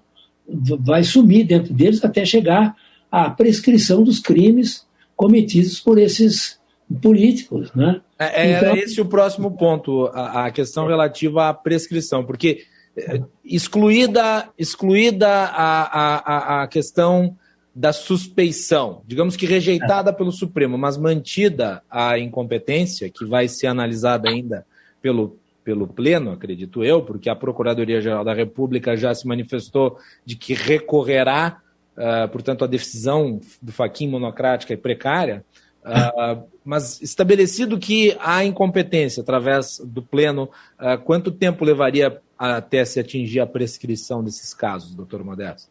vai 0.79 1.03
sumir 1.03 1.45
dentro 1.45 1.75
deles 1.75 2.05
até 2.05 2.25
chegar 2.25 2.77
à 3.11 3.29
prescrição 3.29 4.05
dos 4.05 4.21
crimes 4.21 4.87
cometidos 5.17 5.81
por 5.81 5.99
esses 5.99 6.61
políticos, 7.03 7.73
né? 7.75 8.01
É, 8.19 8.25
é, 8.25 8.57
então... 8.57 8.71
Era 8.71 8.79
esse 8.79 9.01
o 9.01 9.07
próximo 9.07 9.57
ponto, 9.57 10.07
a, 10.13 10.47
a, 10.47 10.51
questão 10.51 10.87
relativa 10.87 11.49
à 11.49 11.55
prescrição, 11.55 12.25
porque 12.25 12.65
é, 12.97 13.21
excluída, 13.45 14.49
excluída 14.59 15.29
a, 15.29 16.61
a, 16.61 16.63
a 16.63 16.67
questão 16.69 17.37
da 17.75 17.93
suspeição, 17.93 19.03
digamos 19.07 19.37
que 19.37 19.45
rejeitada 19.45 20.11
pelo 20.11 20.33
Supremo, 20.33 20.79
mas 20.79 20.97
mantida 20.97 21.83
a 21.91 22.19
incompetência, 22.19 23.11
que 23.11 23.25
vai 23.27 23.49
ser 23.49 23.67
analisada 23.67 24.31
ainda 24.31 24.65
pelo, 25.03 25.37
pelo 25.63 25.87
Pleno, 25.87 26.31
acredito 26.31 26.83
eu, 26.83 27.03
porque 27.03 27.29
a 27.29 27.37
Procuradoria-Geral 27.37 28.25
da 28.25 28.33
República 28.33 28.97
já 28.97 29.15
se 29.15 29.27
manifestou 29.27 29.99
de 30.25 30.37
que 30.37 30.55
recorrerá, 30.55 31.61
uh, 31.99 32.27
portanto, 32.31 32.65
a 32.65 32.67
decisão 32.67 33.41
do 33.61 33.73
Faquin 33.73 34.09
monocrática 34.09 34.73
e 34.73 34.77
precária, 34.79 35.45
Uh, 35.87 36.43
mas 36.65 37.01
estabelecido 37.01 37.79
que 37.79 38.17
há 38.19 38.45
incompetência 38.45 39.21
através 39.21 39.81
do 39.85 40.03
pleno, 40.03 40.51
uh, 40.81 40.99
quanto 41.05 41.31
tempo 41.31 41.65
levaria 41.65 42.21
até 42.37 42.85
se 42.85 42.99
atingir 42.99 43.39
a 43.39 43.47
prescrição 43.47 44.23
desses 44.23 44.53
casos, 44.53 44.93
doutor 44.97 45.23
Modesto? 45.23 45.71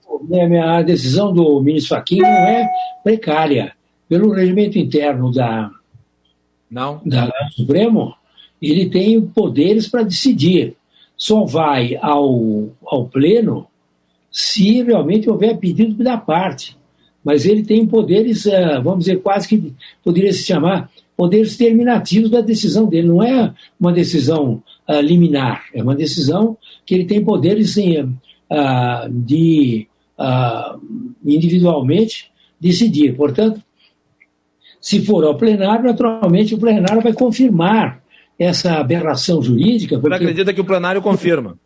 A 0.64 0.82
decisão 0.82 1.34
do 1.34 1.62
ministro 1.62 1.98
Fachin 1.98 2.22
não 2.22 2.30
é 2.30 2.66
precária. 3.04 3.74
Pelo 4.08 4.32
regimento 4.32 4.78
interno 4.78 5.34
da, 5.34 5.70
não. 6.72 7.02
da 7.06 7.30
Supremo, 7.52 8.16
ele 8.62 8.90
tem 8.90 9.20
poderes 9.20 9.88
para 9.90 10.04
decidir. 10.04 10.78
Só 11.18 11.44
vai 11.44 11.98
ao, 12.02 12.70
ao 12.86 13.06
pleno 13.06 13.68
se 14.32 14.82
realmente 14.82 15.30
houver 15.30 15.58
pedido 15.58 16.04
da 16.04 16.18
parte 16.18 16.78
mas 17.26 17.44
ele 17.48 17.64
tem 17.64 17.88
poderes, 17.88 18.46
eh, 18.46 18.80
vamos 18.80 19.06
dizer, 19.06 19.20
quase 19.20 19.48
que 19.48 19.74
poderia 20.04 20.32
se 20.32 20.44
chamar 20.44 20.92
poderes 21.18 21.58
terminativos 21.58 22.30
da 22.30 22.40
decisão 22.40 22.86
dele. 22.86 23.08
Não 23.08 23.24
é 23.24 23.52
uma 23.80 23.92
decisão 23.92 24.62
uh, 24.88 25.02
liminar, 25.02 25.64
é 25.74 25.82
uma 25.82 25.96
decisão 25.96 26.56
que 26.86 26.94
ele 26.94 27.06
tem 27.06 27.24
poderes 27.24 27.76
uh, 27.78 29.10
de 29.10 29.88
uh, 30.20 30.80
individualmente 31.26 32.30
decidir. 32.60 33.16
Portanto, 33.16 33.62
se 34.80 35.04
for 35.04 35.24
ao 35.24 35.36
plenário, 35.36 35.86
naturalmente 35.86 36.54
o 36.54 36.60
plenário 36.60 37.02
vai 37.02 37.14
confirmar 37.14 38.04
essa 38.38 38.76
aberração 38.76 39.42
jurídica. 39.42 39.98
Porque, 39.98 40.18
Você 40.18 40.24
acredita 40.24 40.54
que 40.54 40.62
o 40.62 40.66
plenário 40.66 41.02
confirma? 41.02 41.58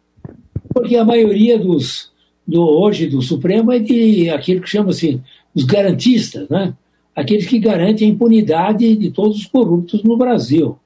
Porque 0.74 0.96
a 0.96 1.04
maioria 1.04 1.58
dos 1.58 2.12
do 2.50 2.64
hoje 2.64 3.06
do 3.06 3.22
Supremo 3.22 3.72
é 3.72 3.78
de 3.78 4.30
aquilo 4.30 4.62
que 4.62 4.70
chama 4.70 4.90
assim 4.90 5.22
os 5.56 5.64
garantistas, 5.64 6.48
né? 6.50 6.74
aqueles 7.16 7.46
que 7.46 7.60
garantem 7.60 8.08
a 8.08 8.12
impunidade 8.12 8.96
de 8.96 9.12
todos 9.12 9.38
os 9.38 9.46
corruptos 9.46 10.04
no 10.04 10.18
Brasil. 10.18 10.78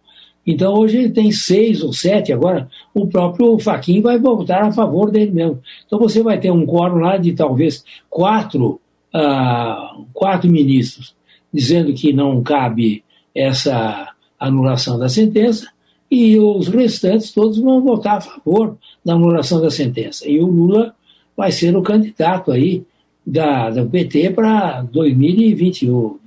Então 0.46 0.74
hoje 0.74 0.98
ele 0.98 1.10
tem 1.10 1.32
seis 1.32 1.82
ou 1.82 1.94
sete, 1.94 2.34
agora 2.34 2.68
o 2.94 3.08
próprio 3.08 3.58
Faquin 3.60 4.02
vai 4.02 4.20
voltar 4.20 4.64
a 4.64 4.72
favor 4.72 5.10
dele 5.10 5.32
mesmo. 5.32 5.62
Então 5.86 6.00
você 6.00 6.22
vai 6.22 6.40
ter 6.40 6.52
um 6.52 6.66
quórum 6.66 6.98
lá 6.98 7.18
de 7.18 7.34
talvez 7.34 7.84
quatro, 8.10 8.82
uh, 9.14 10.06
quatro 10.14 10.50
ministros 10.50 11.16
dizendo 11.54 11.94
que 11.94 12.12
não 12.12 12.42
cabe 12.42 13.04
essa 13.34 14.12
anulação 14.40 14.98
da 14.98 15.08
sentença 15.08 15.68
e 16.10 16.38
os 16.38 16.68
restantes 16.68 17.32
todos 17.32 17.60
vão 17.60 17.82
votar 17.82 18.18
a 18.18 18.22
favor 18.22 18.78
da 19.06 19.14
anulação 19.14 19.62
da 19.62 19.70
sentença. 19.70 20.28
E 20.28 20.40
o 20.40 20.48
Lula 20.48 20.94
vai 21.38 21.52
ser 21.52 21.76
o 21.76 21.82
candidato 21.82 22.52
aí 22.52 22.84
da, 23.26 23.70
da 23.70 23.86
PT 23.86 24.32
para 24.32 24.82
2021, 24.84 26.20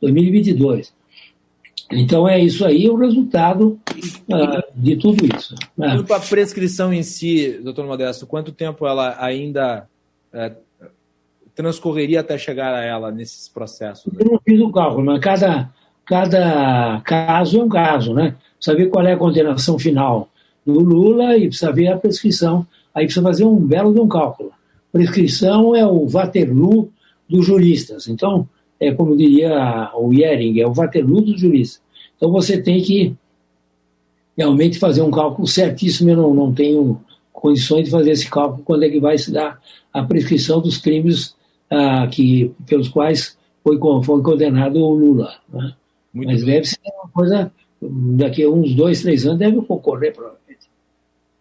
2022. 0.00 0.92
Então 1.92 2.28
é 2.28 2.38
isso 2.38 2.64
aí 2.64 2.88
o 2.88 2.94
resultado 2.94 3.78
uh, 4.28 4.62
de 4.74 4.96
tudo 4.96 5.26
isso. 5.36 5.54
Né? 5.76 5.96
Quanto 5.96 6.14
à 6.14 6.20
prescrição 6.20 6.92
em 6.92 7.02
si, 7.02 7.58
doutor 7.62 7.84
Modesto, 7.84 8.26
quanto 8.26 8.52
tempo 8.52 8.86
ela 8.86 9.16
ainda 9.18 9.88
uh, 10.32 10.88
transcorreria 11.54 12.20
até 12.20 12.38
chegar 12.38 12.72
a 12.74 12.84
ela 12.84 13.10
nesses 13.10 13.48
processos? 13.48 14.12
Eu 14.18 14.24
não 14.24 14.40
fiz 14.44 14.60
o 14.60 14.70
cálculo, 14.70 15.04
mas 15.04 15.20
cada, 15.20 15.68
cada 16.04 17.00
caso 17.00 17.60
é 17.60 17.64
um 17.64 17.68
caso, 17.68 18.14
né? 18.14 18.36
Precisa 18.54 18.76
ver 18.76 18.88
qual 18.88 19.04
é 19.04 19.12
a 19.14 19.18
condenação 19.18 19.76
final 19.76 20.28
do 20.64 20.78
Lula 20.78 21.36
e 21.36 21.48
precisa 21.48 21.72
ver 21.72 21.88
a 21.88 21.98
prescrição. 21.98 22.64
Aí 22.94 23.04
precisa 23.04 23.24
fazer 23.24 23.44
um 23.44 23.56
belo 23.56 23.92
de 23.92 24.00
um 24.00 24.06
cálculo 24.06 24.52
prescrição 24.92 25.74
é 25.74 25.86
o 25.86 26.06
Waterloo 26.06 26.90
dos 27.28 27.46
juristas. 27.46 28.08
Então, 28.08 28.48
é 28.78 28.92
como 28.92 29.16
diria 29.16 29.90
o 29.94 30.12
Yering, 30.12 30.60
é 30.60 30.66
o 30.66 30.72
Waterloo 30.72 31.20
dos 31.20 31.40
juristas. 31.40 31.82
Então 32.16 32.30
você 32.32 32.60
tem 32.60 32.82
que 32.82 33.14
realmente 34.36 34.78
fazer 34.78 35.02
um 35.02 35.10
cálculo 35.10 35.46
certíssimo. 35.46 36.10
Eu 36.10 36.16
não, 36.16 36.34
não 36.34 36.52
tenho 36.52 37.00
condições 37.32 37.84
de 37.84 37.90
fazer 37.90 38.12
esse 38.12 38.28
cálculo 38.28 38.62
quando 38.64 38.84
é 38.84 38.88
que 38.88 38.98
vai 38.98 39.16
se 39.18 39.30
dar 39.30 39.60
a 39.92 40.02
prescrição 40.02 40.60
dos 40.60 40.78
crimes 40.78 41.34
ah, 41.70 42.06
que, 42.08 42.52
pelos 42.66 42.88
quais 42.88 43.38
foi, 43.62 43.78
foi 44.02 44.22
condenado 44.22 44.76
o 44.80 44.94
Lula. 44.94 45.34
Né? 45.52 45.74
Mas 46.12 46.42
bem. 46.44 46.54
deve 46.54 46.66
ser 46.66 46.78
uma 47.02 47.10
coisa, 47.12 47.52
daqui 47.80 48.42
a 48.42 48.50
uns 48.50 48.74
dois, 48.74 49.02
três 49.02 49.26
anos 49.26 49.38
deve 49.38 49.58
ocorrer, 49.58 50.12
provavelmente. 50.12 50.49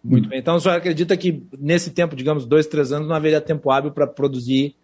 Muito 0.10 0.30
bem. 0.30 0.40
Então, 0.40 0.56
o 0.56 0.60
senhor 0.60 0.76
acredita 0.76 1.16
que 1.16 1.44
nesse 1.58 1.92
tempo, 1.92 2.16
digamos, 2.16 2.46
dois, 2.46 2.68
três 2.68 2.92
anos, 2.92 3.08
não 3.08 3.16
haveria 3.16 3.40
tempo 3.40 3.70
hábil 3.70 3.92
para 3.92 4.08
produzir 4.08 4.76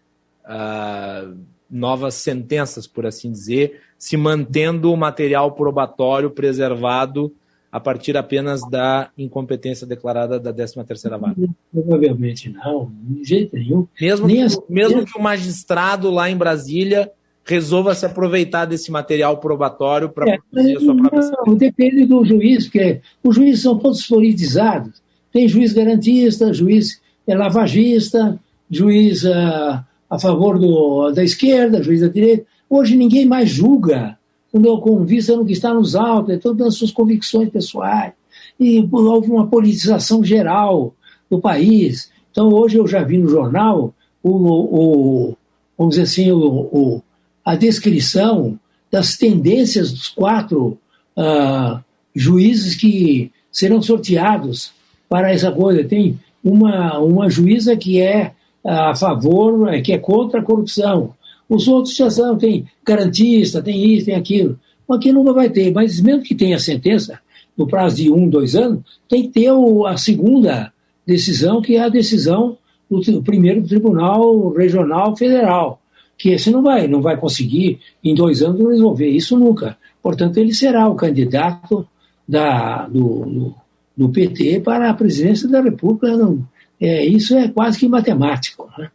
uh, 0.44 1.36
novas 1.70 2.14
sentenças, 2.14 2.86
por 2.86 3.06
assim 3.06 3.30
dizer, 3.30 3.80
se 3.98 4.16
mantendo 4.16 4.92
o 4.92 4.96
material 4.96 5.52
probatório 5.52 6.30
preservado 6.30 7.32
a 7.70 7.80
partir 7.80 8.16
apenas 8.16 8.60
da 8.70 9.10
incompetência 9.18 9.86
declarada 9.86 10.38
da 10.38 10.52
13ª 10.52 11.18
vara? 11.18 11.34
Provavelmente 11.72 12.48
não, 12.50 12.90
de 13.02 13.24
jeito 13.24 13.56
nenhum. 13.56 13.86
Mesmo, 14.00 14.28
que, 14.28 14.40
assim, 14.40 14.58
mesmo 14.68 15.04
que 15.04 15.18
o 15.18 15.22
magistrado 15.22 16.10
lá 16.10 16.30
em 16.30 16.36
Brasília 16.36 17.10
resolva 17.44 17.94
se 17.94 18.06
aproveitar 18.06 18.64
desse 18.64 18.90
material 18.90 19.38
probatório 19.38 20.08
para 20.08 20.28
é, 20.30 20.38
produzir 20.38 20.76
a 20.76 20.80
sua 20.80 20.96
própria 20.96 21.30
Não, 21.46 21.54
depende 21.54 22.04
do 22.04 22.24
juiz, 22.24 22.64
porque 22.64 23.00
os 23.22 23.34
juízes 23.34 23.62
são 23.62 23.78
todos 23.78 24.06
politizados. 24.06 25.02
Tem 25.36 25.46
juiz 25.46 25.74
garantista, 25.74 26.50
juiz 26.50 26.98
é 27.26 27.34
lavagista, 27.34 28.40
juiz 28.70 29.22
uh, 29.22 29.84
a 30.08 30.18
favor 30.18 30.58
do, 30.58 31.10
da 31.10 31.22
esquerda, 31.22 31.82
juiz 31.82 32.00
da 32.00 32.08
direita. 32.08 32.46
Hoje 32.70 32.96
ninguém 32.96 33.26
mais 33.26 33.50
julga 33.50 34.16
com 34.50 35.04
vista 35.04 35.36
no 35.36 35.44
que 35.44 35.52
está 35.52 35.74
nos 35.74 35.94
autos, 35.94 36.32
é 36.32 36.38
todas 36.38 36.68
as 36.68 36.74
suas 36.76 36.90
convicções 36.90 37.50
pessoais. 37.50 38.14
E 38.58 38.88
houve 38.90 39.30
uma 39.30 39.46
politização 39.46 40.24
geral 40.24 40.94
do 41.30 41.38
país. 41.38 42.10
Então, 42.30 42.48
hoje 42.48 42.78
eu 42.78 42.86
já 42.86 43.02
vi 43.02 43.18
no 43.18 43.28
jornal 43.28 43.94
o, 44.22 44.30
o 44.30 45.36
vamos 45.76 45.96
dizer 45.96 46.04
assim, 46.04 46.32
o, 46.32 46.38
o, 46.40 47.02
a 47.44 47.54
descrição 47.54 48.58
das 48.90 49.18
tendências 49.18 49.92
dos 49.92 50.08
quatro 50.08 50.78
uh, 51.14 51.78
juízes 52.14 52.74
que 52.74 53.30
serão 53.52 53.82
sorteados 53.82 54.74
para 55.08 55.32
essa 55.32 55.50
coisa. 55.50 55.84
Tem 55.84 56.18
uma, 56.42 56.98
uma 56.98 57.28
juíza 57.28 57.76
que 57.76 58.00
é 58.00 58.32
a 58.64 58.94
favor, 58.94 59.70
que 59.82 59.92
é 59.92 59.98
contra 59.98 60.40
a 60.40 60.42
corrupção. 60.42 61.14
Os 61.48 61.68
outros 61.68 61.94
já 61.94 62.10
são, 62.10 62.36
tem 62.36 62.66
garantista, 62.84 63.62
tem 63.62 63.94
isso, 63.94 64.06
tem 64.06 64.14
aquilo. 64.14 64.58
Aqui 64.88 65.12
nunca 65.12 65.32
vai 65.32 65.50
ter, 65.50 65.72
mas 65.72 66.00
mesmo 66.00 66.22
que 66.22 66.34
tenha 66.34 66.58
sentença, 66.58 67.18
no 67.56 67.66
prazo 67.66 67.96
de 67.96 68.10
um, 68.10 68.28
dois 68.28 68.54
anos, 68.54 68.82
tem 69.08 69.22
que 69.22 69.40
ter 69.40 69.50
a 69.86 69.96
segunda 69.96 70.72
decisão, 71.06 71.62
que 71.62 71.76
é 71.76 71.80
a 71.80 71.88
decisão 71.88 72.58
do 72.88 73.22
primeiro 73.22 73.66
Tribunal 73.66 74.50
Regional 74.50 75.16
Federal, 75.16 75.80
que 76.18 76.30
esse 76.30 76.50
não 76.50 76.62
vai, 76.62 76.86
não 76.86 77.00
vai 77.00 77.16
conseguir 77.16 77.80
em 78.02 78.14
dois 78.14 78.42
anos 78.42 78.60
resolver 78.60 79.08
isso 79.08 79.38
nunca. 79.38 79.76
Portanto, 80.02 80.36
ele 80.36 80.54
será 80.54 80.88
o 80.88 80.94
candidato 80.94 81.86
da, 82.28 82.86
do, 82.86 83.54
do, 83.96 84.08
PT 84.08 84.60
para 84.60 84.90
a 84.90 84.94
presidência 84.94 85.48
da 85.48 85.60
República. 85.60 86.16
Não, 86.16 86.46
é, 86.80 87.04
isso 87.04 87.36
é 87.36 87.48
quase 87.48 87.78
que 87.78 87.88
matemático. 87.88 88.70
Né? 88.78 88.90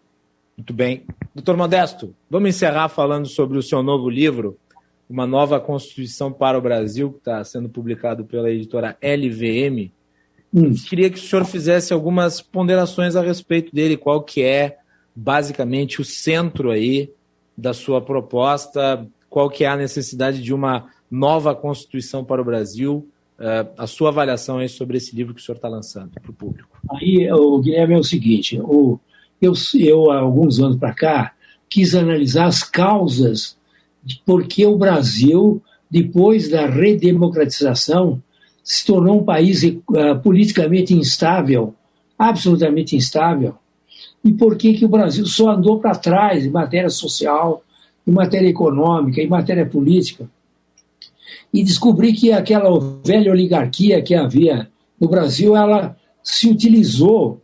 Muito 0.58 0.74
bem. 0.74 1.04
Doutor 1.34 1.58
Modesto, 1.58 2.14
vamos 2.30 2.50
encerrar 2.50 2.90
falando 2.90 3.28
sobre 3.28 3.58
o 3.58 3.64
seu 3.64 3.82
novo 3.82 4.10
livro, 4.10 4.58
Uma 5.10 5.26
Nova 5.26 5.60
Constituição 5.60 6.32
para 6.32 6.58
o 6.58 6.62
Brasil, 6.62 7.12
que 7.12 7.20
está 7.20 7.44
sendo 7.44 7.70
publicado 7.70 8.26
pela 8.26 8.50
editora 8.50 8.98
LVM. 9.02 9.92
Hum. 10.54 10.74
Queria 10.88 11.10
que 11.10 11.18
o 11.18 11.22
senhor 11.22 11.46
fizesse 11.46 11.94
algumas 11.94 12.42
ponderações 12.42 13.16
a 13.16 13.22
respeito 13.22 13.74
dele, 13.74 13.98
qual 13.98 14.22
que 14.22 14.44
é 14.44 14.78
basicamente 15.16 16.02
o 16.02 16.06
centro 16.06 16.72
aí 16.72 17.10
da 17.58 17.74
sua 17.74 18.02
proposta, 18.02 19.08
qual 19.30 19.50
que 19.50 19.64
é 19.64 19.68
a 19.68 19.78
necessidade 19.78 20.42
de 20.42 20.54
uma 20.54 20.90
nova 21.10 21.56
Constituição 21.56 22.24
para 22.24 22.42
o 22.42 22.46
Brasil, 22.46 23.08
a 23.78 23.88
sua 23.88 24.10
avaliação 24.10 24.58
aí 24.58 24.70
sobre 24.70 24.98
esse 24.98 25.16
livro 25.16 25.34
que 25.34 25.42
o 25.42 25.44
senhor 25.44 25.56
está 25.56 25.68
lançando 25.68 26.12
para 26.22 26.30
o 26.30 26.34
público. 26.34 26.70
Aí, 26.92 27.32
o 27.32 27.60
Guilherme, 27.60 27.96
é 27.96 27.98
o 27.98 28.04
seguinte, 28.04 28.60
o, 28.60 29.00
eu, 29.42 29.54
eu, 29.76 30.12
há 30.12 30.20
alguns 30.20 30.60
anos 30.60 30.78
para 30.78 30.94
cá, 30.94 31.34
quis 31.70 31.96
analisar 31.96 32.46
as 32.46 32.64
causas 32.64 33.58
de 34.04 34.22
por 34.26 34.46
que 34.46 34.66
o 34.66 34.78
Brasil, 34.78 35.62
depois 35.90 36.50
da 36.50 36.68
redemocratização, 36.68 38.22
se 38.64 38.86
tornou 38.86 39.22
um 39.22 39.24
país 39.24 39.64
uh, 39.64 40.20
politicamente 40.24 40.94
instável, 40.94 41.74
absolutamente 42.18 42.96
instável, 42.96 43.56
e 44.24 44.32
por 44.32 44.56
que, 44.56 44.74
que 44.74 44.86
o 44.86 44.90
Brasil 44.90 45.26
só 45.26 45.50
andou 45.50 45.80
para 45.80 45.96
trás 45.96 46.46
em 46.46 46.50
matéria 46.50 46.90
social, 46.90 47.64
em 48.06 48.12
matéria 48.12 48.48
econômica, 48.48 49.22
em 49.22 49.28
matéria 49.28 49.66
política. 49.66 50.30
E 51.54 51.64
descobri 51.64 52.14
que 52.14 52.32
aquela 52.32 52.70
velha 53.06 53.32
oligarquia 53.32 54.02
que 54.02 54.16
havia 54.16 54.70
no 55.00 55.10
Brasil, 55.10 55.56
ela 55.56 55.98
se 56.24 56.50
utilizou 56.50 57.42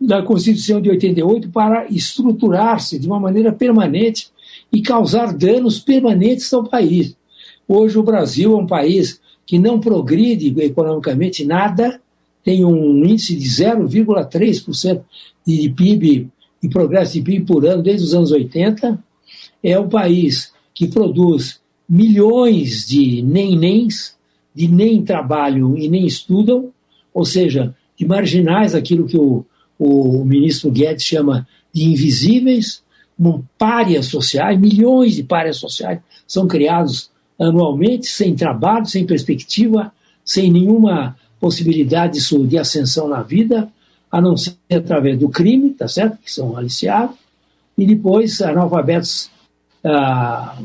da 0.00 0.22
Constituição 0.22 0.80
de 0.80 0.90
88 0.90 1.50
para 1.50 1.86
estruturar-se 1.90 2.98
de 2.98 3.06
uma 3.06 3.20
maneira 3.20 3.52
permanente 3.52 4.28
e 4.72 4.82
causar 4.82 5.32
danos 5.32 5.78
permanentes 5.78 6.52
ao 6.52 6.64
país. 6.64 7.16
Hoje 7.68 7.98
o 7.98 8.02
Brasil 8.02 8.52
é 8.54 8.56
um 8.56 8.66
país 8.66 9.20
que 9.46 9.58
não 9.58 9.78
progride 9.78 10.54
economicamente 10.62 11.44
nada, 11.44 12.00
tem 12.42 12.64
um 12.64 13.04
índice 13.04 13.36
de 13.36 13.46
0,3% 13.46 15.02
de 15.46 15.68
PIB, 15.70 16.28
de 16.62 16.68
progresso 16.68 17.14
de 17.14 17.22
PIB 17.22 17.46
por 17.46 17.66
ano 17.66 17.82
desde 17.82 18.06
os 18.06 18.14
anos 18.14 18.32
80, 18.32 19.02
é 19.62 19.78
um 19.78 19.88
país 19.88 20.52
que 20.74 20.88
produz 20.88 21.60
milhões 21.94 22.84
de 22.88 23.22
nem-nems, 23.22 24.16
de 24.52 24.66
nem 24.66 25.04
trabalham 25.04 25.78
e 25.78 25.88
nem 25.88 26.04
estudam, 26.04 26.72
ou 27.12 27.24
seja, 27.24 27.72
de 27.96 28.04
marginais, 28.04 28.74
aquilo 28.74 29.06
que 29.06 29.16
o, 29.16 29.44
o 29.78 30.24
ministro 30.24 30.72
Guedes 30.72 31.04
chama 31.04 31.46
de 31.72 31.84
invisíveis, 31.84 32.82
párias 33.56 34.06
sociais, 34.06 34.58
milhões 34.58 35.14
de 35.14 35.22
párias 35.22 35.58
sociais 35.58 36.00
são 36.26 36.48
criados 36.48 37.12
anualmente, 37.38 38.06
sem 38.06 38.34
trabalho, 38.34 38.86
sem 38.86 39.06
perspectiva, 39.06 39.92
sem 40.24 40.50
nenhuma 40.50 41.16
possibilidade 41.38 42.18
de, 42.18 42.46
de 42.48 42.58
ascensão 42.58 43.06
na 43.06 43.22
vida, 43.22 43.70
a 44.10 44.20
não 44.20 44.36
ser 44.36 44.56
através 44.72 45.16
do 45.16 45.28
crime, 45.28 45.70
tá 45.70 45.86
certo? 45.86 46.18
Que 46.24 46.32
são 46.32 46.56
aliciados, 46.56 47.14
e 47.78 47.86
depois 47.86 48.42
analfabetos 48.42 49.30
ah, 49.84 50.58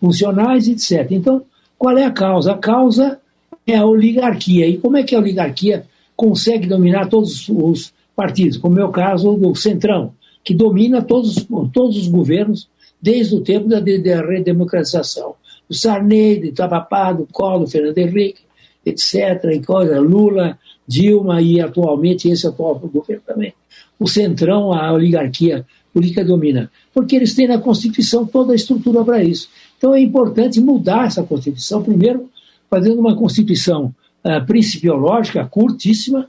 funcionais, 0.00 0.68
etc. 0.68 1.10
Então, 1.10 1.42
qual 1.76 1.96
é 1.96 2.04
a 2.04 2.10
causa? 2.10 2.52
A 2.52 2.58
causa 2.58 3.20
é 3.66 3.76
a 3.76 3.86
oligarquia. 3.86 4.66
E 4.66 4.78
como 4.78 4.96
é 4.96 5.02
que 5.02 5.14
a 5.14 5.18
oligarquia 5.18 5.86
consegue 6.16 6.66
dominar 6.66 7.08
todos 7.08 7.48
os 7.48 7.92
partidos? 8.16 8.56
Como 8.56 8.78
é 8.78 8.84
o 8.84 8.90
caso 8.90 9.34
do 9.34 9.54
Centrão, 9.54 10.12
que 10.42 10.54
domina 10.54 11.02
todos, 11.02 11.46
todos 11.72 11.96
os 11.96 12.08
governos 12.08 12.68
desde 13.00 13.34
o 13.34 13.40
tempo 13.40 13.68
da, 13.68 13.78
da 13.80 14.26
redemocratização. 14.26 15.34
O 15.68 15.74
Sarney, 15.74 16.40
do 16.40 16.46
Itabapá, 16.46 17.12
do 17.12 17.26
Collor, 17.26 17.66
Fernando 17.68 17.98
Henrique, 17.98 18.40
etc., 18.84 19.44
e 19.52 19.60
coisa, 19.60 20.00
Lula, 20.00 20.58
Dilma 20.86 21.42
e 21.42 21.60
atualmente 21.60 22.28
esse 22.30 22.46
atual 22.46 22.78
governo 22.78 23.22
também. 23.26 23.52
O 23.98 24.08
Centrão, 24.08 24.72
a 24.72 24.90
oligarquia 24.92 25.66
política 25.92 26.24
domina, 26.24 26.70
porque 26.94 27.16
eles 27.16 27.34
têm 27.34 27.48
na 27.48 27.58
Constituição 27.58 28.24
toda 28.24 28.52
a 28.52 28.56
estrutura 28.56 29.04
para 29.04 29.22
isso. 29.22 29.48
Então 29.78 29.94
é 29.94 30.00
importante 30.00 30.60
mudar 30.60 31.06
essa 31.06 31.22
Constituição, 31.22 31.82
primeiro, 31.82 32.28
fazendo 32.68 33.00
uma 33.00 33.16
Constituição 33.16 33.94
uh, 34.24 34.44
principiológica 34.44 35.46
curtíssima, 35.46 36.28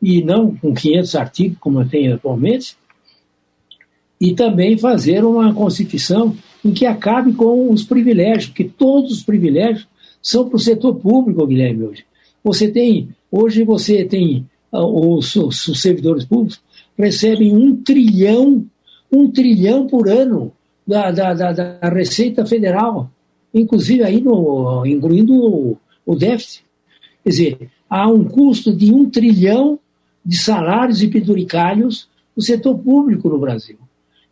e 0.00 0.22
não 0.22 0.54
com 0.54 0.72
500 0.72 1.14
artigos, 1.16 1.58
como 1.58 1.84
tem 1.84 2.12
atualmente, 2.12 2.76
e 4.20 4.34
também 4.34 4.78
fazer 4.78 5.24
uma 5.24 5.52
Constituição 5.52 6.34
em 6.64 6.72
que 6.72 6.86
acabe 6.86 7.32
com 7.32 7.70
os 7.70 7.84
privilégios, 7.84 8.46
porque 8.46 8.64
todos 8.64 9.12
os 9.12 9.22
privilégios 9.22 9.86
são 10.22 10.48
para 10.48 10.56
o 10.56 10.60
setor 10.60 10.94
público, 10.96 11.46
Guilherme, 11.46 11.84
hoje. 11.84 12.04
Você 12.42 12.68
tem, 12.68 13.08
hoje 13.30 13.64
você 13.64 14.04
tem, 14.04 14.46
uh, 14.72 15.16
os, 15.16 15.34
os, 15.36 15.80
servidores 15.80 16.24
públicos 16.24 16.60
recebem 16.96 17.52
um 17.52 17.76
trilhão, 17.76 18.64
um 19.12 19.30
trilhão 19.30 19.86
por 19.86 20.08
ano 20.08 20.52
da, 20.86 21.10
da, 21.10 21.34
da, 21.34 21.52
da 21.52 21.88
Receita 21.88 22.46
Federal, 22.46 23.10
inclusive 23.52 24.04
aí 24.04 24.20
no, 24.20 24.86
incluindo 24.86 25.34
o, 25.34 25.78
o 26.04 26.14
déficit. 26.14 26.64
Quer 27.24 27.30
dizer, 27.30 27.70
há 27.90 28.08
um 28.08 28.24
custo 28.24 28.72
de 28.72 28.92
um 28.92 29.10
trilhão 29.10 29.78
de 30.24 30.36
salários 30.36 31.02
e 31.02 31.08
penduricalhos 31.08 32.08
no 32.36 32.42
setor 32.42 32.78
público 32.78 33.28
no 33.28 33.38
Brasil. 33.38 33.76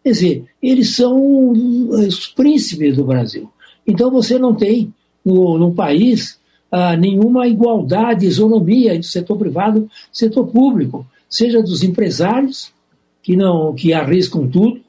Quer 0.02 0.11
dizer, 0.11 0.44
eles 0.62 0.94
são 0.94 1.50
os 1.50 2.28
príncipes 2.28 2.96
do 2.96 3.05
Brasil. 3.05 3.50
Então 3.86 4.11
você 4.11 4.38
não 4.38 4.55
tem 4.55 4.92
no, 5.24 5.59
no 5.59 5.72
país 5.72 6.38
ah, 6.70 6.96
nenhuma 6.96 7.48
igualdade, 7.48 8.26
isonomia 8.26 8.94
entre 8.94 9.09
setor 9.09 9.38
privado 9.38 9.88
e 10.12 10.16
setor 10.16 10.46
público, 10.46 11.07
seja 11.28 11.62
dos 11.62 11.82
empresários, 11.82 12.72
que, 13.22 13.34
não, 13.34 13.74
que 13.74 13.94
arriscam 13.94 14.46
tudo 14.46 14.84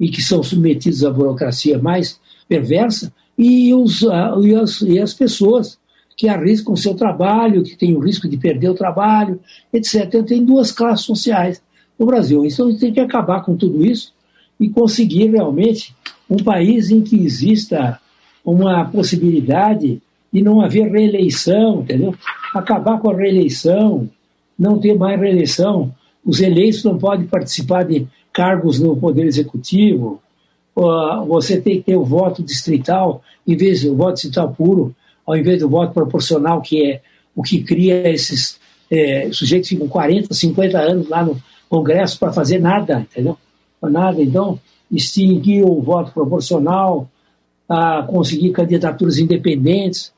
e 0.00 0.08
que 0.08 0.22
são 0.22 0.42
submetidos 0.42 1.04
à 1.04 1.10
burocracia 1.10 1.78
mais 1.78 2.18
perversa, 2.48 3.12
e, 3.38 3.72
os, 3.72 4.02
ah, 4.04 4.34
e, 4.42 4.54
as, 4.54 4.80
e 4.80 4.98
as 4.98 5.14
pessoas 5.14 5.78
que 6.16 6.28
arriscam 6.28 6.74
o 6.74 6.76
seu 6.76 6.94
trabalho, 6.94 7.62
que 7.62 7.76
têm 7.76 7.96
o 7.96 8.00
risco 8.00 8.28
de 8.28 8.36
perder 8.36 8.68
o 8.68 8.74
trabalho, 8.74 9.40
etc. 9.72 10.04
Então, 10.04 10.22
tem 10.22 10.44
duas 10.44 10.72
classes 10.72 11.06
sociais 11.06 11.62
no 11.98 12.04
Brasil. 12.04 12.44
Então, 12.44 12.66
a 12.66 12.70
gente 12.70 12.80
tem 12.80 12.92
que 12.92 13.00
acabar 13.00 13.42
com 13.42 13.56
tudo 13.56 13.84
isso 13.84 14.12
e 14.58 14.68
conseguir 14.68 15.30
realmente 15.30 15.94
um 16.28 16.36
país 16.36 16.90
em 16.90 17.00
que 17.00 17.16
exista 17.16 17.98
uma 18.44 18.84
possibilidade 18.84 20.02
de 20.32 20.42
não 20.42 20.60
haver 20.60 20.90
reeleição, 20.90 21.80
entendeu? 21.80 22.14
Acabar 22.54 22.98
com 22.98 23.10
a 23.10 23.16
reeleição, 23.16 24.08
não 24.58 24.78
ter 24.78 24.94
mais 24.96 25.18
reeleição. 25.18 25.92
Os 26.24 26.40
eleitos 26.40 26.84
não 26.84 26.98
podem 26.98 27.26
participar 27.26 27.84
de 27.84 28.06
cargos 28.32 28.80
no 28.80 28.96
Poder 28.96 29.26
Executivo, 29.26 30.20
você 31.26 31.60
tem 31.60 31.76
que 31.76 31.84
ter 31.84 31.96
o 31.96 32.04
voto 32.04 32.42
distrital, 32.42 33.22
em 33.46 33.56
vez 33.56 33.82
do 33.82 33.94
voto 33.94 34.14
distrital 34.14 34.52
puro, 34.52 34.94
ao 35.26 35.36
invés 35.36 35.60
do 35.60 35.68
voto 35.68 35.92
proporcional, 35.92 36.60
que 36.60 36.84
é 36.84 37.00
o 37.34 37.42
que 37.42 37.62
cria 37.62 38.08
esses 38.08 38.58
é, 38.90 39.30
sujeitos 39.32 39.68
que 39.68 39.76
ficam 39.76 39.88
40, 39.88 40.32
50 40.34 40.78
anos 40.78 41.08
lá 41.08 41.24
no 41.24 41.40
Congresso 41.68 42.18
para 42.18 42.32
fazer 42.32 42.58
nada, 42.58 43.00
entendeu? 43.00 43.36
Nada. 43.82 44.20
Então, 44.20 44.58
extinguir 44.90 45.62
o 45.64 45.80
voto 45.80 46.12
proporcional, 46.12 47.08
a 47.68 48.02
conseguir 48.02 48.50
candidaturas 48.50 49.18
independentes. 49.18 50.12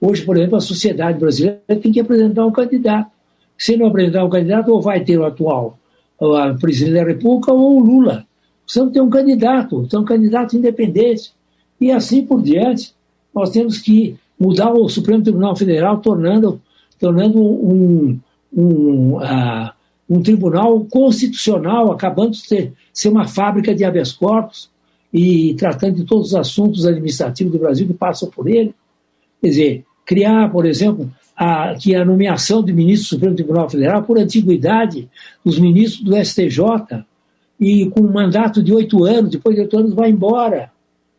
Hoje, 0.00 0.24
por 0.24 0.36
exemplo, 0.36 0.56
a 0.56 0.60
sociedade 0.60 1.18
brasileira 1.18 1.60
tem 1.80 1.92
que 1.92 2.00
apresentar 2.00 2.44
um 2.44 2.50
candidato. 2.50 3.10
Se 3.56 3.76
não 3.76 3.86
apresentar 3.86 4.24
um 4.24 4.28
candidato, 4.28 4.72
ou 4.72 4.82
vai 4.82 5.00
ter 5.00 5.16
o 5.16 5.24
atual 5.24 5.78
o 6.18 6.58
presidente 6.58 6.94
da 6.94 7.04
República 7.04 7.52
ou 7.52 7.78
o 7.78 7.84
Lula. 7.84 8.26
Precisamos 8.64 8.92
ter 8.92 9.00
um 9.00 9.10
candidato, 9.10 9.86
ter 9.86 9.96
um 9.96 10.04
candidato 10.04 10.56
independente. 10.56 11.32
E 11.80 11.90
assim 11.90 12.24
por 12.24 12.42
diante, 12.42 12.94
nós 13.34 13.50
temos 13.50 13.78
que 13.78 14.16
mudar 14.38 14.72
o 14.72 14.88
Supremo 14.88 15.22
Tribunal 15.22 15.54
Federal, 15.54 15.98
tornando, 15.98 16.60
tornando 16.98 17.38
um, 17.38 18.18
um, 18.52 19.16
uh, 19.16 19.70
um 20.08 20.22
tribunal 20.22 20.84
constitucional, 20.86 21.92
acabando 21.92 22.32
de 22.32 22.38
ser, 22.38 22.72
ser 22.92 23.08
uma 23.08 23.26
fábrica 23.26 23.74
de 23.74 23.84
habeas 23.84 24.12
corpus 24.12 24.70
e 25.12 25.54
tratando 25.54 25.96
de 25.96 26.04
todos 26.04 26.28
os 26.28 26.34
assuntos 26.34 26.86
administrativos 26.86 27.52
do 27.52 27.58
Brasil 27.58 27.86
que 27.86 27.94
passam 27.94 28.28
por 28.28 28.48
ele. 28.48 28.74
Quer 29.40 29.48
dizer, 29.48 29.84
criar, 30.04 30.50
por 30.50 30.66
exemplo, 30.66 31.10
a, 31.36 31.74
que 31.74 31.94
a 31.94 32.04
nomeação 32.04 32.62
de 32.62 32.72
ministro 32.72 33.08
do 33.08 33.10
Supremo 33.10 33.36
Tribunal 33.36 33.68
Federal, 33.68 34.02
por 34.02 34.18
antiguidade, 34.18 35.08
os 35.44 35.58
ministros 35.58 36.02
do 36.02 36.16
STJ, 36.16 37.04
e 37.60 37.86
com 37.90 38.00
um 38.00 38.12
mandato 38.12 38.62
de 38.62 38.72
oito 38.72 39.04
anos, 39.04 39.30
depois 39.30 39.54
de 39.54 39.62
oito 39.62 39.78
anos 39.78 39.94
vai 39.94 40.10
embora. 40.10 40.70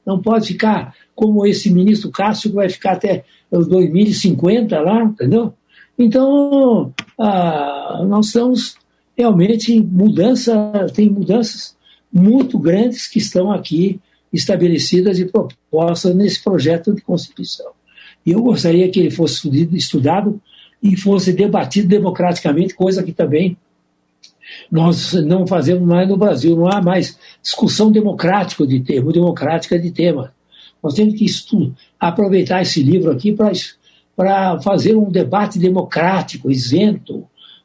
Não 0.05 0.21
pode 0.21 0.47
ficar 0.47 0.93
como 1.15 1.45
esse 1.45 1.71
ministro 1.71 2.11
Cássio, 2.11 2.49
que 2.49 2.55
vai 2.55 2.69
ficar 2.69 2.93
até 2.93 3.25
2050 3.51 4.79
lá, 4.79 5.03
entendeu? 5.03 5.53
Então, 5.97 6.93
ah, 7.19 8.03
nós 8.07 8.27
estamos 8.27 8.75
realmente 9.17 9.73
em 9.73 9.81
mudança, 9.81 10.53
tem 10.93 11.09
mudanças 11.09 11.75
muito 12.13 12.59
grandes 12.59 13.07
que 13.07 13.17
estão 13.17 13.51
aqui 13.51 13.99
estabelecidas 14.31 15.19
e 15.19 15.25
propostas 15.25 16.15
nesse 16.15 16.43
projeto 16.43 16.93
de 16.93 17.01
Constituição. 17.01 17.71
E 18.27 18.33
eu 18.33 18.43
gostaria 18.43 18.89
que 18.89 18.99
ele 18.99 19.09
fosse 19.09 19.47
estudado 19.73 20.37
e 20.83 20.97
fosse 20.97 21.31
debatido 21.31 21.87
democraticamente, 21.87 22.75
coisa 22.75 23.01
que 23.01 23.13
também 23.13 23.55
nós 24.69 25.13
não 25.13 25.47
fazemos 25.47 25.87
mais 25.87 26.09
no 26.09 26.17
Brasil. 26.17 26.53
Não 26.53 26.67
há 26.67 26.81
mais 26.81 27.17
discussão 27.41 27.89
democrática 27.89 28.67
de 28.67 28.81
tema, 28.81 29.13
democrática 29.13 29.79
de 29.79 29.91
tema. 29.91 30.33
Nós 30.83 30.93
temos 30.93 31.15
que 31.15 31.25
aproveitar 31.97 32.61
esse 32.61 32.83
livro 32.83 33.11
aqui 33.11 33.33
para 34.13 34.59
fazer 34.59 34.97
um 34.97 35.09
debate 35.09 35.57
democrático, 35.57 36.51
isento, 36.51 37.19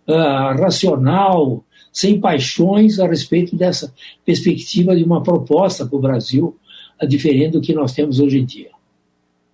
uh, 0.07 0.61
racional, 0.61 1.65
sem 1.93 2.21
paixões 2.21 3.01
a 3.01 3.09
respeito 3.09 3.57
dessa 3.57 3.93
perspectiva 4.25 4.95
de 4.95 5.03
uma 5.03 5.25
proposta 5.25 5.85
para 5.85 5.97
o 5.97 6.01
Brasil 6.01 6.57
uh, 7.03 7.07
diferente 7.07 7.55
do 7.55 7.61
que 7.61 7.75
nós 7.75 7.93
temos 7.93 8.21
hoje 8.21 8.39
em 8.39 8.45
dia. 8.45 8.72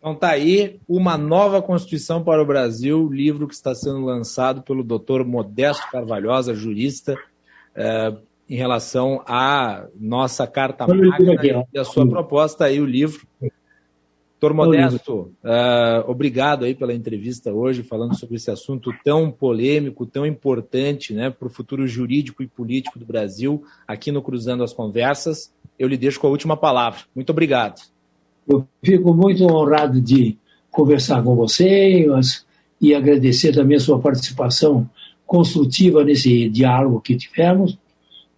Então 0.09 0.19
tá 0.19 0.31
aí 0.31 0.81
uma 0.89 1.19
nova 1.19 1.61
Constituição 1.61 2.25
para 2.25 2.43
o 2.43 2.47
Brasil, 2.47 3.11
livro 3.13 3.47
que 3.47 3.53
está 3.53 3.75
sendo 3.75 4.01
lançado 4.07 4.63
pelo 4.63 4.83
doutor 4.83 5.23
Modesto 5.23 5.87
Carvalhosa, 5.91 6.55
jurista, 6.55 7.15
eh, 7.75 8.17
em 8.49 8.57
relação 8.57 9.23
à 9.27 9.87
nossa 9.95 10.47
Carta 10.47 10.87
Magna 10.87 11.67
e 11.75 11.79
a 11.79 11.85
sua 11.85 12.09
proposta 12.09 12.65
aí, 12.65 12.81
o 12.81 12.87
livro 12.87 13.21
Doutor 14.41 14.55
Modesto, 14.55 15.35
uh, 15.45 16.09
obrigado 16.09 16.65
aí 16.65 16.75
pela 16.75 16.95
entrevista 16.95 17.53
hoje, 17.53 17.83
falando 17.83 18.17
sobre 18.17 18.37
esse 18.37 18.51
assunto 18.51 18.91
tão 19.05 19.31
polêmico, 19.31 20.07
tão 20.07 20.25
importante 20.25 21.13
né, 21.13 21.29
para 21.29 21.49
o 21.49 21.51
futuro 21.51 21.87
jurídico 21.87 22.43
e 22.43 22.47
político 22.47 22.99
do 22.99 23.05
Brasil, 23.05 23.63
aqui 23.87 24.11
no 24.11 24.23
Cruzando 24.23 24.63
as 24.63 24.73
Conversas. 24.73 25.53
Eu 25.79 25.87
lhe 25.87 25.99
deixo 25.99 26.19
com 26.19 26.29
a 26.29 26.31
última 26.31 26.57
palavra. 26.57 27.01
Muito 27.15 27.31
obrigado. 27.31 27.83
Eu 28.49 28.67
fico 28.83 29.13
muito 29.13 29.45
honrado 29.45 30.01
de 30.01 30.39
conversar 30.71 31.23
com 31.23 31.37
você 31.37 32.07
e 32.81 32.95
agradecer 32.95 33.53
também 33.53 33.77
a 33.77 33.81
sua 33.81 33.99
participação 33.99 34.89
construtiva 35.27 36.03
nesse 36.03 36.49
diálogo 36.49 37.01
que 37.01 37.15
tivemos. 37.17 37.77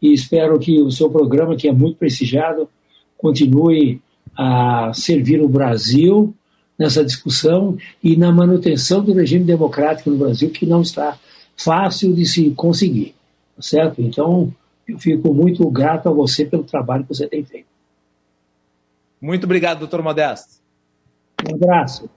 E 0.02 0.12
espero 0.12 0.58
que 0.58 0.80
o 0.80 0.90
seu 0.90 1.08
programa, 1.08 1.54
que 1.54 1.68
é 1.68 1.72
muito 1.72 1.96
prestigiado, 1.96 2.68
continue 3.16 4.00
a 4.36 4.90
servir 4.94 5.40
o 5.40 5.48
Brasil 5.48 6.34
nessa 6.78 7.04
discussão 7.04 7.76
e 8.02 8.16
na 8.16 8.32
manutenção 8.32 9.04
do 9.04 9.12
regime 9.12 9.44
democrático 9.44 10.10
no 10.10 10.16
Brasil, 10.16 10.50
que 10.50 10.66
não 10.66 10.80
está 10.80 11.18
fácil 11.56 12.14
de 12.14 12.24
se 12.24 12.50
conseguir, 12.52 13.14
tá 13.54 13.62
certo? 13.62 14.00
Então, 14.00 14.52
eu 14.88 14.98
fico 14.98 15.34
muito 15.34 15.68
grato 15.70 16.08
a 16.08 16.12
você 16.12 16.44
pelo 16.44 16.64
trabalho 16.64 17.04
que 17.04 17.14
você 17.14 17.28
tem 17.28 17.44
feito. 17.44 17.69
Muito 19.20 19.44
obrigado, 19.44 19.78
doutor 19.78 20.02
Modesto. 20.02 20.60
Um 21.48 21.54
abraço. 21.54 22.10